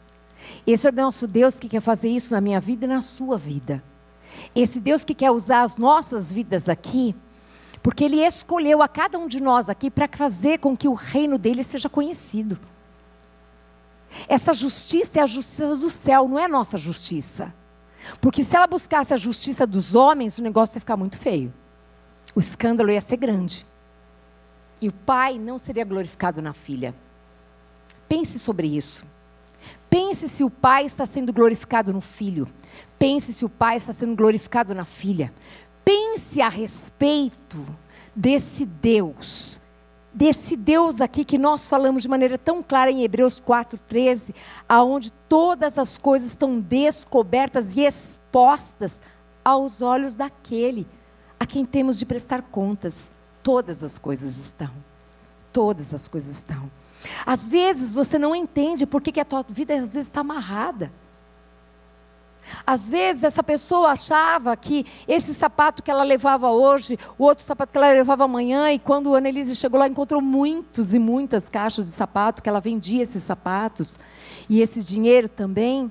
Esse 0.66 0.86
é 0.86 0.90
o 0.90 0.94
nosso 0.94 1.26
Deus 1.26 1.58
que 1.58 1.68
quer 1.68 1.80
fazer 1.80 2.08
isso 2.08 2.32
na 2.32 2.40
minha 2.40 2.60
vida 2.60 2.84
e 2.84 2.88
na 2.88 3.02
sua 3.02 3.36
vida. 3.36 3.82
Esse 4.54 4.80
Deus 4.80 5.04
que 5.04 5.14
quer 5.14 5.30
usar 5.30 5.62
as 5.62 5.76
nossas 5.76 6.32
vidas 6.32 6.68
aqui, 6.68 7.14
porque 7.82 8.04
Ele 8.04 8.24
escolheu 8.24 8.82
a 8.82 8.88
cada 8.88 9.18
um 9.18 9.26
de 9.26 9.40
nós 9.42 9.68
aqui 9.68 9.90
para 9.90 10.08
fazer 10.12 10.58
com 10.58 10.76
que 10.76 10.86
o 10.88 10.94
reino 10.94 11.38
dele 11.38 11.64
seja 11.64 11.88
conhecido. 11.88 12.58
Essa 14.28 14.52
justiça 14.52 15.20
é 15.20 15.22
a 15.22 15.26
justiça 15.26 15.76
do 15.76 15.90
céu, 15.90 16.28
não 16.28 16.38
é 16.38 16.44
a 16.44 16.48
nossa 16.48 16.76
justiça. 16.76 17.52
Porque 18.20 18.44
se 18.44 18.56
ela 18.56 18.66
buscasse 18.66 19.12
a 19.12 19.16
justiça 19.16 19.66
dos 19.66 19.94
homens, 19.94 20.38
o 20.38 20.42
negócio 20.42 20.76
ia 20.76 20.80
ficar 20.80 20.96
muito 20.96 21.18
feio. 21.18 21.52
O 22.34 22.40
escândalo 22.40 22.90
ia 22.90 23.00
ser 23.00 23.16
grande. 23.16 23.66
E 24.80 24.88
o 24.88 24.92
pai 24.92 25.38
não 25.38 25.58
seria 25.58 25.84
glorificado 25.84 26.40
na 26.40 26.52
filha. 26.52 26.94
Pense 28.08 28.38
sobre 28.38 28.66
isso. 28.66 29.06
Pense 29.88 30.28
se 30.28 30.42
o 30.42 30.50
pai 30.50 30.86
está 30.86 31.04
sendo 31.04 31.32
glorificado 31.32 31.92
no 31.92 32.00
filho. 32.00 32.48
Pense 32.98 33.32
se 33.32 33.44
o 33.44 33.48
pai 33.48 33.76
está 33.76 33.92
sendo 33.92 34.14
glorificado 34.14 34.74
na 34.74 34.84
filha. 34.84 35.32
Pense 35.84 36.40
a 36.40 36.48
respeito 36.48 37.64
desse 38.14 38.64
Deus 38.64 39.59
desse 40.12 40.56
Deus 40.56 41.00
aqui 41.00 41.24
que 41.24 41.38
nós 41.38 41.68
falamos 41.68 42.02
de 42.02 42.08
maneira 42.08 42.36
tão 42.36 42.62
clara 42.62 42.90
em 42.90 43.02
Hebreus 43.02 43.40
4:13, 43.40 44.34
aonde 44.68 45.12
todas 45.28 45.78
as 45.78 45.98
coisas 45.98 46.32
estão 46.32 46.60
descobertas 46.60 47.76
e 47.76 47.80
expostas 47.80 49.02
aos 49.44 49.82
olhos 49.82 50.14
daquele 50.14 50.86
a 51.38 51.46
quem 51.46 51.64
temos 51.64 51.98
de 51.98 52.04
prestar 52.04 52.42
contas. 52.42 53.10
Todas 53.42 53.82
as 53.82 53.98
coisas 53.98 54.36
estão. 54.38 54.70
Todas 55.52 55.94
as 55.94 56.06
coisas 56.06 56.36
estão. 56.36 56.70
Às 57.24 57.48
vezes 57.48 57.94
você 57.94 58.18
não 58.18 58.34
entende 58.34 58.86
por 58.86 59.00
que, 59.00 59.18
a 59.18 59.24
tua 59.24 59.42
vida 59.48 59.72
às 59.74 59.94
vezes 59.94 60.08
está 60.08 60.20
amarrada. 60.20 60.92
Às 62.66 62.88
vezes 62.88 63.24
essa 63.24 63.42
pessoa 63.42 63.90
achava 63.90 64.56
que 64.56 64.86
esse 65.06 65.34
sapato 65.34 65.82
que 65.82 65.90
ela 65.90 66.02
levava 66.02 66.50
hoje, 66.50 66.98
o 67.18 67.24
outro 67.24 67.44
sapato 67.44 67.72
que 67.72 67.78
ela 67.78 67.90
levava 67.92 68.24
amanhã, 68.24 68.70
e 68.72 68.78
quando 68.78 69.14
a 69.14 69.18
Annelise 69.18 69.54
chegou 69.54 69.78
lá, 69.78 69.88
encontrou 69.88 70.20
muitos 70.20 70.94
e 70.94 70.98
muitas 70.98 71.48
caixas 71.48 71.86
de 71.86 71.92
sapato, 71.92 72.42
que 72.42 72.48
ela 72.48 72.60
vendia 72.60 73.02
esses 73.02 73.22
sapatos, 73.22 73.98
e 74.48 74.60
esse 74.60 74.82
dinheiro 74.82 75.28
também. 75.28 75.90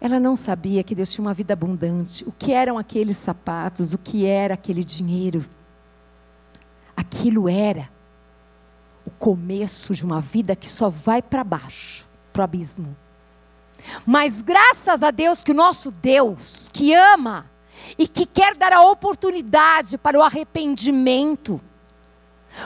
Ela 0.00 0.18
não 0.18 0.34
sabia 0.34 0.82
que 0.82 0.94
Deus 0.94 1.12
tinha 1.12 1.24
uma 1.24 1.34
vida 1.34 1.52
abundante. 1.52 2.24
O 2.26 2.32
que 2.32 2.52
eram 2.52 2.78
aqueles 2.78 3.18
sapatos? 3.18 3.92
O 3.92 3.98
que 3.98 4.24
era 4.24 4.54
aquele 4.54 4.82
dinheiro? 4.82 5.44
Aquilo 6.96 7.48
era 7.48 7.88
o 9.04 9.10
começo 9.10 9.94
de 9.94 10.04
uma 10.04 10.20
vida 10.20 10.56
que 10.56 10.70
só 10.70 10.88
vai 10.88 11.20
para 11.20 11.44
baixo, 11.44 12.06
para 12.32 12.40
o 12.40 12.44
abismo. 12.44 12.96
Mas 14.06 14.42
graças 14.42 15.02
a 15.02 15.10
Deus 15.10 15.42
que 15.42 15.52
o 15.52 15.54
nosso 15.54 15.90
Deus, 15.90 16.70
que 16.72 16.94
ama 16.94 17.50
e 17.98 18.06
que 18.06 18.26
quer 18.26 18.54
dar 18.54 18.72
a 18.72 18.82
oportunidade 18.82 19.98
para 19.98 20.18
o 20.18 20.22
arrependimento, 20.22 21.60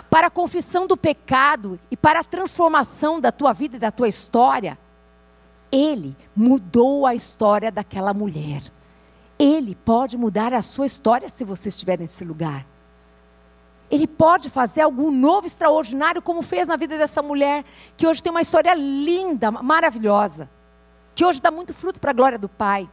para 0.09 0.29
a 0.29 0.31
confissão 0.31 0.87
do 0.87 0.97
pecado 0.97 1.79
e 1.91 1.97
para 1.97 2.21
a 2.21 2.25
transformação 2.25 3.21
da 3.21 3.31
tua 3.31 3.53
vida 3.53 3.77
e 3.77 3.81
da 3.81 3.91
tua 3.91 4.09
história, 4.09 4.79
ele 5.71 6.17
mudou 6.35 7.07
a 7.07 7.15
história 7.15 7.71
daquela 7.71 8.15
mulher. 8.15 8.63
Ele 9.39 9.75
pode 9.75 10.17
mudar 10.17 10.55
a 10.55 10.63
sua 10.63 10.87
história 10.87 11.29
se 11.29 11.45
você 11.45 11.69
estiver 11.69 11.99
nesse 11.99 12.25
lugar. 12.25 12.65
Ele 13.91 14.07
pode 14.07 14.49
fazer 14.49 14.83
algo 14.83 15.11
novo, 15.11 15.47
extraordinário, 15.47 16.23
como 16.23 16.43
fez 16.43 16.69
na 16.69 16.77
vida 16.77 16.97
dessa 16.97 17.21
mulher, 17.23 17.65
que 17.97 18.07
hoje 18.07 18.23
tem 18.23 18.31
uma 18.31 18.41
história 18.41 18.73
linda, 18.75 19.51
maravilhosa 19.51 20.49
que 21.15 21.25
hoje 21.25 21.41
dá 21.41 21.51
muito 21.51 21.73
fruto 21.73 22.01
para 22.01 22.11
a 22.11 22.15
glória 22.15 22.39
do 22.39 22.49
Pai, 22.49 22.89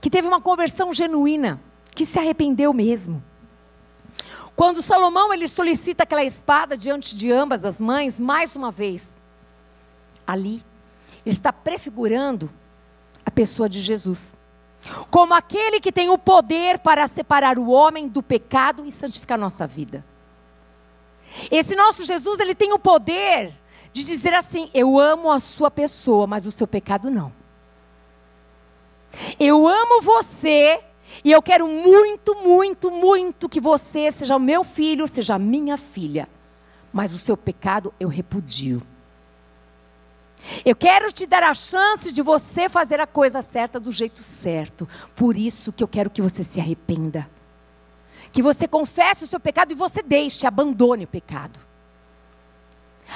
que 0.00 0.10
teve 0.10 0.28
uma 0.28 0.40
conversão 0.40 0.92
genuína, 0.92 1.60
que 1.94 2.04
se 2.04 2.18
arrependeu 2.18 2.72
mesmo. 2.72 3.22
Quando 4.54 4.82
Salomão 4.82 5.32
ele 5.32 5.48
solicita 5.48 6.02
aquela 6.02 6.22
espada 6.22 6.76
diante 6.76 7.16
de 7.16 7.32
ambas 7.32 7.64
as 7.64 7.80
mães, 7.80 8.18
mais 8.18 8.54
uma 8.54 8.70
vez, 8.70 9.18
ali, 10.26 10.62
ele 11.24 11.34
está 11.34 11.52
prefigurando 11.52 12.52
a 13.24 13.30
pessoa 13.30 13.68
de 13.68 13.80
Jesus. 13.80 14.34
Como 15.10 15.32
aquele 15.32 15.80
que 15.80 15.92
tem 15.92 16.10
o 16.10 16.18
poder 16.18 16.80
para 16.80 17.06
separar 17.06 17.58
o 17.58 17.70
homem 17.70 18.08
do 18.08 18.22
pecado 18.22 18.84
e 18.84 18.92
santificar 18.92 19.38
nossa 19.38 19.66
vida. 19.66 20.04
Esse 21.50 21.74
nosso 21.74 22.04
Jesus, 22.04 22.40
ele 22.40 22.54
tem 22.54 22.72
o 22.72 22.78
poder 22.78 23.52
de 23.92 24.04
dizer 24.04 24.34
assim: 24.34 24.70
eu 24.72 24.98
amo 24.98 25.30
a 25.30 25.38
sua 25.38 25.70
pessoa, 25.70 26.26
mas 26.26 26.46
o 26.46 26.52
seu 26.52 26.66
pecado 26.66 27.10
não. 27.10 27.32
Eu 29.38 29.66
amo 29.68 30.00
você 30.00 30.80
e 31.24 31.30
eu 31.30 31.42
quero 31.42 31.68
muito, 31.68 32.34
muito, 32.36 32.90
muito 32.90 33.48
que 33.48 33.60
você 33.60 34.10
seja 34.10 34.38
meu 34.38 34.64
filho, 34.64 35.06
seja 35.06 35.38
minha 35.38 35.76
filha, 35.76 36.28
mas 36.92 37.12
o 37.12 37.18
seu 37.18 37.36
pecado 37.36 37.92
eu 38.00 38.08
repudio. 38.08 38.82
Eu 40.64 40.74
quero 40.74 41.12
te 41.12 41.24
dar 41.24 41.42
a 41.42 41.54
chance 41.54 42.10
de 42.10 42.20
você 42.20 42.68
fazer 42.68 42.98
a 42.98 43.06
coisa 43.06 43.42
certa 43.42 43.78
do 43.78 43.92
jeito 43.92 44.24
certo. 44.24 44.88
Por 45.14 45.36
isso 45.36 45.72
que 45.72 45.84
eu 45.84 45.88
quero 45.88 46.10
que 46.10 46.20
você 46.20 46.42
se 46.42 46.58
arrependa. 46.58 47.30
Que 48.32 48.42
você 48.42 48.66
confesse 48.66 49.22
o 49.22 49.26
seu 49.26 49.38
pecado 49.38 49.72
e 49.72 49.76
você 49.76 50.02
deixe, 50.02 50.46
abandone 50.46 51.04
o 51.04 51.08
pecado. 51.08 51.60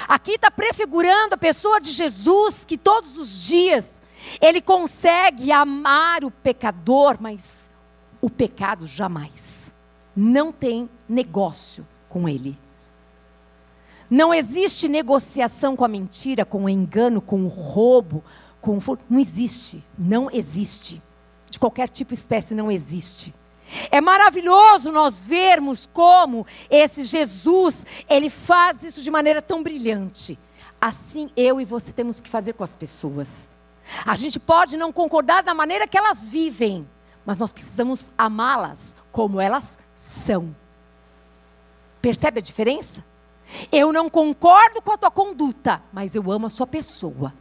Aqui 0.07 0.31
está 0.31 0.51
prefigurando 0.51 1.35
a 1.35 1.37
pessoa 1.37 1.79
de 1.79 1.91
Jesus 1.91 2.65
que 2.65 2.77
todos 2.77 3.17
os 3.17 3.43
dias 3.43 4.01
ele 4.41 4.61
consegue 4.61 5.51
amar 5.51 6.23
o 6.23 6.31
pecador, 6.31 7.17
mas 7.19 7.69
o 8.21 8.29
pecado 8.29 8.85
jamais. 8.85 9.71
Não 10.15 10.51
tem 10.51 10.89
negócio 11.07 11.87
com 12.09 12.27
ele. 12.27 12.57
Não 14.09 14.33
existe 14.33 14.87
negociação 14.87 15.75
com 15.75 15.83
a 15.83 15.87
mentira, 15.87 16.45
com 16.45 16.63
o 16.63 16.69
engano, 16.69 17.21
com 17.21 17.43
o 17.43 17.47
roubo, 17.47 18.23
com 18.61 18.77
o... 18.77 18.97
não 19.09 19.19
existe, 19.19 19.83
não 19.97 20.29
existe. 20.31 21.01
De 21.49 21.59
qualquer 21.59 21.89
tipo 21.89 22.13
de 22.13 22.19
espécie 22.19 22.55
não 22.55 22.71
existe. 22.71 23.33
É 23.91 23.99
maravilhoso 23.99 24.91
nós 24.91 25.23
vermos 25.23 25.89
como 25.91 26.45
esse 26.69 27.03
Jesus, 27.03 27.85
ele 28.09 28.29
faz 28.29 28.83
isso 28.83 29.01
de 29.01 29.11
maneira 29.11 29.41
tão 29.41 29.61
brilhante. 29.61 30.37
Assim 30.79 31.29
eu 31.35 31.59
e 31.59 31.65
você 31.65 31.91
temos 31.91 32.21
que 32.21 32.29
fazer 32.29 32.53
com 32.53 32.63
as 32.63 32.75
pessoas. 32.75 33.49
A 34.05 34.15
gente 34.15 34.39
pode 34.39 34.77
não 34.77 34.91
concordar 34.91 35.43
da 35.43 35.53
maneira 35.53 35.87
que 35.87 35.97
elas 35.97 36.27
vivem, 36.27 36.87
mas 37.25 37.39
nós 37.39 37.51
precisamos 37.51 38.11
amá-las 38.17 38.95
como 39.11 39.39
elas 39.39 39.77
são. 39.95 40.55
Percebe 42.01 42.39
a 42.39 42.43
diferença? 42.43 43.03
Eu 43.71 43.91
não 43.91 44.09
concordo 44.09 44.81
com 44.81 44.91
a 44.91 44.97
tua 44.97 45.11
conduta, 45.11 45.81
mas 45.91 46.15
eu 46.15 46.31
amo 46.31 46.45
a 46.45 46.49
sua 46.49 46.67
pessoa. 46.67 47.33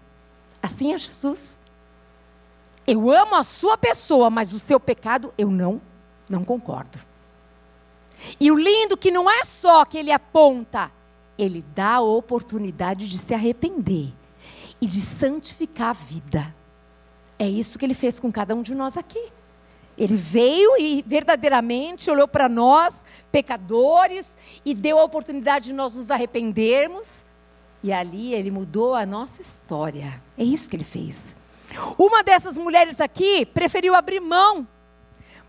Assim 0.62 0.92
é 0.92 0.98
Jesus. 0.98 1.58
Eu 2.86 3.10
amo 3.10 3.34
a 3.34 3.44
sua 3.44 3.76
pessoa, 3.76 4.30
mas 4.30 4.52
o 4.52 4.58
seu 4.58 4.78
pecado 4.78 5.34
eu 5.36 5.50
não 5.50 5.80
não 6.28 6.44
concordo. 6.44 6.98
E 8.40 8.50
o 8.50 8.56
lindo 8.56 8.96
que 8.96 9.10
não 9.10 9.30
é 9.30 9.44
só 9.44 9.84
que 9.84 9.98
ele 9.98 10.10
aponta, 10.10 10.90
ele 11.38 11.64
dá 11.74 11.94
a 11.94 12.00
oportunidade 12.00 13.08
de 13.08 13.18
se 13.18 13.34
arrepender 13.34 14.12
e 14.80 14.86
de 14.86 15.00
santificar 15.00 15.90
a 15.90 15.92
vida. 15.92 16.54
É 17.38 17.48
isso 17.48 17.78
que 17.78 17.84
ele 17.84 17.94
fez 17.94 18.18
com 18.18 18.32
cada 18.32 18.54
um 18.54 18.62
de 18.62 18.74
nós 18.74 18.96
aqui. 18.96 19.22
Ele 19.96 20.16
veio 20.16 20.76
e 20.78 21.02
verdadeiramente 21.06 22.10
olhou 22.10 22.28
para 22.28 22.48
nós, 22.48 23.04
pecadores, 23.32 24.30
e 24.64 24.74
deu 24.74 24.98
a 24.98 25.04
oportunidade 25.04 25.66
de 25.66 25.72
nós 25.72 25.94
nos 25.94 26.10
arrependermos. 26.10 27.24
E 27.82 27.92
ali 27.92 28.34
ele 28.34 28.50
mudou 28.50 28.94
a 28.94 29.06
nossa 29.06 29.40
história. 29.40 30.20
É 30.36 30.44
isso 30.44 30.68
que 30.68 30.76
ele 30.76 30.84
fez. 30.84 31.36
Uma 31.98 32.22
dessas 32.22 32.58
mulheres 32.58 33.00
aqui 33.00 33.46
preferiu 33.46 33.94
abrir 33.94 34.20
mão 34.20 34.66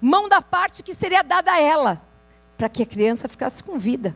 mão 0.01 0.29
da 0.29 0.41
parte 0.41 0.83
que 0.83 0.93
seria 0.93 1.23
dada 1.23 1.51
a 1.51 1.61
ela, 1.61 2.01
para 2.57 2.69
que 2.69 2.83
a 2.83 2.85
criança 2.85 3.27
ficasse 3.27 3.63
com 3.63 3.77
vida. 3.77 4.15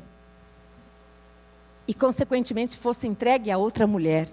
E, 1.88 1.94
consequentemente, 1.94 2.78
fosse 2.78 3.08
entregue 3.08 3.52
a 3.52 3.58
outra 3.58 3.86
mulher. 3.86 4.30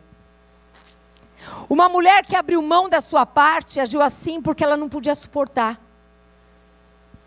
Uma 1.69 1.89
mulher 1.89 2.25
que 2.25 2.37
abriu 2.37 2.63
mão 2.63 2.89
da 2.89 3.01
sua 3.01 3.27
parte 3.27 3.81
agiu 3.81 4.03
assim 4.03 4.41
porque 4.41 4.65
ela 4.65 4.77
não 4.77 4.89
podia 4.89 5.15
suportar, 5.15 5.81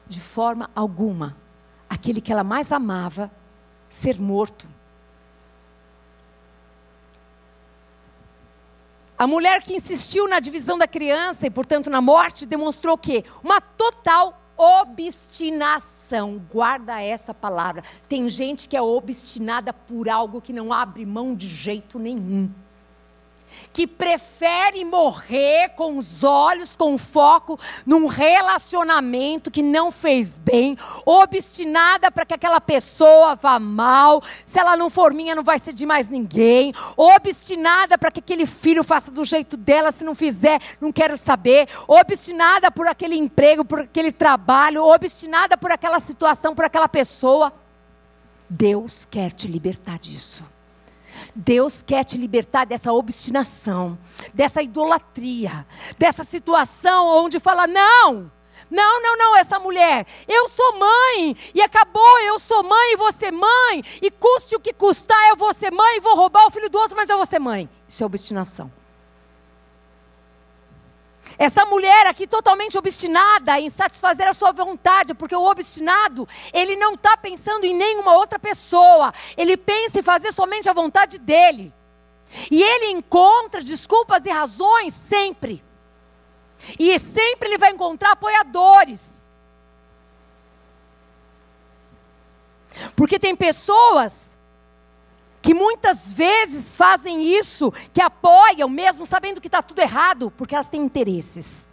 de 0.07 0.19
forma 0.19 0.69
alguma, 0.75 1.37
aquele 1.89 2.19
que 2.19 2.31
ela 2.31 2.43
mais 2.43 2.71
amava 2.71 3.31
ser 3.89 4.19
morto. 4.19 4.67
A 9.21 9.27
mulher 9.27 9.61
que 9.61 9.75
insistiu 9.75 10.27
na 10.27 10.39
divisão 10.39 10.79
da 10.79 10.87
criança 10.87 11.45
e, 11.45 11.51
portanto, 11.51 11.91
na 11.91 12.01
morte, 12.01 12.43
demonstrou 12.43 12.95
o 12.95 12.97
quê? 12.97 13.23
Uma 13.43 13.61
total 13.61 14.41
obstinação. 14.57 16.41
Guarda 16.51 16.99
essa 16.99 17.31
palavra. 17.31 17.83
Tem 18.09 18.27
gente 18.31 18.67
que 18.67 18.75
é 18.75 18.81
obstinada 18.81 19.71
por 19.71 20.09
algo 20.09 20.41
que 20.41 20.51
não 20.51 20.73
abre 20.73 21.05
mão 21.05 21.35
de 21.35 21.47
jeito 21.47 21.99
nenhum 21.99 22.51
que 23.73 23.87
prefere 23.87 24.83
morrer 24.85 25.69
com 25.75 25.97
os 25.97 26.23
olhos, 26.23 26.75
com 26.75 26.97
foco 26.97 27.59
num 27.85 28.07
relacionamento 28.07 29.51
que 29.51 29.63
não 29.63 29.91
fez 29.91 30.37
bem, 30.37 30.77
obstinada 31.05 32.11
para 32.11 32.25
que 32.25 32.33
aquela 32.33 32.61
pessoa 32.61 33.35
vá 33.35 33.59
mal, 33.59 34.21
se 34.45 34.59
ela 34.59 34.75
não 34.75 34.89
for 34.89 35.13
minha, 35.13 35.35
não 35.35 35.43
vai 35.43 35.59
ser 35.59 35.73
de 35.73 35.85
mais 35.85 36.09
ninguém, 36.09 36.73
obstinada 36.97 37.97
para 37.97 38.11
que 38.11 38.19
aquele 38.19 38.45
filho 38.45 38.83
faça 38.83 39.11
do 39.11 39.23
jeito 39.23 39.57
dela, 39.57 39.91
se 39.91 40.03
não 40.03 40.15
fizer, 40.15 40.59
não 40.79 40.91
quero 40.91 41.17
saber, 41.17 41.67
obstinada 41.87 42.71
por 42.71 42.87
aquele 42.87 43.15
emprego, 43.15 43.63
por 43.63 43.81
aquele 43.81 44.11
trabalho, 44.11 44.85
obstinada 44.85 45.57
por 45.57 45.71
aquela 45.71 45.99
situação, 45.99 46.55
por 46.55 46.65
aquela 46.65 46.87
pessoa. 46.87 47.53
Deus 48.49 49.07
quer 49.09 49.31
te 49.31 49.47
libertar 49.47 49.97
disso. 49.97 50.45
Deus 51.35 51.83
quer 51.83 52.03
te 52.03 52.17
libertar 52.17 52.65
dessa 52.65 52.91
obstinação, 52.93 53.97
dessa 54.33 54.61
idolatria, 54.61 55.65
dessa 55.97 56.23
situação 56.23 57.07
onde 57.07 57.39
fala: 57.39 57.67
não, 57.67 58.31
não, 58.69 59.01
não, 59.01 59.17
não, 59.17 59.35
essa 59.35 59.59
mulher, 59.59 60.05
eu 60.27 60.47
sou 60.49 60.79
mãe, 60.79 61.35
e 61.53 61.61
acabou, 61.61 62.19
eu 62.21 62.39
sou 62.39 62.63
mãe 62.63 62.93
e 62.93 62.97
ser 63.13 63.31
mãe, 63.31 63.83
e 64.01 64.09
custe 64.09 64.55
o 64.55 64.59
que 64.59 64.73
custar, 64.73 65.29
eu 65.29 65.35
vou 65.35 65.53
ser 65.53 65.71
mãe 65.71 65.97
e 65.97 65.99
vou 65.99 66.15
roubar 66.15 66.47
o 66.47 66.51
filho 66.51 66.69
do 66.69 66.77
outro, 66.77 66.95
mas 66.95 67.09
eu 67.09 67.17
vou 67.17 67.25
ser 67.25 67.39
mãe. 67.39 67.69
Isso 67.87 68.01
é 68.01 68.05
obstinação. 68.05 68.71
Essa 71.37 71.65
mulher 71.65 72.07
aqui 72.07 72.27
totalmente 72.27 72.77
obstinada 72.77 73.59
em 73.59 73.69
satisfazer 73.69 74.27
a 74.27 74.33
sua 74.33 74.51
vontade, 74.51 75.13
porque 75.13 75.35
o 75.35 75.49
obstinado, 75.49 76.27
ele 76.53 76.75
não 76.75 76.93
está 76.93 77.17
pensando 77.17 77.65
em 77.65 77.73
nenhuma 77.73 78.15
outra 78.15 78.37
pessoa, 78.37 79.13
ele 79.37 79.57
pensa 79.57 79.99
em 79.99 80.03
fazer 80.03 80.31
somente 80.31 80.69
a 80.69 80.73
vontade 80.73 81.19
dele. 81.19 81.73
E 82.49 82.61
ele 82.61 82.91
encontra 82.91 83.61
desculpas 83.61 84.25
e 84.25 84.29
razões 84.29 84.93
sempre. 84.93 85.63
E 86.79 86.97
sempre 86.99 87.49
ele 87.49 87.57
vai 87.57 87.71
encontrar 87.71 88.11
apoiadores. 88.11 89.09
Porque 92.95 93.19
tem 93.19 93.35
pessoas 93.35 94.30
que 95.41 95.53
muitas 95.53 96.11
vezes 96.11 96.77
fazem 96.77 97.23
isso, 97.23 97.71
que 97.91 98.01
apoiam, 98.01 98.69
mesmo 98.69 99.05
sabendo 99.05 99.41
que 99.41 99.47
está 99.47 99.61
tudo 99.61 99.79
errado, 99.79 100.31
porque 100.37 100.53
elas 100.53 100.69
têm 100.69 100.81
interesses. 100.81 101.67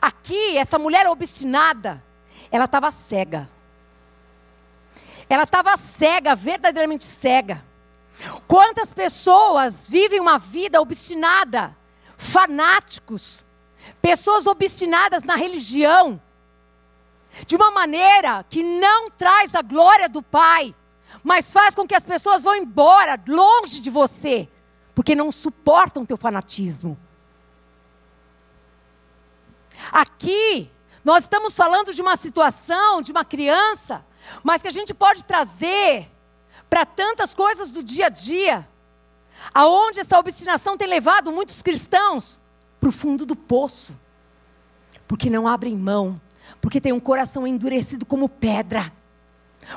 Aqui, 0.00 0.56
essa 0.56 0.78
mulher 0.78 1.06
obstinada, 1.08 2.02
ela 2.50 2.66
estava 2.66 2.90
cega. 2.90 3.48
Ela 5.28 5.44
estava 5.44 5.76
cega, 5.76 6.36
verdadeiramente 6.36 7.04
cega. 7.04 7.64
Quantas 8.46 8.92
pessoas 8.92 9.88
vivem 9.88 10.20
uma 10.20 10.38
vida 10.38 10.80
obstinada, 10.80 11.76
fanáticos, 12.16 13.44
pessoas 14.00 14.46
obstinadas 14.46 15.24
na 15.24 15.34
religião, 15.34 16.20
de 17.46 17.56
uma 17.56 17.70
maneira 17.70 18.44
que 18.48 18.62
não 18.62 19.10
traz 19.10 19.54
a 19.54 19.62
glória 19.62 20.08
do 20.08 20.22
Pai, 20.22 20.74
mas 21.22 21.52
faz 21.52 21.74
com 21.74 21.86
que 21.86 21.94
as 21.94 22.04
pessoas 22.04 22.44
vão 22.44 22.54
embora 22.54 23.20
longe 23.26 23.80
de 23.80 23.90
você, 23.90 24.48
porque 24.94 25.14
não 25.14 25.32
suportam 25.32 26.06
teu 26.06 26.16
fanatismo. 26.16 26.98
Aqui, 29.90 30.70
nós 31.04 31.24
estamos 31.24 31.56
falando 31.56 31.92
de 31.92 32.00
uma 32.00 32.16
situação, 32.16 33.02
de 33.02 33.10
uma 33.10 33.24
criança, 33.24 34.04
mas 34.42 34.62
que 34.62 34.68
a 34.68 34.72
gente 34.72 34.94
pode 34.94 35.24
trazer 35.24 36.10
para 36.70 36.86
tantas 36.86 37.34
coisas 37.34 37.68
do 37.70 37.82
dia 37.82 38.06
a 38.06 38.08
dia, 38.08 38.66
aonde 39.52 40.00
essa 40.00 40.18
obstinação 40.18 40.76
tem 40.76 40.88
levado 40.88 41.30
muitos 41.30 41.60
cristãos 41.60 42.40
para 42.80 42.88
o 42.88 42.92
fundo 42.92 43.26
do 43.26 43.36
poço, 43.36 43.98
porque 45.06 45.28
não 45.28 45.46
abrem 45.46 45.76
mão 45.76 46.20
porque 46.60 46.80
tem 46.80 46.92
um 46.92 47.00
coração 47.00 47.46
endurecido 47.46 48.06
como 48.06 48.28
pedra. 48.28 48.92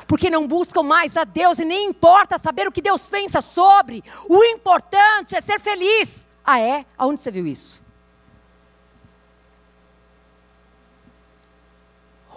Porque 0.06 0.30
não 0.30 0.46
buscam 0.46 0.82
mais 0.82 1.16
a 1.16 1.24
Deus 1.24 1.58
e 1.58 1.64
nem 1.64 1.88
importa 1.88 2.38
saber 2.38 2.66
o 2.68 2.72
que 2.72 2.82
Deus 2.82 3.08
pensa 3.08 3.40
sobre. 3.40 4.02
O 4.28 4.42
importante 4.44 5.34
é 5.34 5.40
ser 5.40 5.58
feliz. 5.60 6.28
Ah, 6.44 6.60
é? 6.60 6.84
Aonde 6.96 7.20
você 7.20 7.30
viu 7.30 7.46
isso? 7.46 7.82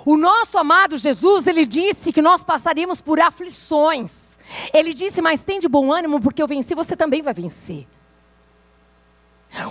O 0.05 0.17
nosso 0.17 0.57
amado 0.57 0.97
Jesus, 0.97 1.45
ele 1.45 1.65
disse 1.65 2.11
que 2.11 2.21
nós 2.21 2.43
passaríamos 2.43 2.99
por 2.99 3.19
aflições. 3.19 4.37
Ele 4.73 4.93
disse: 4.93 5.21
Mas 5.21 5.43
tem 5.43 5.59
de 5.59 5.67
bom 5.67 5.91
ânimo, 5.93 6.19
porque 6.19 6.41
eu 6.41 6.47
venci, 6.47 6.73
você 6.73 6.95
também 6.95 7.21
vai 7.21 7.33
vencer. 7.33 7.87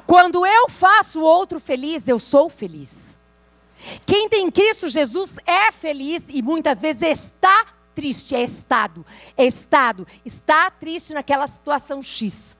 Quando 0.07 0.47
eu 0.47 0.69
faço 0.69 1.21
o 1.21 1.25
outro 1.25 1.59
feliz, 1.59 2.07
eu 2.07 2.19
sou 2.19 2.49
feliz. 2.49 3.19
Quem 4.07 4.29
tem 4.29 4.51
Cristo 4.51 4.89
Jesus 4.89 5.37
é 5.47 5.73
feliz 5.73 6.29
e 6.29 6.43
muitas 6.43 6.81
vezes 6.81 7.03
está 7.03 7.67
triste, 7.95 8.35
é 8.35 8.43
estado, 8.43 9.05
é 9.37 9.45
estado, 9.45 10.07
está 10.25 10.71
triste 10.71 11.13
naquela 11.13 11.47
situação 11.47 12.03
X. 12.03 12.57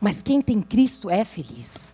Mas 0.00 0.22
quem 0.22 0.40
tem 0.42 0.60
Cristo 0.60 1.08
é 1.08 1.24
feliz. 1.24 1.92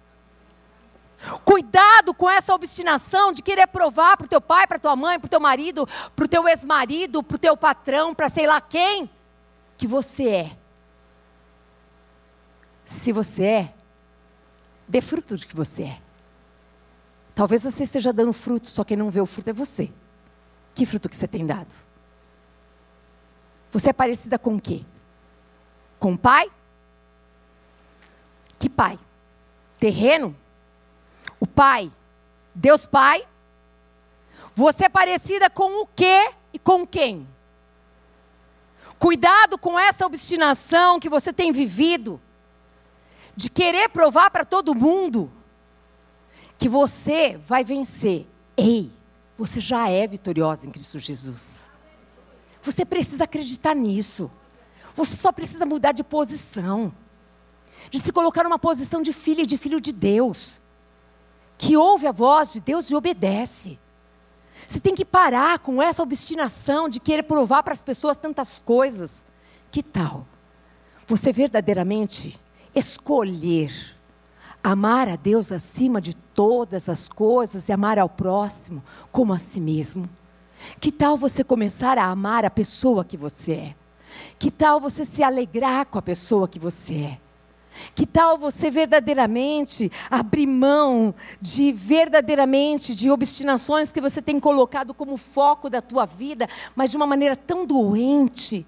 Cuidado 1.45 2.15
com 2.15 2.31
essa 2.31 2.55
obstinação 2.55 3.33
de 3.33 3.43
querer 3.43 3.67
provar 3.67 4.17
para 4.17 4.27
o 4.27 4.29
teu 4.29 4.41
pai, 4.41 4.67
para 4.67 4.79
tua 4.79 4.95
mãe, 4.95 5.19
para 5.19 5.27
o 5.27 5.31
teu 5.31 5.41
marido, 5.41 5.87
para 6.15 6.25
o 6.25 6.29
teu 6.29 6.47
ex-marido, 6.47 7.23
para 7.23 7.35
o 7.35 7.39
teu 7.39 7.57
patrão, 7.57 8.15
para 8.15 8.29
sei 8.29 8.47
lá 8.47 8.61
quem, 8.61 9.11
que 9.77 9.87
você 9.87 10.29
é. 10.29 10.57
Se 12.85 13.13
você 13.13 13.45
é, 13.45 13.75
dê 14.87 15.01
fruto 15.01 15.37
do 15.37 15.47
que 15.47 15.55
você 15.55 15.83
é. 15.85 16.08
Talvez 17.39 17.63
você 17.63 17.85
esteja 17.85 18.13
dando 18.13 18.33
fruto, 18.33 18.67
só 18.69 18.83
quem 18.83 18.97
não 18.97 19.13
vê 19.13 19.21
o 19.21 19.27
fruto 19.27 19.51
é 19.51 19.53
você. 19.53 19.93
Que 20.75 20.85
fruto 20.85 21.09
que 21.09 21.15
você 21.15 21.29
tem 21.29 21.47
dado? 21.47 21.73
Você 23.71 23.91
é 23.91 23.93
parecida 23.93 24.37
com 24.37 24.57
o 24.57 24.61
quê? 24.61 24.85
Com 26.01 26.15
o 26.15 26.19
pai? 26.19 26.51
Que 28.59 28.69
pai? 28.69 28.99
Terreno? 29.79 30.37
O 31.39 31.47
pai? 31.47 31.93
Deus 32.53 32.87
Pai? 32.87 33.25
Você 34.57 34.87
é 34.87 34.89
parecida 34.89 35.49
com 35.49 35.81
o 35.83 35.87
quê 35.87 36.33
e 36.53 36.59
com 36.59 36.85
quem? 36.85 37.25
Cuidado 38.99 39.57
com 39.57 39.79
essa 39.79 40.05
obstinação 40.05 40.99
que 40.99 41.09
você 41.09 41.33
tem 41.33 41.53
vivido, 41.53 42.21
de 43.37 43.49
querer 43.49 43.91
provar 43.91 44.29
para 44.33 44.45
todo 44.45 44.75
mundo 44.75 45.31
que 46.59 46.69
você 46.69 47.39
vai 47.39 47.63
vencer. 47.63 48.27
Ei, 48.57 48.91
você 49.39 49.61
já 49.61 49.89
é 49.89 50.07
vitoriosa 50.07 50.67
em 50.67 50.71
Cristo 50.71 50.99
Jesus. 50.99 51.71
Você 52.61 52.85
precisa 52.85 53.25
acreditar 53.25 53.75
nisso. 53.75 54.31
Você 54.97 55.15
só 55.15 55.31
precisa 55.31 55.65
mudar 55.65 55.93
de 55.93 56.03
posição. 56.03 56.93
De 57.89 58.01
se 58.01 58.13
colocar 58.13 58.43
numa 58.43 58.59
posição 58.59 59.01
de 59.01 59.13
filha 59.13 59.43
e 59.43 59.47
de 59.47 59.57
filho 59.57 59.81
de 59.81 59.93
Deus. 59.93 60.61
Que 61.57 61.77
ouve 61.77 62.09
a 62.09 62.13
voz 62.13 62.53
de 62.53 62.61
Deus 62.61 62.91
e 62.91 62.97
obedece. 62.97 63.79
Você 64.67 64.81
tem 64.81 64.95
que 64.95 65.05
parar 65.05 65.61
com 65.61 65.81
essa 65.81 66.03
obstinação 66.03 66.89
de 66.89 66.99
querer 66.99 67.23
provar 67.23 67.63
para 67.63 67.73
as 67.73 67.85
pessoas 67.85 68.17
tantas 68.17 68.59
coisas. 68.59 69.25
Que 69.71 69.83
tal? 69.83 70.27
Você 71.07 71.33
verdadeiramente 71.33 72.39
escolher 72.75 73.98
amar 74.63 75.09
a 75.09 75.17
Deus 75.17 75.53
acima 75.53 76.01
de 76.01 76.15
todas 76.15 76.89
as 76.89 77.09
coisas 77.09 77.69
e 77.69 77.73
amar 77.73 77.99
ao 77.99 78.09
próximo 78.09 78.83
como 79.11 79.33
a 79.33 79.39
si 79.39 79.61
mesmo. 79.61 80.09
Que 80.81 80.91
tal 80.91 81.17
você 81.17 81.45
começar 81.45 81.99
a 81.99 82.07
amar 82.07 82.45
a 82.45 82.51
pessoa 82.51 83.05
que 83.05 83.17
você 83.17 83.53
é? 83.53 83.75
Que 84.39 84.51
tal 84.51 84.81
você 84.81 85.05
se 85.05 85.23
alegrar 85.23 85.87
com 85.87 85.99
a 85.99 86.03
pessoa 86.03 86.49
que 86.49 86.59
você 86.59 86.95
é? 86.95 87.19
Que 87.95 88.07
tal 88.07 88.37
você 88.37 88.71
verdadeiramente 88.71 89.91
abrir 90.11 90.47
mão 90.47 91.15
de 91.41 91.71
verdadeiramente 91.71 92.95
de 92.95 93.11
obstinações 93.11 93.93
que 93.93 94.01
você 94.01 94.21
tem 94.21 94.41
colocado 94.41 94.93
como 94.93 95.17
foco 95.17 95.71
da 95.71 95.81
tua 95.81 96.05
vida, 96.05 96.49
mas 96.75 96.91
de 96.91 96.97
uma 96.97 97.07
maneira 97.07 97.37
tão 97.37 97.65
doente 97.65 98.67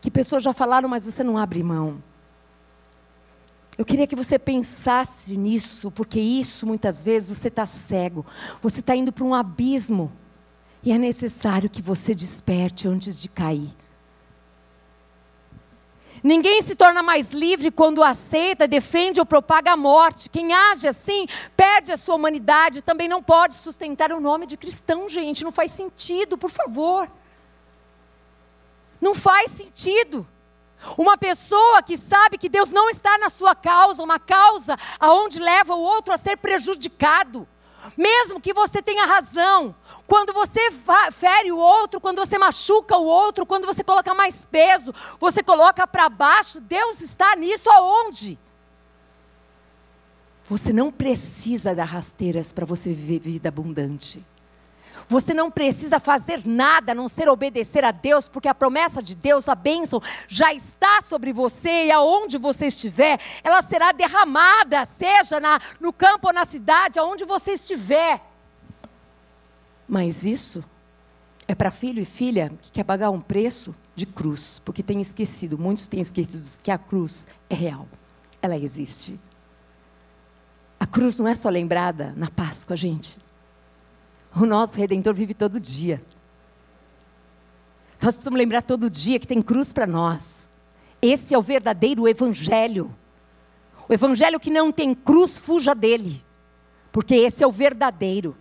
que 0.00 0.10
pessoas 0.10 0.42
já 0.42 0.52
falaram, 0.52 0.88
mas 0.88 1.04
você 1.04 1.22
não 1.22 1.38
abre 1.38 1.62
mão. 1.62 2.02
Eu 3.80 3.84
queria 3.86 4.06
que 4.06 4.14
você 4.14 4.38
pensasse 4.38 5.38
nisso, 5.38 5.90
porque 5.90 6.20
isso 6.20 6.66
muitas 6.66 7.02
vezes 7.02 7.34
você 7.34 7.48
está 7.48 7.64
cego, 7.64 8.26
você 8.60 8.80
está 8.80 8.94
indo 8.94 9.10
para 9.10 9.24
um 9.24 9.34
abismo 9.34 10.12
E 10.82 10.92
é 10.92 10.98
necessário 10.98 11.70
que 11.70 11.80
você 11.80 12.14
desperte 12.14 12.86
antes 12.86 13.18
de 13.18 13.26
cair. 13.30 13.74
Ninguém 16.22 16.60
se 16.60 16.76
torna 16.76 17.02
mais 17.02 17.30
livre 17.30 17.70
quando 17.70 18.02
aceita, 18.02 18.68
defende 18.68 19.18
ou 19.18 19.24
propaga 19.24 19.72
a 19.72 19.78
morte. 19.78 20.28
Quem 20.28 20.52
age 20.52 20.86
assim 20.86 21.24
perde 21.56 21.90
a 21.90 21.96
sua 21.96 22.16
humanidade, 22.16 22.82
também 22.82 23.08
não 23.08 23.22
pode 23.22 23.54
sustentar 23.54 24.12
o 24.12 24.20
nome 24.20 24.44
de 24.44 24.58
cristão, 24.58 25.08
gente. 25.08 25.42
Não 25.42 25.52
faz 25.52 25.70
sentido, 25.70 26.36
por 26.36 26.50
favor. 26.50 27.10
Não 29.00 29.14
faz 29.14 29.50
sentido. 29.52 30.28
Uma 30.96 31.16
pessoa 31.18 31.82
que 31.82 31.96
sabe 31.98 32.38
que 32.38 32.48
Deus 32.48 32.70
não 32.70 32.88
está 32.88 33.18
na 33.18 33.28
sua 33.28 33.54
causa, 33.54 34.02
uma 34.02 34.18
causa 34.18 34.76
aonde 34.98 35.38
leva 35.38 35.74
o 35.74 35.80
outro 35.80 36.12
a 36.12 36.16
ser 36.16 36.36
prejudicado. 36.36 37.46
Mesmo 37.96 38.40
que 38.40 38.52
você 38.52 38.82
tenha 38.82 39.06
razão, 39.06 39.74
quando 40.06 40.32
você 40.32 40.60
fere 41.12 41.50
o 41.50 41.58
outro, 41.58 42.00
quando 42.00 42.18
você 42.18 42.38
machuca 42.38 42.96
o 42.96 43.04
outro, 43.04 43.46
quando 43.46 43.66
você 43.66 43.82
coloca 43.82 44.12
mais 44.12 44.44
peso, 44.44 44.94
você 45.18 45.42
coloca 45.42 45.86
para 45.86 46.08
baixo, 46.08 46.60
Deus 46.60 47.00
está 47.00 47.34
nisso 47.36 47.70
aonde? 47.70 48.38
Você 50.44 50.72
não 50.72 50.90
precisa 50.90 51.74
dar 51.74 51.84
rasteiras 51.84 52.52
para 52.52 52.66
você 52.66 52.92
viver 52.92 53.20
vida 53.20 53.48
abundante. 53.48 54.24
Você 55.10 55.34
não 55.34 55.50
precisa 55.50 55.98
fazer 55.98 56.46
nada 56.46 56.92
a 56.92 56.94
não 56.94 57.08
ser 57.08 57.28
obedecer 57.28 57.84
a 57.84 57.90
Deus, 57.90 58.28
porque 58.28 58.46
a 58.46 58.54
promessa 58.54 59.02
de 59.02 59.16
Deus, 59.16 59.48
a 59.48 59.56
bênção, 59.56 60.00
já 60.28 60.54
está 60.54 61.02
sobre 61.02 61.32
você 61.32 61.86
e 61.86 61.90
aonde 61.90 62.38
você 62.38 62.66
estiver, 62.66 63.18
ela 63.42 63.60
será 63.60 63.90
derramada, 63.90 64.84
seja 64.84 65.40
na, 65.40 65.58
no 65.80 65.92
campo 65.92 66.28
ou 66.28 66.32
na 66.32 66.44
cidade, 66.44 67.00
aonde 67.00 67.24
você 67.24 67.54
estiver. 67.54 68.22
Mas 69.88 70.22
isso 70.22 70.62
é 71.48 71.56
para 71.56 71.72
filho 71.72 72.00
e 72.00 72.04
filha 72.04 72.52
que 72.62 72.70
quer 72.70 72.84
pagar 72.84 73.10
um 73.10 73.20
preço 73.20 73.74
de 73.96 74.06
cruz, 74.06 74.62
porque 74.64 74.80
tem 74.80 75.00
esquecido, 75.00 75.58
muitos 75.58 75.88
têm 75.88 76.00
esquecido 76.00 76.48
que 76.62 76.70
a 76.70 76.78
cruz 76.78 77.26
é 77.48 77.54
real, 77.56 77.88
ela 78.40 78.56
existe. 78.56 79.18
A 80.78 80.86
cruz 80.86 81.18
não 81.18 81.26
é 81.26 81.34
só 81.34 81.48
lembrada 81.48 82.14
na 82.16 82.30
Páscoa, 82.30 82.76
gente. 82.76 83.18
O 84.34 84.46
nosso 84.46 84.78
redentor 84.78 85.14
vive 85.14 85.34
todo 85.34 85.58
dia. 85.58 86.02
Nós 88.00 88.16
precisamos 88.16 88.38
lembrar 88.38 88.62
todo 88.62 88.88
dia 88.88 89.18
que 89.18 89.26
tem 89.26 89.42
cruz 89.42 89.72
para 89.72 89.86
nós. 89.86 90.48
Esse 91.02 91.34
é 91.34 91.38
o 91.38 91.42
verdadeiro 91.42 92.08
evangelho. 92.08 92.94
O 93.88 93.92
evangelho 93.92 94.40
que 94.40 94.50
não 94.50 94.70
tem 94.70 94.94
cruz, 94.94 95.38
fuja 95.38 95.74
dele. 95.74 96.24
Porque 96.92 97.14
esse 97.14 97.42
é 97.42 97.46
o 97.46 97.50
verdadeiro. 97.50 98.36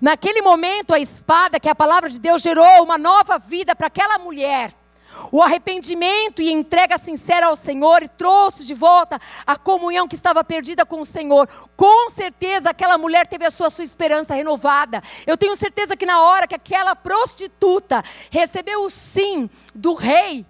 Naquele 0.00 0.42
momento, 0.42 0.94
a 0.94 0.98
espada, 0.98 1.60
que 1.60 1.68
a 1.68 1.74
palavra 1.74 2.08
de 2.08 2.18
Deus, 2.18 2.42
gerou 2.42 2.82
uma 2.82 2.96
nova 2.96 3.38
vida 3.38 3.74
para 3.74 3.88
aquela 3.88 4.18
mulher. 4.18 4.72
O 5.30 5.42
arrependimento 5.42 6.42
e 6.42 6.52
entrega 6.52 6.98
sincera 6.98 7.46
ao 7.46 7.56
Senhor 7.56 8.08
trouxe 8.10 8.64
de 8.64 8.74
volta 8.74 9.20
a 9.46 9.56
comunhão 9.56 10.08
que 10.08 10.14
estava 10.14 10.44
perdida 10.44 10.84
com 10.84 11.00
o 11.00 11.06
Senhor. 11.06 11.48
Com 11.76 12.10
certeza 12.10 12.70
aquela 12.70 12.98
mulher 12.98 13.26
teve 13.26 13.44
a 13.44 13.50
sua, 13.50 13.70
sua 13.70 13.84
esperança 13.84 14.34
renovada. 14.34 15.02
Eu 15.26 15.36
tenho 15.36 15.56
certeza 15.56 15.96
que 15.96 16.06
na 16.06 16.20
hora 16.20 16.46
que 16.46 16.54
aquela 16.54 16.94
prostituta 16.94 18.04
recebeu 18.30 18.82
o 18.82 18.90
sim 18.90 19.48
do 19.74 19.94
rei, 19.94 20.46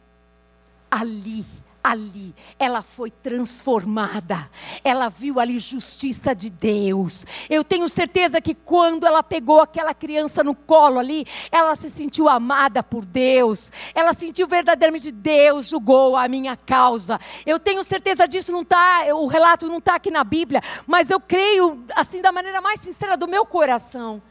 ali 0.91 1.62
ali 1.83 2.35
ela 2.59 2.83
foi 2.83 3.11
transformada. 3.11 4.49
Ela 4.85 5.09
viu 5.09 5.41
ali 5.41 5.59
justiça 5.59 6.35
de 6.35 6.49
Deus. 6.49 7.27
Eu 7.51 7.65
tenho 7.65 7.89
certeza 7.89 8.41
que 8.41 8.55
quando 8.55 9.07
ela 9.07 9.23
pegou 9.23 9.61
aquela 9.61 9.93
criança 9.93 10.45
no 10.45 10.55
colo 10.55 10.99
ali, 10.99 11.27
ela 11.51 11.75
se 11.75 11.91
sentiu 11.91 12.29
amada 12.29 12.83
por 12.83 13.05
Deus. 13.05 13.73
Ela 13.95 14.13
sentiu 14.15 14.47
verdadeiramente 14.47 15.11
Deus 15.11 15.69
julgou 15.69 16.17
a 16.17 16.29
minha 16.29 16.57
causa. 16.57 17.19
Eu 17.45 17.59
tenho 17.59 17.83
certeza 17.83 18.29
disso 18.29 18.53
não 18.53 18.65
tá, 18.65 19.05
o 19.15 19.27
relato 19.27 19.67
não 19.67 19.79
está 19.79 19.97
aqui 19.97 20.11
na 20.11 20.23
Bíblia, 20.23 20.63
mas 20.87 21.11
eu 21.11 21.19
creio 21.19 21.85
assim 21.97 22.23
da 22.23 22.31
maneira 22.31 22.61
mais 22.61 22.81
sincera 22.81 23.17
do 23.17 23.27
meu 23.27 23.45
coração 23.45 24.23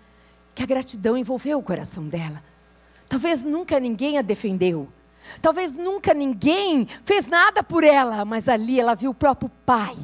que 0.54 0.64
a 0.64 0.66
gratidão 0.66 1.18
envolveu 1.18 1.58
o 1.58 1.64
coração 1.64 2.08
dela. 2.08 2.44
Talvez 3.08 3.44
nunca 3.44 3.80
ninguém 3.80 4.18
a 4.18 4.22
defendeu. 4.22 4.88
Talvez 5.42 5.76
nunca 5.76 6.14
ninguém 6.14 6.86
fez 7.06 7.28
nada 7.28 7.64
por 7.64 7.84
ela, 7.84 8.26
mas 8.26 8.50
ali 8.50 8.80
ela 8.80 8.96
viu 8.96 9.12
o 9.12 9.16
próprio 9.16 9.50
pai 9.66 9.96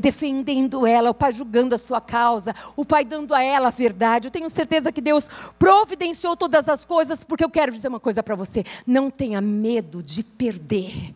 defendendo 0.00 0.86
ela, 0.86 1.10
o 1.10 1.14
pai 1.14 1.32
julgando 1.32 1.74
a 1.74 1.78
sua 1.78 2.00
causa, 2.00 2.54
o 2.76 2.84
pai 2.84 3.04
dando 3.04 3.34
a 3.34 3.42
ela 3.42 3.68
a 3.68 3.72
verdade. 3.72 4.28
Eu 4.28 4.32
tenho 4.32 4.48
certeza 4.48 4.92
que 4.92 5.00
Deus 5.00 5.28
providenciou 5.58 6.36
todas 6.36 6.68
as 6.68 6.84
coisas, 6.84 7.24
porque 7.24 7.44
eu 7.44 7.50
quero 7.50 7.72
dizer 7.72 7.88
uma 7.88 8.00
coisa 8.00 8.22
para 8.22 8.34
você: 8.34 8.64
não 8.86 9.10
tenha 9.10 9.40
medo 9.40 10.02
de 10.02 10.22
perder, 10.22 11.14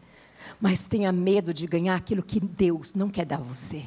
mas 0.60 0.86
tenha 0.86 1.12
medo 1.12 1.54
de 1.54 1.66
ganhar 1.66 1.94
aquilo 1.94 2.22
que 2.22 2.40
Deus 2.40 2.94
não 2.94 3.08
quer 3.08 3.24
dar 3.24 3.36
a 3.36 3.42
você. 3.42 3.84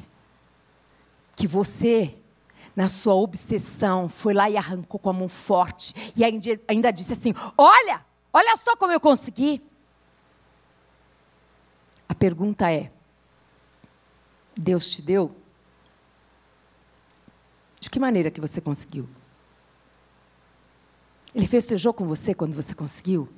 Que 1.36 1.46
você 1.46 2.14
na 2.74 2.88
sua 2.88 3.14
obsessão, 3.14 4.08
foi 4.08 4.32
lá 4.32 4.48
e 4.48 4.56
arrancou 4.56 5.00
com 5.00 5.10
a 5.10 5.12
mão 5.12 5.28
forte, 5.28 6.12
e 6.16 6.22
ainda 6.24 6.92
disse 6.92 7.12
assim: 7.12 7.34
Olha, 7.56 8.06
Olha 8.32 8.56
só 8.56 8.76
como 8.76 8.92
eu 8.92 9.00
consegui. 9.00 9.62
A 12.08 12.14
pergunta 12.14 12.72
é: 12.72 12.90
Deus 14.56 14.88
te 14.88 15.02
deu? 15.02 15.34
De 17.80 17.88
que 17.88 18.00
maneira 18.00 18.30
que 18.30 18.40
você 18.40 18.60
conseguiu? 18.60 19.08
Ele 21.34 21.46
festejou 21.46 21.92
com 21.92 22.06
você 22.06 22.34
quando 22.34 22.54
você 22.54 22.74
conseguiu? 22.74 23.28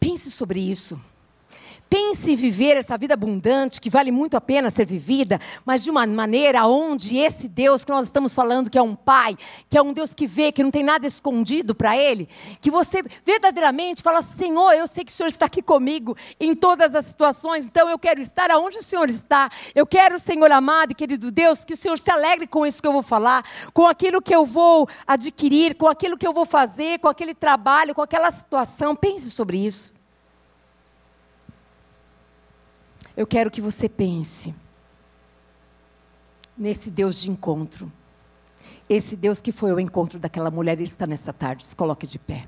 Pense 0.00 0.30
sobre 0.30 0.58
isso. 0.60 1.00
Pense 1.88 2.30
em 2.30 2.36
viver 2.36 2.76
essa 2.76 2.98
vida 2.98 3.14
abundante, 3.14 3.80
que 3.80 3.88
vale 3.88 4.10
muito 4.10 4.36
a 4.36 4.40
pena 4.40 4.68
ser 4.68 4.84
vivida, 4.84 5.40
mas 5.64 5.82
de 5.82 5.90
uma 5.90 6.06
maneira 6.06 6.66
onde 6.66 7.16
esse 7.16 7.48
Deus 7.48 7.84
que 7.84 7.90
nós 7.90 8.06
estamos 8.06 8.34
falando, 8.34 8.68
que 8.68 8.76
é 8.76 8.82
um 8.82 8.94
Pai, 8.94 9.36
que 9.70 9.78
é 9.78 9.82
um 9.82 9.92
Deus 9.92 10.12
que 10.12 10.26
vê, 10.26 10.52
que 10.52 10.62
não 10.62 10.70
tem 10.70 10.82
nada 10.82 11.06
escondido 11.06 11.74
para 11.74 11.96
Ele, 11.96 12.28
que 12.60 12.70
você 12.70 13.02
verdadeiramente 13.24 14.02
fala: 14.02 14.20
Senhor, 14.20 14.72
eu 14.72 14.86
sei 14.86 15.04
que 15.04 15.10
o 15.10 15.14
Senhor 15.14 15.28
está 15.28 15.46
aqui 15.46 15.62
comigo 15.62 16.16
em 16.38 16.54
todas 16.54 16.94
as 16.94 17.06
situações, 17.06 17.64
então 17.64 17.88
eu 17.88 17.98
quero 17.98 18.20
estar 18.20 18.50
aonde 18.50 18.78
o 18.78 18.82
Senhor 18.82 19.08
está. 19.08 19.50
Eu 19.74 19.86
quero, 19.86 20.18
Senhor 20.18 20.50
amado 20.52 20.92
e 20.92 20.94
querido 20.94 21.30
Deus, 21.30 21.64
que 21.64 21.74
o 21.74 21.76
Senhor 21.76 21.98
se 21.98 22.10
alegre 22.10 22.46
com 22.46 22.66
isso 22.66 22.82
que 22.82 22.88
eu 22.88 22.92
vou 22.92 23.02
falar, 23.02 23.44
com 23.72 23.86
aquilo 23.86 24.20
que 24.20 24.34
eu 24.34 24.44
vou 24.44 24.88
adquirir, 25.06 25.74
com 25.74 25.88
aquilo 25.88 26.18
que 26.18 26.26
eu 26.26 26.32
vou 26.32 26.44
fazer, 26.44 26.98
com 26.98 27.08
aquele 27.08 27.34
trabalho, 27.34 27.94
com 27.94 28.02
aquela 28.02 28.30
situação. 28.30 28.94
Pense 28.94 29.30
sobre 29.30 29.58
isso. 29.58 29.97
Eu 33.18 33.26
quero 33.26 33.50
que 33.50 33.60
você 33.60 33.88
pense 33.88 34.54
nesse 36.56 36.88
Deus 36.88 37.20
de 37.20 37.28
encontro. 37.28 37.90
Esse 38.88 39.16
Deus 39.16 39.42
que 39.42 39.50
foi 39.50 39.72
ao 39.72 39.80
encontro 39.80 40.20
daquela 40.20 40.52
mulher, 40.52 40.74
ele 40.74 40.84
está 40.84 41.04
nessa 41.04 41.32
tarde, 41.32 41.64
se 41.64 41.74
coloque 41.74 42.06
de 42.06 42.16
pé. 42.16 42.46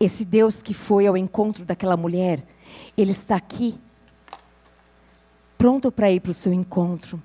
Esse 0.00 0.24
Deus 0.24 0.62
que 0.62 0.72
foi 0.72 1.06
ao 1.06 1.18
encontro 1.18 1.66
daquela 1.66 1.98
mulher, 1.98 2.42
ele 2.96 3.10
está 3.10 3.36
aqui, 3.36 3.78
pronto 5.58 5.92
para 5.92 6.10
ir 6.10 6.20
para 6.20 6.30
o 6.30 6.34
seu 6.34 6.54
encontro, 6.54 7.22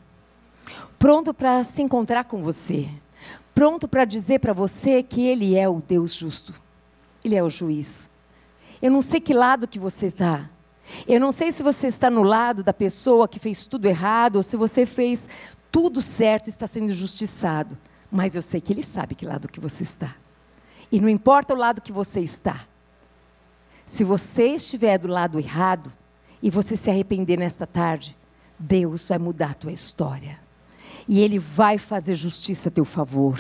pronto 1.00 1.34
para 1.34 1.64
se 1.64 1.82
encontrar 1.82 2.26
com 2.26 2.44
você, 2.44 2.90
pronto 3.56 3.88
para 3.88 4.04
dizer 4.04 4.40
para 4.40 4.52
você 4.52 5.02
que 5.02 5.22
ele 5.22 5.56
é 5.56 5.70
o 5.70 5.80
Deus 5.80 6.14
justo, 6.14 6.62
ele 7.24 7.36
é 7.36 7.42
o 7.42 7.50
juiz. 7.50 8.10
Eu 8.82 8.92
não 8.92 9.02
sei 9.02 9.22
que 9.22 9.34
lado 9.34 9.66
que 9.66 9.80
você 9.80 10.08
está, 10.08 10.50
eu 11.08 11.20
não 11.20 11.32
sei 11.32 11.52
se 11.52 11.64
você 11.64 11.88
está 11.88 12.10
no 12.10 12.24
lado 12.24 12.64
da 12.64 12.74
pessoa 12.74 13.28
que 13.28 13.40
fez 13.40 13.66
tudo 13.66 13.86
errado 13.86 14.38
ou 14.38 14.44
se 14.44 14.58
você 14.58 14.86
fez 14.86 15.28
tudo 15.72 16.02
certo 16.02 16.48
e 16.48 16.50
está 16.50 16.68
sendo 16.68 16.94
justiçado. 16.94 17.78
Mas 18.12 18.36
eu 18.36 18.42
sei 18.42 18.60
que 18.60 18.74
Ele 18.74 18.84
sabe 18.84 19.16
que 19.16 19.26
lado 19.26 19.48
que 19.48 19.60
você 19.60 19.84
está. 19.84 20.16
E 20.92 21.00
não 21.00 21.08
importa 21.08 21.54
o 21.54 21.58
lado 21.58 21.82
que 21.82 21.92
você 21.92 22.20
está. 22.20 22.66
Se 23.86 24.04
você 24.04 24.48
estiver 24.48 24.98
do 24.98 25.08
lado 25.08 25.40
errado 25.40 25.92
e 26.42 26.50
você 26.50 26.76
se 26.76 26.90
arrepender 26.90 27.38
nesta 27.38 27.66
tarde, 27.66 28.18
Deus 28.60 29.08
vai 29.08 29.18
mudar 29.18 29.52
a 29.52 29.56
tua 29.56 29.72
história. 29.72 30.40
E 31.08 31.22
Ele 31.22 31.40
vai 31.40 31.78
fazer 31.78 32.16
justiça 32.16 32.70
a 32.70 32.72
teu 32.72 32.86
favor. 32.86 33.40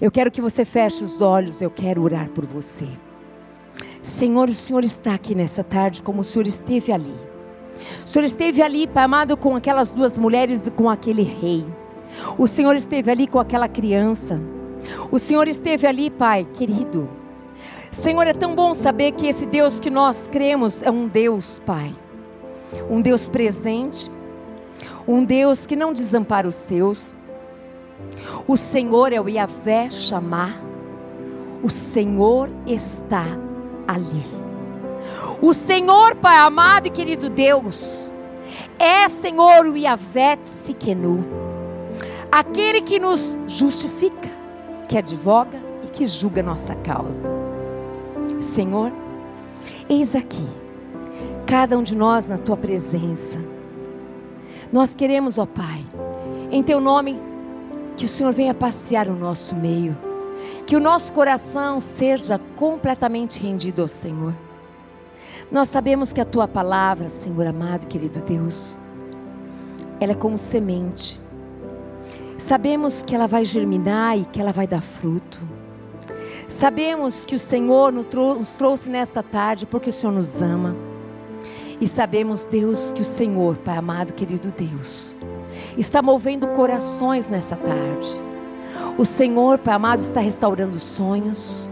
Eu 0.00 0.10
quero 0.10 0.30
que 0.30 0.40
você 0.40 0.64
feche 0.64 1.04
os 1.04 1.20
olhos, 1.20 1.62
eu 1.62 1.70
quero 1.70 2.02
orar 2.02 2.28
por 2.30 2.44
você. 2.44 2.88
Senhor, 4.02 4.48
o 4.48 4.54
Senhor 4.54 4.82
está 4.82 5.14
aqui 5.14 5.34
nessa 5.34 5.62
tarde 5.62 6.02
como 6.02 6.22
o 6.22 6.24
Senhor 6.24 6.46
esteve 6.46 6.90
ali. 6.90 7.14
O 8.04 8.08
Senhor 8.08 8.24
esteve 8.24 8.62
ali, 8.62 8.86
Pai 8.86 9.04
amado, 9.04 9.36
com 9.36 9.54
aquelas 9.54 9.92
duas 9.92 10.18
mulheres 10.18 10.66
e 10.66 10.70
com 10.70 10.88
aquele 10.88 11.22
rei. 11.22 11.66
O 12.38 12.46
Senhor 12.46 12.74
esteve 12.74 13.10
ali 13.10 13.26
com 13.26 13.38
aquela 13.38 13.68
criança. 13.68 14.40
O 15.10 15.18
Senhor 15.18 15.46
esteve 15.48 15.86
ali, 15.86 16.10
Pai 16.10 16.46
querido. 16.52 17.08
Senhor, 17.90 18.26
é 18.26 18.32
tão 18.32 18.54
bom 18.54 18.72
saber 18.72 19.12
que 19.12 19.26
esse 19.26 19.46
Deus 19.46 19.78
que 19.78 19.90
nós 19.90 20.28
cremos 20.28 20.82
é 20.82 20.90
um 20.90 21.06
Deus, 21.06 21.60
Pai. 21.66 21.92
Um 22.88 23.02
Deus 23.02 23.28
presente. 23.28 24.10
Um 25.06 25.24
Deus 25.24 25.66
que 25.66 25.76
não 25.76 25.92
desampara 25.92 26.48
os 26.48 26.54
seus. 26.54 27.14
O 28.46 28.56
Senhor 28.56 29.12
é 29.12 29.20
o 29.20 29.28
Yahvé 29.28 29.90
chamar. 29.90 30.62
O 31.62 31.68
Senhor 31.68 32.48
está 32.66 33.26
ali. 33.90 34.24
O 35.42 35.52
Senhor, 35.52 36.14
Pai 36.16 36.36
amado 36.36 36.86
e 36.86 36.90
querido 36.90 37.28
Deus, 37.28 38.12
é 38.78 39.08
Senhor 39.08 39.66
o 39.66 39.76
Yahvé 39.76 40.38
Siquenu, 40.40 41.24
aquele 42.30 42.80
que 42.80 42.98
nos 42.98 43.38
justifica, 43.46 44.30
que 44.88 44.96
advoga 44.96 45.60
e 45.84 45.88
que 45.88 46.06
julga 46.06 46.42
nossa 46.42 46.74
causa. 46.74 47.30
Senhor, 48.40 48.92
eis 49.88 50.14
aqui, 50.14 50.46
cada 51.46 51.76
um 51.76 51.82
de 51.82 51.96
nós 51.96 52.28
na 52.28 52.38
tua 52.38 52.56
presença. 52.56 53.38
Nós 54.72 54.94
queremos, 54.94 55.36
ó 55.36 55.46
Pai, 55.46 55.84
em 56.50 56.62
teu 56.62 56.80
nome, 56.80 57.20
que 57.96 58.04
o 58.04 58.08
Senhor 58.08 58.32
venha 58.32 58.54
passear 58.54 59.08
o 59.08 59.16
nosso 59.16 59.56
meio, 59.56 59.96
que 60.70 60.76
o 60.76 60.80
nosso 60.80 61.12
coração 61.12 61.80
seja 61.80 62.38
completamente 62.54 63.42
rendido 63.42 63.82
ao 63.82 63.88
Senhor. 63.88 64.32
Nós 65.50 65.68
sabemos 65.68 66.12
que 66.12 66.20
a 66.20 66.24
tua 66.24 66.46
palavra, 66.46 67.08
Senhor 67.08 67.44
amado, 67.44 67.88
querido 67.88 68.20
Deus, 68.20 68.78
ela 69.98 70.12
é 70.12 70.14
como 70.14 70.38
semente. 70.38 71.20
Sabemos 72.38 73.02
que 73.02 73.16
ela 73.16 73.26
vai 73.26 73.44
germinar 73.44 74.16
e 74.16 74.24
que 74.24 74.40
ela 74.40 74.52
vai 74.52 74.68
dar 74.68 74.80
fruto. 74.80 75.44
Sabemos 76.48 77.24
que 77.24 77.34
o 77.34 77.38
Senhor 77.40 77.90
nos 77.90 78.52
trouxe 78.52 78.88
nesta 78.88 79.24
tarde 79.24 79.66
porque 79.66 79.90
o 79.90 79.92
Senhor 79.92 80.12
nos 80.12 80.40
ama. 80.40 80.76
E 81.80 81.88
sabemos, 81.88 82.44
Deus, 82.44 82.92
que 82.92 83.02
o 83.02 83.04
Senhor, 83.04 83.56
Pai 83.56 83.76
amado, 83.76 84.12
querido 84.12 84.54
Deus, 84.56 85.16
está 85.76 86.00
movendo 86.00 86.46
corações 86.46 87.28
nessa 87.28 87.56
tarde. 87.56 88.29
O 89.00 89.04
Senhor, 89.06 89.56
Pai 89.56 89.72
amado, 89.72 90.00
está 90.00 90.20
restaurando 90.20 90.78
sonhos. 90.78 91.70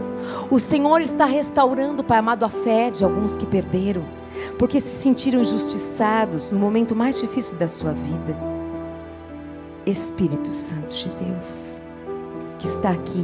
O 0.49 0.57
Senhor 0.57 0.99
está 0.99 1.25
restaurando, 1.25 2.03
Pai 2.03 2.17
amado, 2.17 2.43
a 2.43 2.49
fé 2.49 2.89
de 2.89 3.03
alguns 3.03 3.37
que 3.37 3.45
perderam, 3.45 4.03
porque 4.57 4.79
se 4.79 5.03
sentiram 5.03 5.39
injustiçados 5.39 6.49
no 6.49 6.57
momento 6.57 6.95
mais 6.95 7.21
difícil 7.21 7.59
da 7.59 7.67
sua 7.67 7.91
vida. 7.91 8.35
Espírito 9.85 10.51
Santo 10.51 10.91
de 10.91 11.07
Deus, 11.23 11.81
que 12.57 12.65
está 12.65 12.89
aqui. 12.89 13.23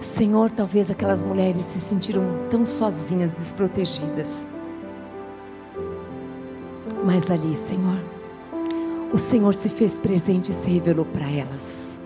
Senhor, 0.00 0.50
talvez 0.50 0.90
aquelas 0.90 1.22
mulheres 1.22 1.66
se 1.66 1.78
sentiram 1.78 2.24
tão 2.50 2.66
sozinhas, 2.66 3.36
desprotegidas. 3.36 4.40
Mas 7.04 7.30
ali, 7.30 7.54
Senhor, 7.54 8.00
o 9.12 9.18
Senhor 9.18 9.54
se 9.54 9.68
fez 9.68 9.98
presente 9.98 10.50
e 10.50 10.54
se 10.54 10.68
revelou 10.68 11.04
para 11.04 11.28
elas. 11.28 11.98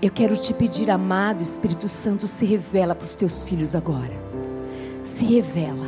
Eu 0.00 0.10
quero 0.10 0.36
te 0.36 0.52
pedir, 0.52 0.90
amado 0.90 1.42
Espírito 1.42 1.88
Santo, 1.88 2.28
se 2.28 2.44
revela 2.44 2.94
para 2.94 3.06
os 3.06 3.14
teus 3.14 3.42
filhos 3.42 3.74
agora. 3.74 4.12
Se 5.02 5.24
revela. 5.24 5.85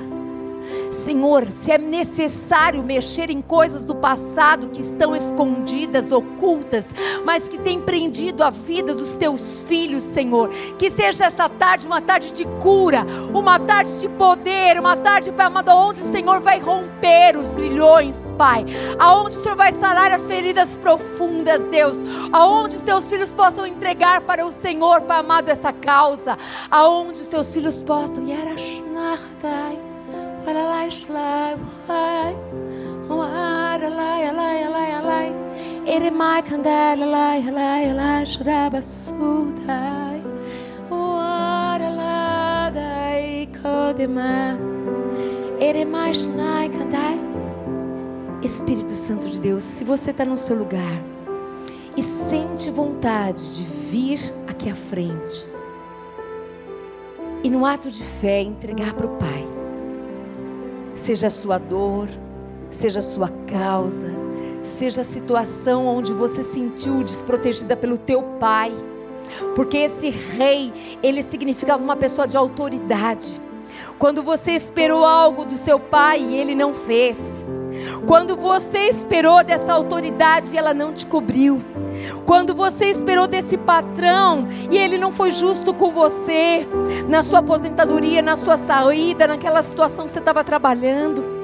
Senhor, 0.99 1.49
se 1.51 1.70
é 1.70 1.78
necessário 1.78 2.82
mexer 2.82 3.30
em 3.30 3.40
coisas 3.40 3.84
do 3.84 3.94
passado 3.94 4.68
que 4.68 4.80
estão 4.80 5.14
escondidas, 5.14 6.11
ocultas, 6.11 6.92
mas 7.24 7.49
que 7.49 7.57
têm 7.57 7.80
prendido 7.80 8.42
a 8.42 8.51
vida 8.51 8.92
dos 8.92 9.14
teus 9.14 9.62
filhos, 9.62 10.03
Senhor, 10.03 10.49
que 10.76 10.90
seja 10.90 11.26
essa 11.26 11.49
tarde 11.49 11.86
uma 11.86 12.01
tarde 12.01 12.32
de 12.32 12.44
cura, 12.61 13.07
uma 13.32 13.61
tarde 13.61 14.01
de 14.01 14.09
poder, 14.09 14.78
uma 14.78 14.96
tarde, 14.96 15.30
Pai 15.30 15.46
amado, 15.46 15.70
onde 15.70 16.03
o 16.03 16.05
Senhor 16.05 16.40
vai 16.40 16.59
romper 16.59 17.36
os 17.36 17.55
grilhões, 17.55 18.32
Pai, 18.36 18.66
aonde 18.99 19.36
o 19.36 19.40
Senhor 19.40 19.57
vai 19.57 19.72
sarar 19.72 20.11
as 20.11 20.26
feridas 20.26 20.76
profundas, 20.76 21.64
Deus, 21.64 21.99
aonde 22.32 22.76
os 22.76 22.82
teus 22.82 23.09
filhos 23.09 23.30
possam 23.30 23.64
entregar 23.66 24.22
para 24.22 24.44
o 24.44 24.51
Senhor, 24.51 25.03
Pai 25.03 25.20
amado, 25.20 25.49
essa 25.49 25.72
causa, 25.72 26.36
aonde 26.70 27.20
os 27.20 27.28
teus 27.28 27.55
filhos 27.55 27.82
possam. 27.82 28.26
Espírito 48.42 48.94
Santo 48.96 49.28
de 49.28 49.40
Deus, 49.40 49.64
se 49.64 49.82
você 49.82 50.11
está 50.11 50.24
no 50.24 50.36
seu 50.36 50.57
lugar 50.57 51.03
e 51.96 52.03
sente 52.03 52.70
vontade 52.70 53.57
de 53.57 53.62
vir 53.62 54.20
aqui 54.46 54.70
à 54.70 54.74
frente 54.74 55.46
e 57.42 57.51
no 57.51 57.66
ato 57.66 57.90
de 57.90 58.03
fé 58.03 58.42
entregar 58.42 58.94
para 58.94 59.07
o 59.07 59.16
Pai, 59.16 59.47
seja 61.01 61.28
a 61.28 61.30
sua 61.30 61.59
dor, 61.59 62.09
seja 62.70 63.01
a 63.01 63.03
sua 63.03 63.28
causa, 63.46 64.11
seja 64.62 65.01
a 65.01 65.05
situação 65.05 65.86
onde 65.86 66.12
você 66.12 66.42
sentiu 66.42 67.03
desprotegida 67.03 67.76
pelo 67.76 67.96
teu 67.96 68.22
pai. 68.38 68.72
Porque 69.55 69.78
esse 69.78 70.11
rei, 70.11 70.72
ele 71.03 71.22
significava 71.22 71.82
uma 71.82 71.96
pessoa 71.96 72.26
de 72.26 72.36
autoridade. 72.36 73.40
Quando 73.99 74.22
você 74.22 74.53
esperou 74.53 75.05
algo 75.05 75.44
do 75.44 75.57
seu 75.57 75.78
pai 75.78 76.20
e 76.20 76.36
ele 76.36 76.55
não 76.55 76.72
fez. 76.72 77.44
Quando 78.07 78.36
você 78.36 78.88
esperou 78.88 79.42
dessa 79.42 79.72
autoridade 79.72 80.55
e 80.55 80.59
ela 80.59 80.72
não 80.72 80.92
te 80.92 81.07
cobriu. 81.07 81.62
Quando 82.24 82.55
você 82.55 82.86
esperou 82.86 83.26
desse 83.26 83.57
patrão 83.57 84.46
e 84.70 84.76
ele 84.76 84.99
não 84.99 85.11
foi 85.11 85.30
justo 85.30 85.74
com 85.74 85.90
você, 85.90 86.66
na 87.09 87.22
sua 87.22 87.40
aposentadoria, 87.40 88.22
na 88.22 88.36
sua 88.36 88.57
saída, 88.57 89.26
naquela 89.26 89.62
situação 89.62 90.07
que 90.07 90.12
você 90.12 90.18
estava 90.18 90.44
trabalhando. 90.44 91.38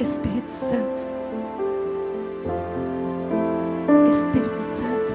Espírito 0.00 0.50
Santo. 0.50 1.06
Espírito 4.10 4.56
Santo. 4.56 5.14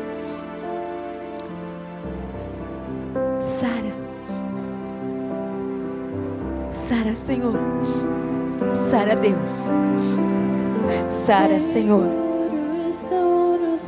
Sara. 3.41 3.93
Sara 6.71 7.15
Senhor. 7.15 7.55
Sara 8.75 9.15
Deus. 9.15 9.71
Sara 11.09 11.59
Senhor. 11.59 12.25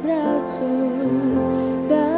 Braços 0.03 1.41
daquele 1.89 2.16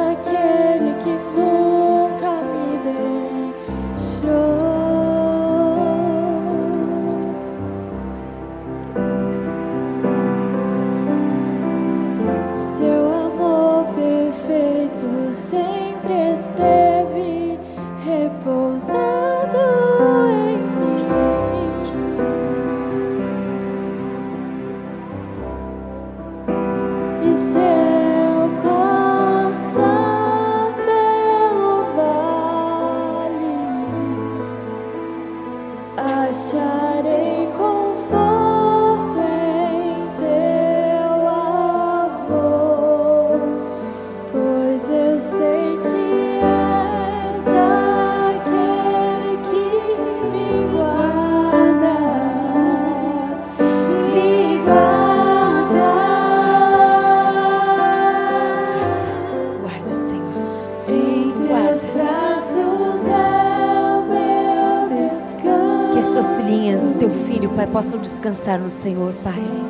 descansar 68.01 68.59
no 68.59 68.69
Senhor, 68.69 69.13
Pai. 69.23 69.68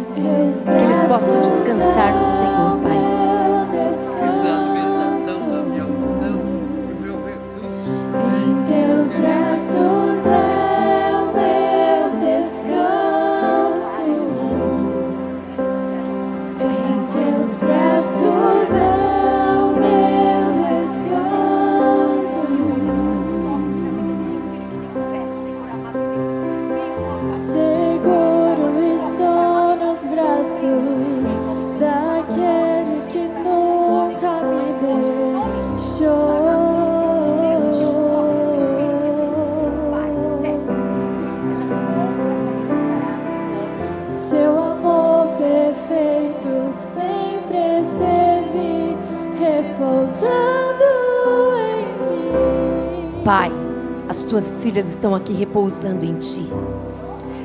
Tuas 54.39 54.63
filhas 54.63 54.89
estão 54.89 55.13
aqui 55.13 55.33
repousando 55.33 56.05
em 56.05 56.13
ti. 56.15 56.49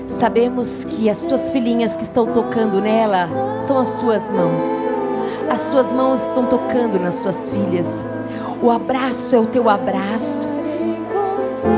Sabemos 0.07 0.85
que 0.85 1.11
as 1.11 1.23
tuas 1.23 1.51
filhinhas 1.51 1.97
que 1.97 2.05
estão 2.05 2.27
tocando 2.27 2.81
nela 2.81 3.29
são 3.59 3.77
as 3.77 3.95
tuas 3.95 4.31
mãos. 4.31 4.63
As 5.51 5.67
tuas 5.67 5.91
mãos 5.91 6.23
estão 6.23 6.47
tocando 6.47 7.01
nas 7.01 7.19
tuas 7.19 7.51
filhas. 7.51 7.99
O 8.63 8.71
abraço 8.71 9.35
é 9.35 9.39
o 9.41 9.47
teu 9.47 9.69
abraço. 9.69 10.47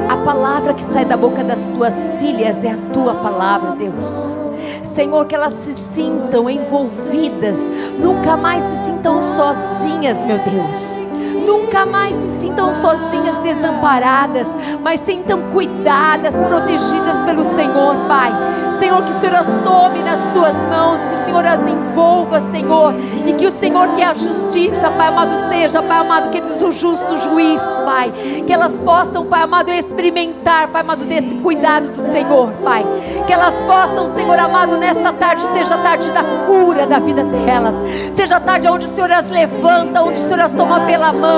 A 0.07 0.19
palavra 0.19 0.75
que 0.75 0.83
sai 0.83 1.07
da 1.07 1.17
boca 1.17 1.43
das 1.43 1.67
tuas 1.67 2.17
filhas 2.17 2.63
é 2.63 2.73
a 2.73 2.79
tua 2.93 3.15
palavra, 3.15 3.75
Deus. 3.75 4.37
Senhor, 4.83 5.25
que 5.27 5.35
elas 5.35 5.55
se 5.55 5.73
sintam 5.73 6.51
envolvidas, 6.51 7.57
nunca 7.99 8.37
mais 8.37 8.63
se 8.63 8.85
sintam 8.85 9.23
sozinhas, 9.23 10.19
meu 10.27 10.39
Deus. 10.39 11.06
Nunca 11.47 11.87
mais 11.87 12.17
se 12.17 12.29
sintam 12.41 12.73
sozinhas, 12.73 13.37
desamparadas, 13.39 14.49
mas 14.83 14.99
sintam 15.01 15.43
cuidadas, 15.53 16.35
protegidas 16.35 17.21
pelo 17.25 17.45
Senhor, 17.45 17.95
Pai. 18.09 18.33
Senhor, 18.73 19.03
que 19.05 19.11
o 19.11 19.15
Senhor 19.15 19.37
as 19.37 19.59
tome 19.59 20.03
nas 20.03 20.27
tuas 20.29 20.55
mãos, 20.55 21.07
que 21.07 21.15
o 21.15 21.17
Senhor 21.17 21.47
as 21.47 21.63
envolva, 21.63 22.41
Senhor, 22.51 22.95
e 23.27 23.33
que 23.33 23.47
o 23.47 23.51
Senhor, 23.51 23.89
que 23.93 24.03
é 24.03 24.07
a 24.07 24.15
justiça, 24.15 24.91
Pai 24.91 25.09
amado, 25.09 25.37
seja, 25.49 25.81
Pai 25.83 25.99
amado, 25.99 26.31
que 26.31 26.39
eles 26.39 26.61
o 26.61 26.71
justo 26.73 27.17
juiz, 27.17 27.63
Pai. 27.85 28.11
Que 28.45 28.53
elas 28.53 28.79
possam, 28.79 29.25
Pai 29.27 29.43
amado, 29.43 29.71
experimentar, 29.71 30.69
Pai 30.69 30.83
amado, 30.83 31.05
desse 31.05 31.37
cuidado 31.37 31.87
do 31.87 32.03
Senhor, 32.03 32.51
Pai. 32.65 32.85
Que 33.27 33.33
elas 33.33 33.63
possam, 33.63 34.09
Senhor 34.09 34.39
amado, 34.39 34.77
nesta 34.77 35.13
tarde, 35.13 35.43
seja 35.45 35.77
a 35.77 35.79
tarde 35.79 36.11
da 36.11 36.25
cura 36.47 36.87
da 36.87 36.99
vida 36.99 37.23
delas, 37.23 37.77
seja 38.13 38.37
a 38.37 38.41
tarde 38.41 38.69
onde 38.69 38.87
o 38.87 38.89
Senhor 38.89 39.11
as 39.11 39.31
levanta, 39.31 40.03
onde 40.03 40.19
o 40.19 40.23
Senhor 40.23 40.41
as 40.41 40.53
toma 40.53 40.81
pela 40.81 41.13
mão 41.13 41.36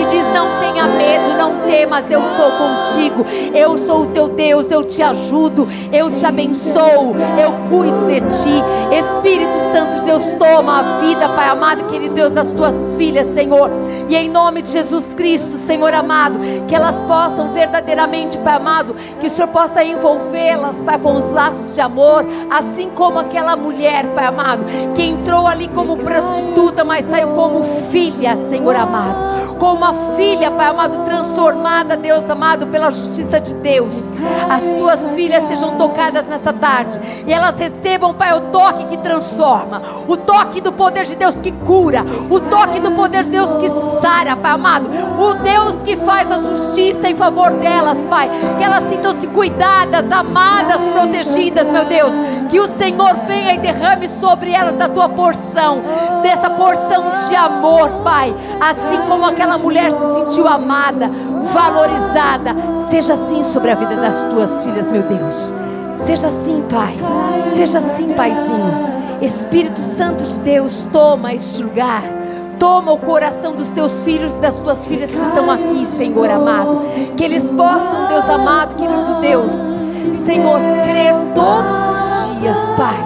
e 0.00 0.04
diz: 0.04 0.26
Não 0.32 0.60
tenha 0.60 0.86
medo, 0.86 1.36
não 1.36 1.60
temas, 1.68 2.10
eu 2.10 2.22
sou 2.36 2.50
contigo, 2.52 3.26
eu 3.54 3.76
sou 3.76 4.02
o 4.02 4.06
teu 4.06 4.28
Deus, 4.28 4.70
eu 4.70 4.84
te 4.84 5.02
ajudo, 5.02 5.68
eu 5.92 6.10
te 6.10 6.24
abençoo, 6.24 7.14
eu 7.40 7.52
cuido 7.68 8.06
de 8.06 8.20
ti. 8.20 8.62
Espírito 8.92 9.60
Santo 9.72 10.00
de 10.00 10.06
Deus, 10.06 10.32
toma 10.32 10.78
a 10.78 11.00
vida, 11.00 11.28
Pai 11.28 11.48
amado, 11.48 11.86
querido 11.86 12.14
Deus, 12.14 12.32
das 12.32 12.52
tuas 12.52 12.94
filhas, 12.94 13.26
Senhor, 13.28 13.70
e 14.08 14.16
em 14.16 14.28
nome 14.28 14.62
de 14.62 14.70
Jesus 14.70 15.14
Cristo, 15.14 15.58
Senhor 15.58 15.92
amado, 15.94 16.38
que 16.68 16.74
elas 16.74 17.00
possam 17.02 17.52
verdadeiramente, 17.52 18.38
Pai 18.38 18.54
amado, 18.54 18.94
que 19.20 19.26
o 19.26 19.30
Senhor 19.30 19.48
possa 19.48 19.82
envolvê-las, 19.82 20.82
Pai, 20.82 20.98
com 20.98 21.12
os 21.12 21.30
laços 21.30 21.74
de 21.74 21.80
amor, 21.80 22.24
assim 22.50 22.90
como 22.90 23.18
aquela 23.18 23.56
mulher, 23.56 24.06
Pai 24.08 24.26
amado, 24.26 24.64
que 24.94 25.02
entrou 25.02 25.46
ali 25.46 25.68
como 25.68 25.96
prostituta, 25.96 26.84
mas 26.84 27.04
saiu 27.04 27.28
como 27.28 27.62
filha, 27.90 28.36
Senhor 28.36 28.74
amado 28.74 29.39
como 29.60 29.76
uma 29.76 30.16
filha, 30.16 30.50
Pai 30.50 30.68
amado, 30.68 31.04
transformada, 31.04 31.94
Deus 31.94 32.28
amado, 32.30 32.66
pela 32.68 32.90
justiça 32.90 33.38
de 33.38 33.54
Deus. 33.54 34.14
As 34.48 34.64
tuas 34.64 35.14
filhas 35.14 35.44
sejam 35.44 35.76
tocadas 35.76 36.26
nessa 36.28 36.52
tarde 36.52 36.98
e 37.26 37.32
elas 37.32 37.58
recebam, 37.58 38.14
Pai, 38.14 38.32
o 38.32 38.40
toque 38.50 38.86
que 38.86 38.96
transforma, 38.96 39.82
o 40.08 40.16
toque 40.16 40.62
do 40.62 40.72
poder 40.72 41.04
de 41.04 41.14
Deus 41.14 41.36
que 41.36 41.52
cura, 41.52 42.04
o 42.30 42.40
toque 42.40 42.80
do 42.80 42.92
poder 42.92 43.24
de 43.24 43.30
Deus 43.30 43.58
que 43.58 43.68
sara, 43.68 44.34
Pai 44.34 44.52
amado, 44.52 44.88
o 45.18 45.34
Deus 45.34 45.82
que 45.82 45.94
faz 45.94 46.32
a 46.32 46.38
justiça 46.38 47.08
em 47.08 47.14
favor 47.14 47.52
delas, 47.52 47.98
Pai. 48.04 48.30
Que 48.56 48.64
elas 48.64 48.84
sintam-se 48.84 49.26
cuidadas, 49.26 50.10
amadas, 50.10 50.80
protegidas, 50.92 51.68
meu 51.68 51.84
Deus. 51.84 52.14
Que 52.48 52.58
o 52.58 52.66
Senhor 52.66 53.14
venha 53.26 53.54
e 53.54 53.58
derrame 53.58 54.08
sobre 54.08 54.52
elas 54.52 54.76
da 54.76 54.88
tua 54.88 55.08
porção, 55.08 55.82
dessa 56.22 56.48
porção 56.50 57.16
de 57.28 57.36
amor, 57.36 57.88
Pai. 58.02 58.34
Assim 58.60 58.98
como 59.08 59.26
aquela 59.26 59.49
mulher 59.58 59.90
se 59.90 60.14
sentiu 60.14 60.46
amada, 60.46 61.10
valorizada. 61.52 62.54
Seja 62.88 63.14
assim 63.14 63.42
sobre 63.42 63.70
a 63.70 63.74
vida 63.74 63.96
das 63.96 64.22
tuas 64.22 64.62
filhas, 64.62 64.88
meu 64.88 65.02
Deus. 65.02 65.54
Seja 65.94 66.28
assim, 66.28 66.64
Pai. 66.70 66.96
Seja 67.46 67.78
assim, 67.78 68.12
Paizinho. 68.12 68.90
Espírito 69.20 69.82
Santo 69.84 70.24
de 70.24 70.38
Deus, 70.40 70.88
toma 70.92 71.34
este 71.34 71.62
lugar. 71.62 72.02
Toma 72.58 72.92
o 72.92 72.98
coração 72.98 73.54
dos 73.54 73.70
teus 73.70 74.02
filhos 74.02 74.34
e 74.34 74.38
das 74.38 74.60
tuas 74.60 74.86
filhas 74.86 75.10
que 75.10 75.22
estão 75.22 75.50
aqui, 75.50 75.84
Senhor 75.84 76.30
amado. 76.30 76.82
Que 77.16 77.24
eles 77.24 77.50
possam, 77.50 78.08
Deus 78.08 78.28
amado, 78.28 78.74
querido 78.74 79.20
Deus, 79.20 79.54
Senhor, 80.14 80.60
crer 80.84 81.14
todos 81.34 81.90
os 81.90 82.38
dias, 82.38 82.70
Pai, 82.76 82.96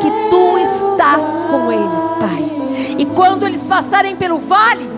que 0.00 0.10
tu 0.30 0.58
estás 0.58 1.44
com 1.44 1.72
eles, 1.72 2.12
Pai. 2.20 2.58
E 2.98 3.06
quando 3.06 3.46
eles 3.46 3.64
passarem 3.64 4.16
pelo 4.16 4.38
vale, 4.38 4.97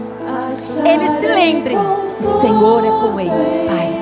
eles 0.85 1.21
se 1.21 1.27
lembrem: 1.27 1.79
o 1.79 2.23
Senhor 2.23 2.85
é 2.85 2.91
com 2.91 3.21
eles, 3.21 3.61
Pai. 3.67 4.01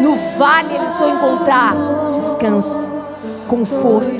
No 0.00 0.16
vale 0.38 0.74
eles 0.74 0.98
vão 0.98 1.14
encontrar 1.14 1.74
descanso, 2.10 2.88
conforto, 3.46 4.10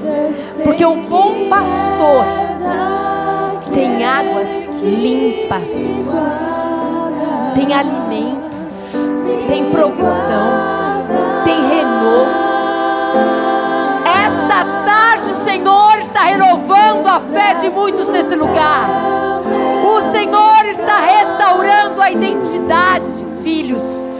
porque 0.62 0.84
o 0.84 0.96
bom 1.02 1.48
pastor 1.48 2.24
tem 3.72 4.04
águas 4.04 4.48
limpas, 4.82 5.70
tem 7.54 7.72
alimento, 7.74 8.56
tem 9.48 9.70
provisão, 9.70 11.02
tem 11.44 11.60
renovo. 11.60 12.42
Esta 14.04 14.64
tarde, 14.84 15.30
o 15.30 15.34
Senhor 15.34 15.98
está 15.98 16.20
renovando 16.24 17.06
a 17.06 17.20
fé 17.20 17.54
de 17.54 17.70
muitos 17.70 18.08
nesse 18.08 18.34
lugar. 18.34 18.88
O 19.92 20.00
Senhor 20.10 20.64
está 20.64 21.00
restaurando 21.00 22.00
a 22.00 22.10
identidade 22.10 23.18
de 23.18 23.42
filhos. 23.42 24.14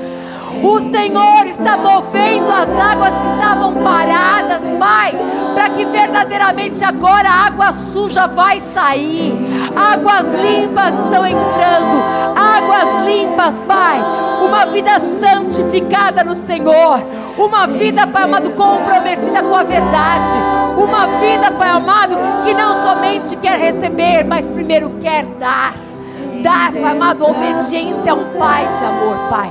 O 0.62 0.78
Senhor 0.80 1.46
está 1.46 1.78
movendo 1.78 2.50
as 2.50 2.68
águas 2.68 3.14
que 3.14 3.26
estavam 3.34 3.82
paradas, 3.82 4.62
Pai, 4.78 5.12
para 5.55 5.70
que 5.70 5.84
verdadeiramente 5.84 6.84
agora 6.84 7.28
a 7.28 7.46
água 7.46 7.72
suja 7.72 8.26
vai 8.26 8.61
sair. 8.61 9.32
Águas 9.74 10.26
limpas 10.26 10.94
estão 10.94 11.26
entrando. 11.26 12.03
Águas 12.36 13.07
limpas, 13.07 13.61
Pai. 13.66 14.00
Uma 14.42 14.66
vida 14.66 14.98
santificada 14.98 16.24
no 16.24 16.34
Senhor. 16.34 17.03
Uma 17.38 17.66
vida, 17.66 18.07
Pai 18.07 18.24
amado, 18.24 18.50
comprometida 18.50 19.42
com 19.42 19.55
a 19.55 19.62
verdade. 19.62 20.38
Uma 20.76 21.07
vida, 21.20 21.50
Pai 21.53 21.68
amado, 21.70 22.16
que 22.44 22.53
não 22.53 22.74
somente 22.74 23.36
quer 23.36 23.59
receber, 23.59 24.24
mas 24.24 24.46
primeiro 24.46 24.90
quer 25.00 25.24
dar. 25.38 25.74
Dar, 26.42 26.72
Pai 26.72 26.90
amado, 26.90 27.24
obediência 27.24 28.12
a 28.12 28.14
um 28.14 28.24
Pai 28.38 28.66
de 28.78 28.84
amor, 28.84 29.16
Pai. 29.30 29.50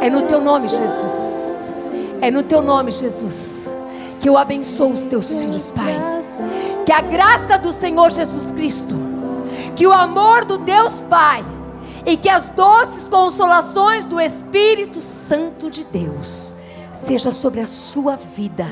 É 0.00 0.10
no 0.10 0.22
teu 0.22 0.40
nome, 0.40 0.68
Jesus. 0.68 1.88
É 2.20 2.30
no 2.30 2.42
teu 2.42 2.62
nome, 2.62 2.90
Jesus, 2.90 3.63
que 4.24 4.28
eu 4.30 4.38
abençoo 4.38 4.90
os 4.90 5.04
teus 5.04 5.38
filhos, 5.38 5.70
Pai. 5.70 5.94
Que 6.86 6.92
a 6.92 7.02
graça 7.02 7.58
do 7.58 7.74
Senhor 7.74 8.10
Jesus 8.10 8.52
Cristo, 8.52 8.94
que 9.76 9.86
o 9.86 9.92
amor 9.92 10.46
do 10.46 10.56
Deus 10.56 11.02
Pai 11.02 11.44
e 12.06 12.16
que 12.16 12.30
as 12.30 12.46
doces 12.46 13.06
consolações 13.06 14.06
do 14.06 14.18
Espírito 14.18 15.02
Santo 15.02 15.70
de 15.70 15.84
Deus 15.84 16.54
seja 16.94 17.32
sobre 17.32 17.60
a 17.60 17.66
sua 17.66 18.16
vida, 18.16 18.66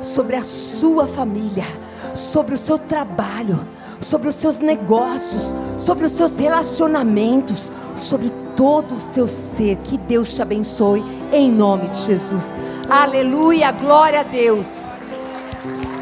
sobre 0.00 0.36
a 0.36 0.42
sua 0.42 1.06
família, 1.06 1.66
sobre 2.14 2.54
o 2.54 2.58
seu 2.58 2.78
trabalho, 2.78 3.60
sobre 4.00 4.28
os 4.28 4.34
seus 4.36 4.58
negócios, 4.58 5.54
sobre 5.76 6.06
os 6.06 6.12
seus 6.12 6.38
relacionamentos, 6.38 7.70
sobre 7.94 8.32
todo 8.56 8.94
o 8.94 9.00
seu 9.00 9.26
ser. 9.26 9.76
Que 9.78 9.96
Deus 9.98 10.34
te 10.34 10.42
abençoe 10.42 11.02
em 11.32 11.50
nome 11.50 11.88
de 11.88 11.96
Jesus. 11.96 12.56
Aleluia, 12.88 13.72
glória 13.72 14.20
a 14.20 14.24
Deus. 14.24 14.94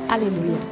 Aleluia. 0.09 0.72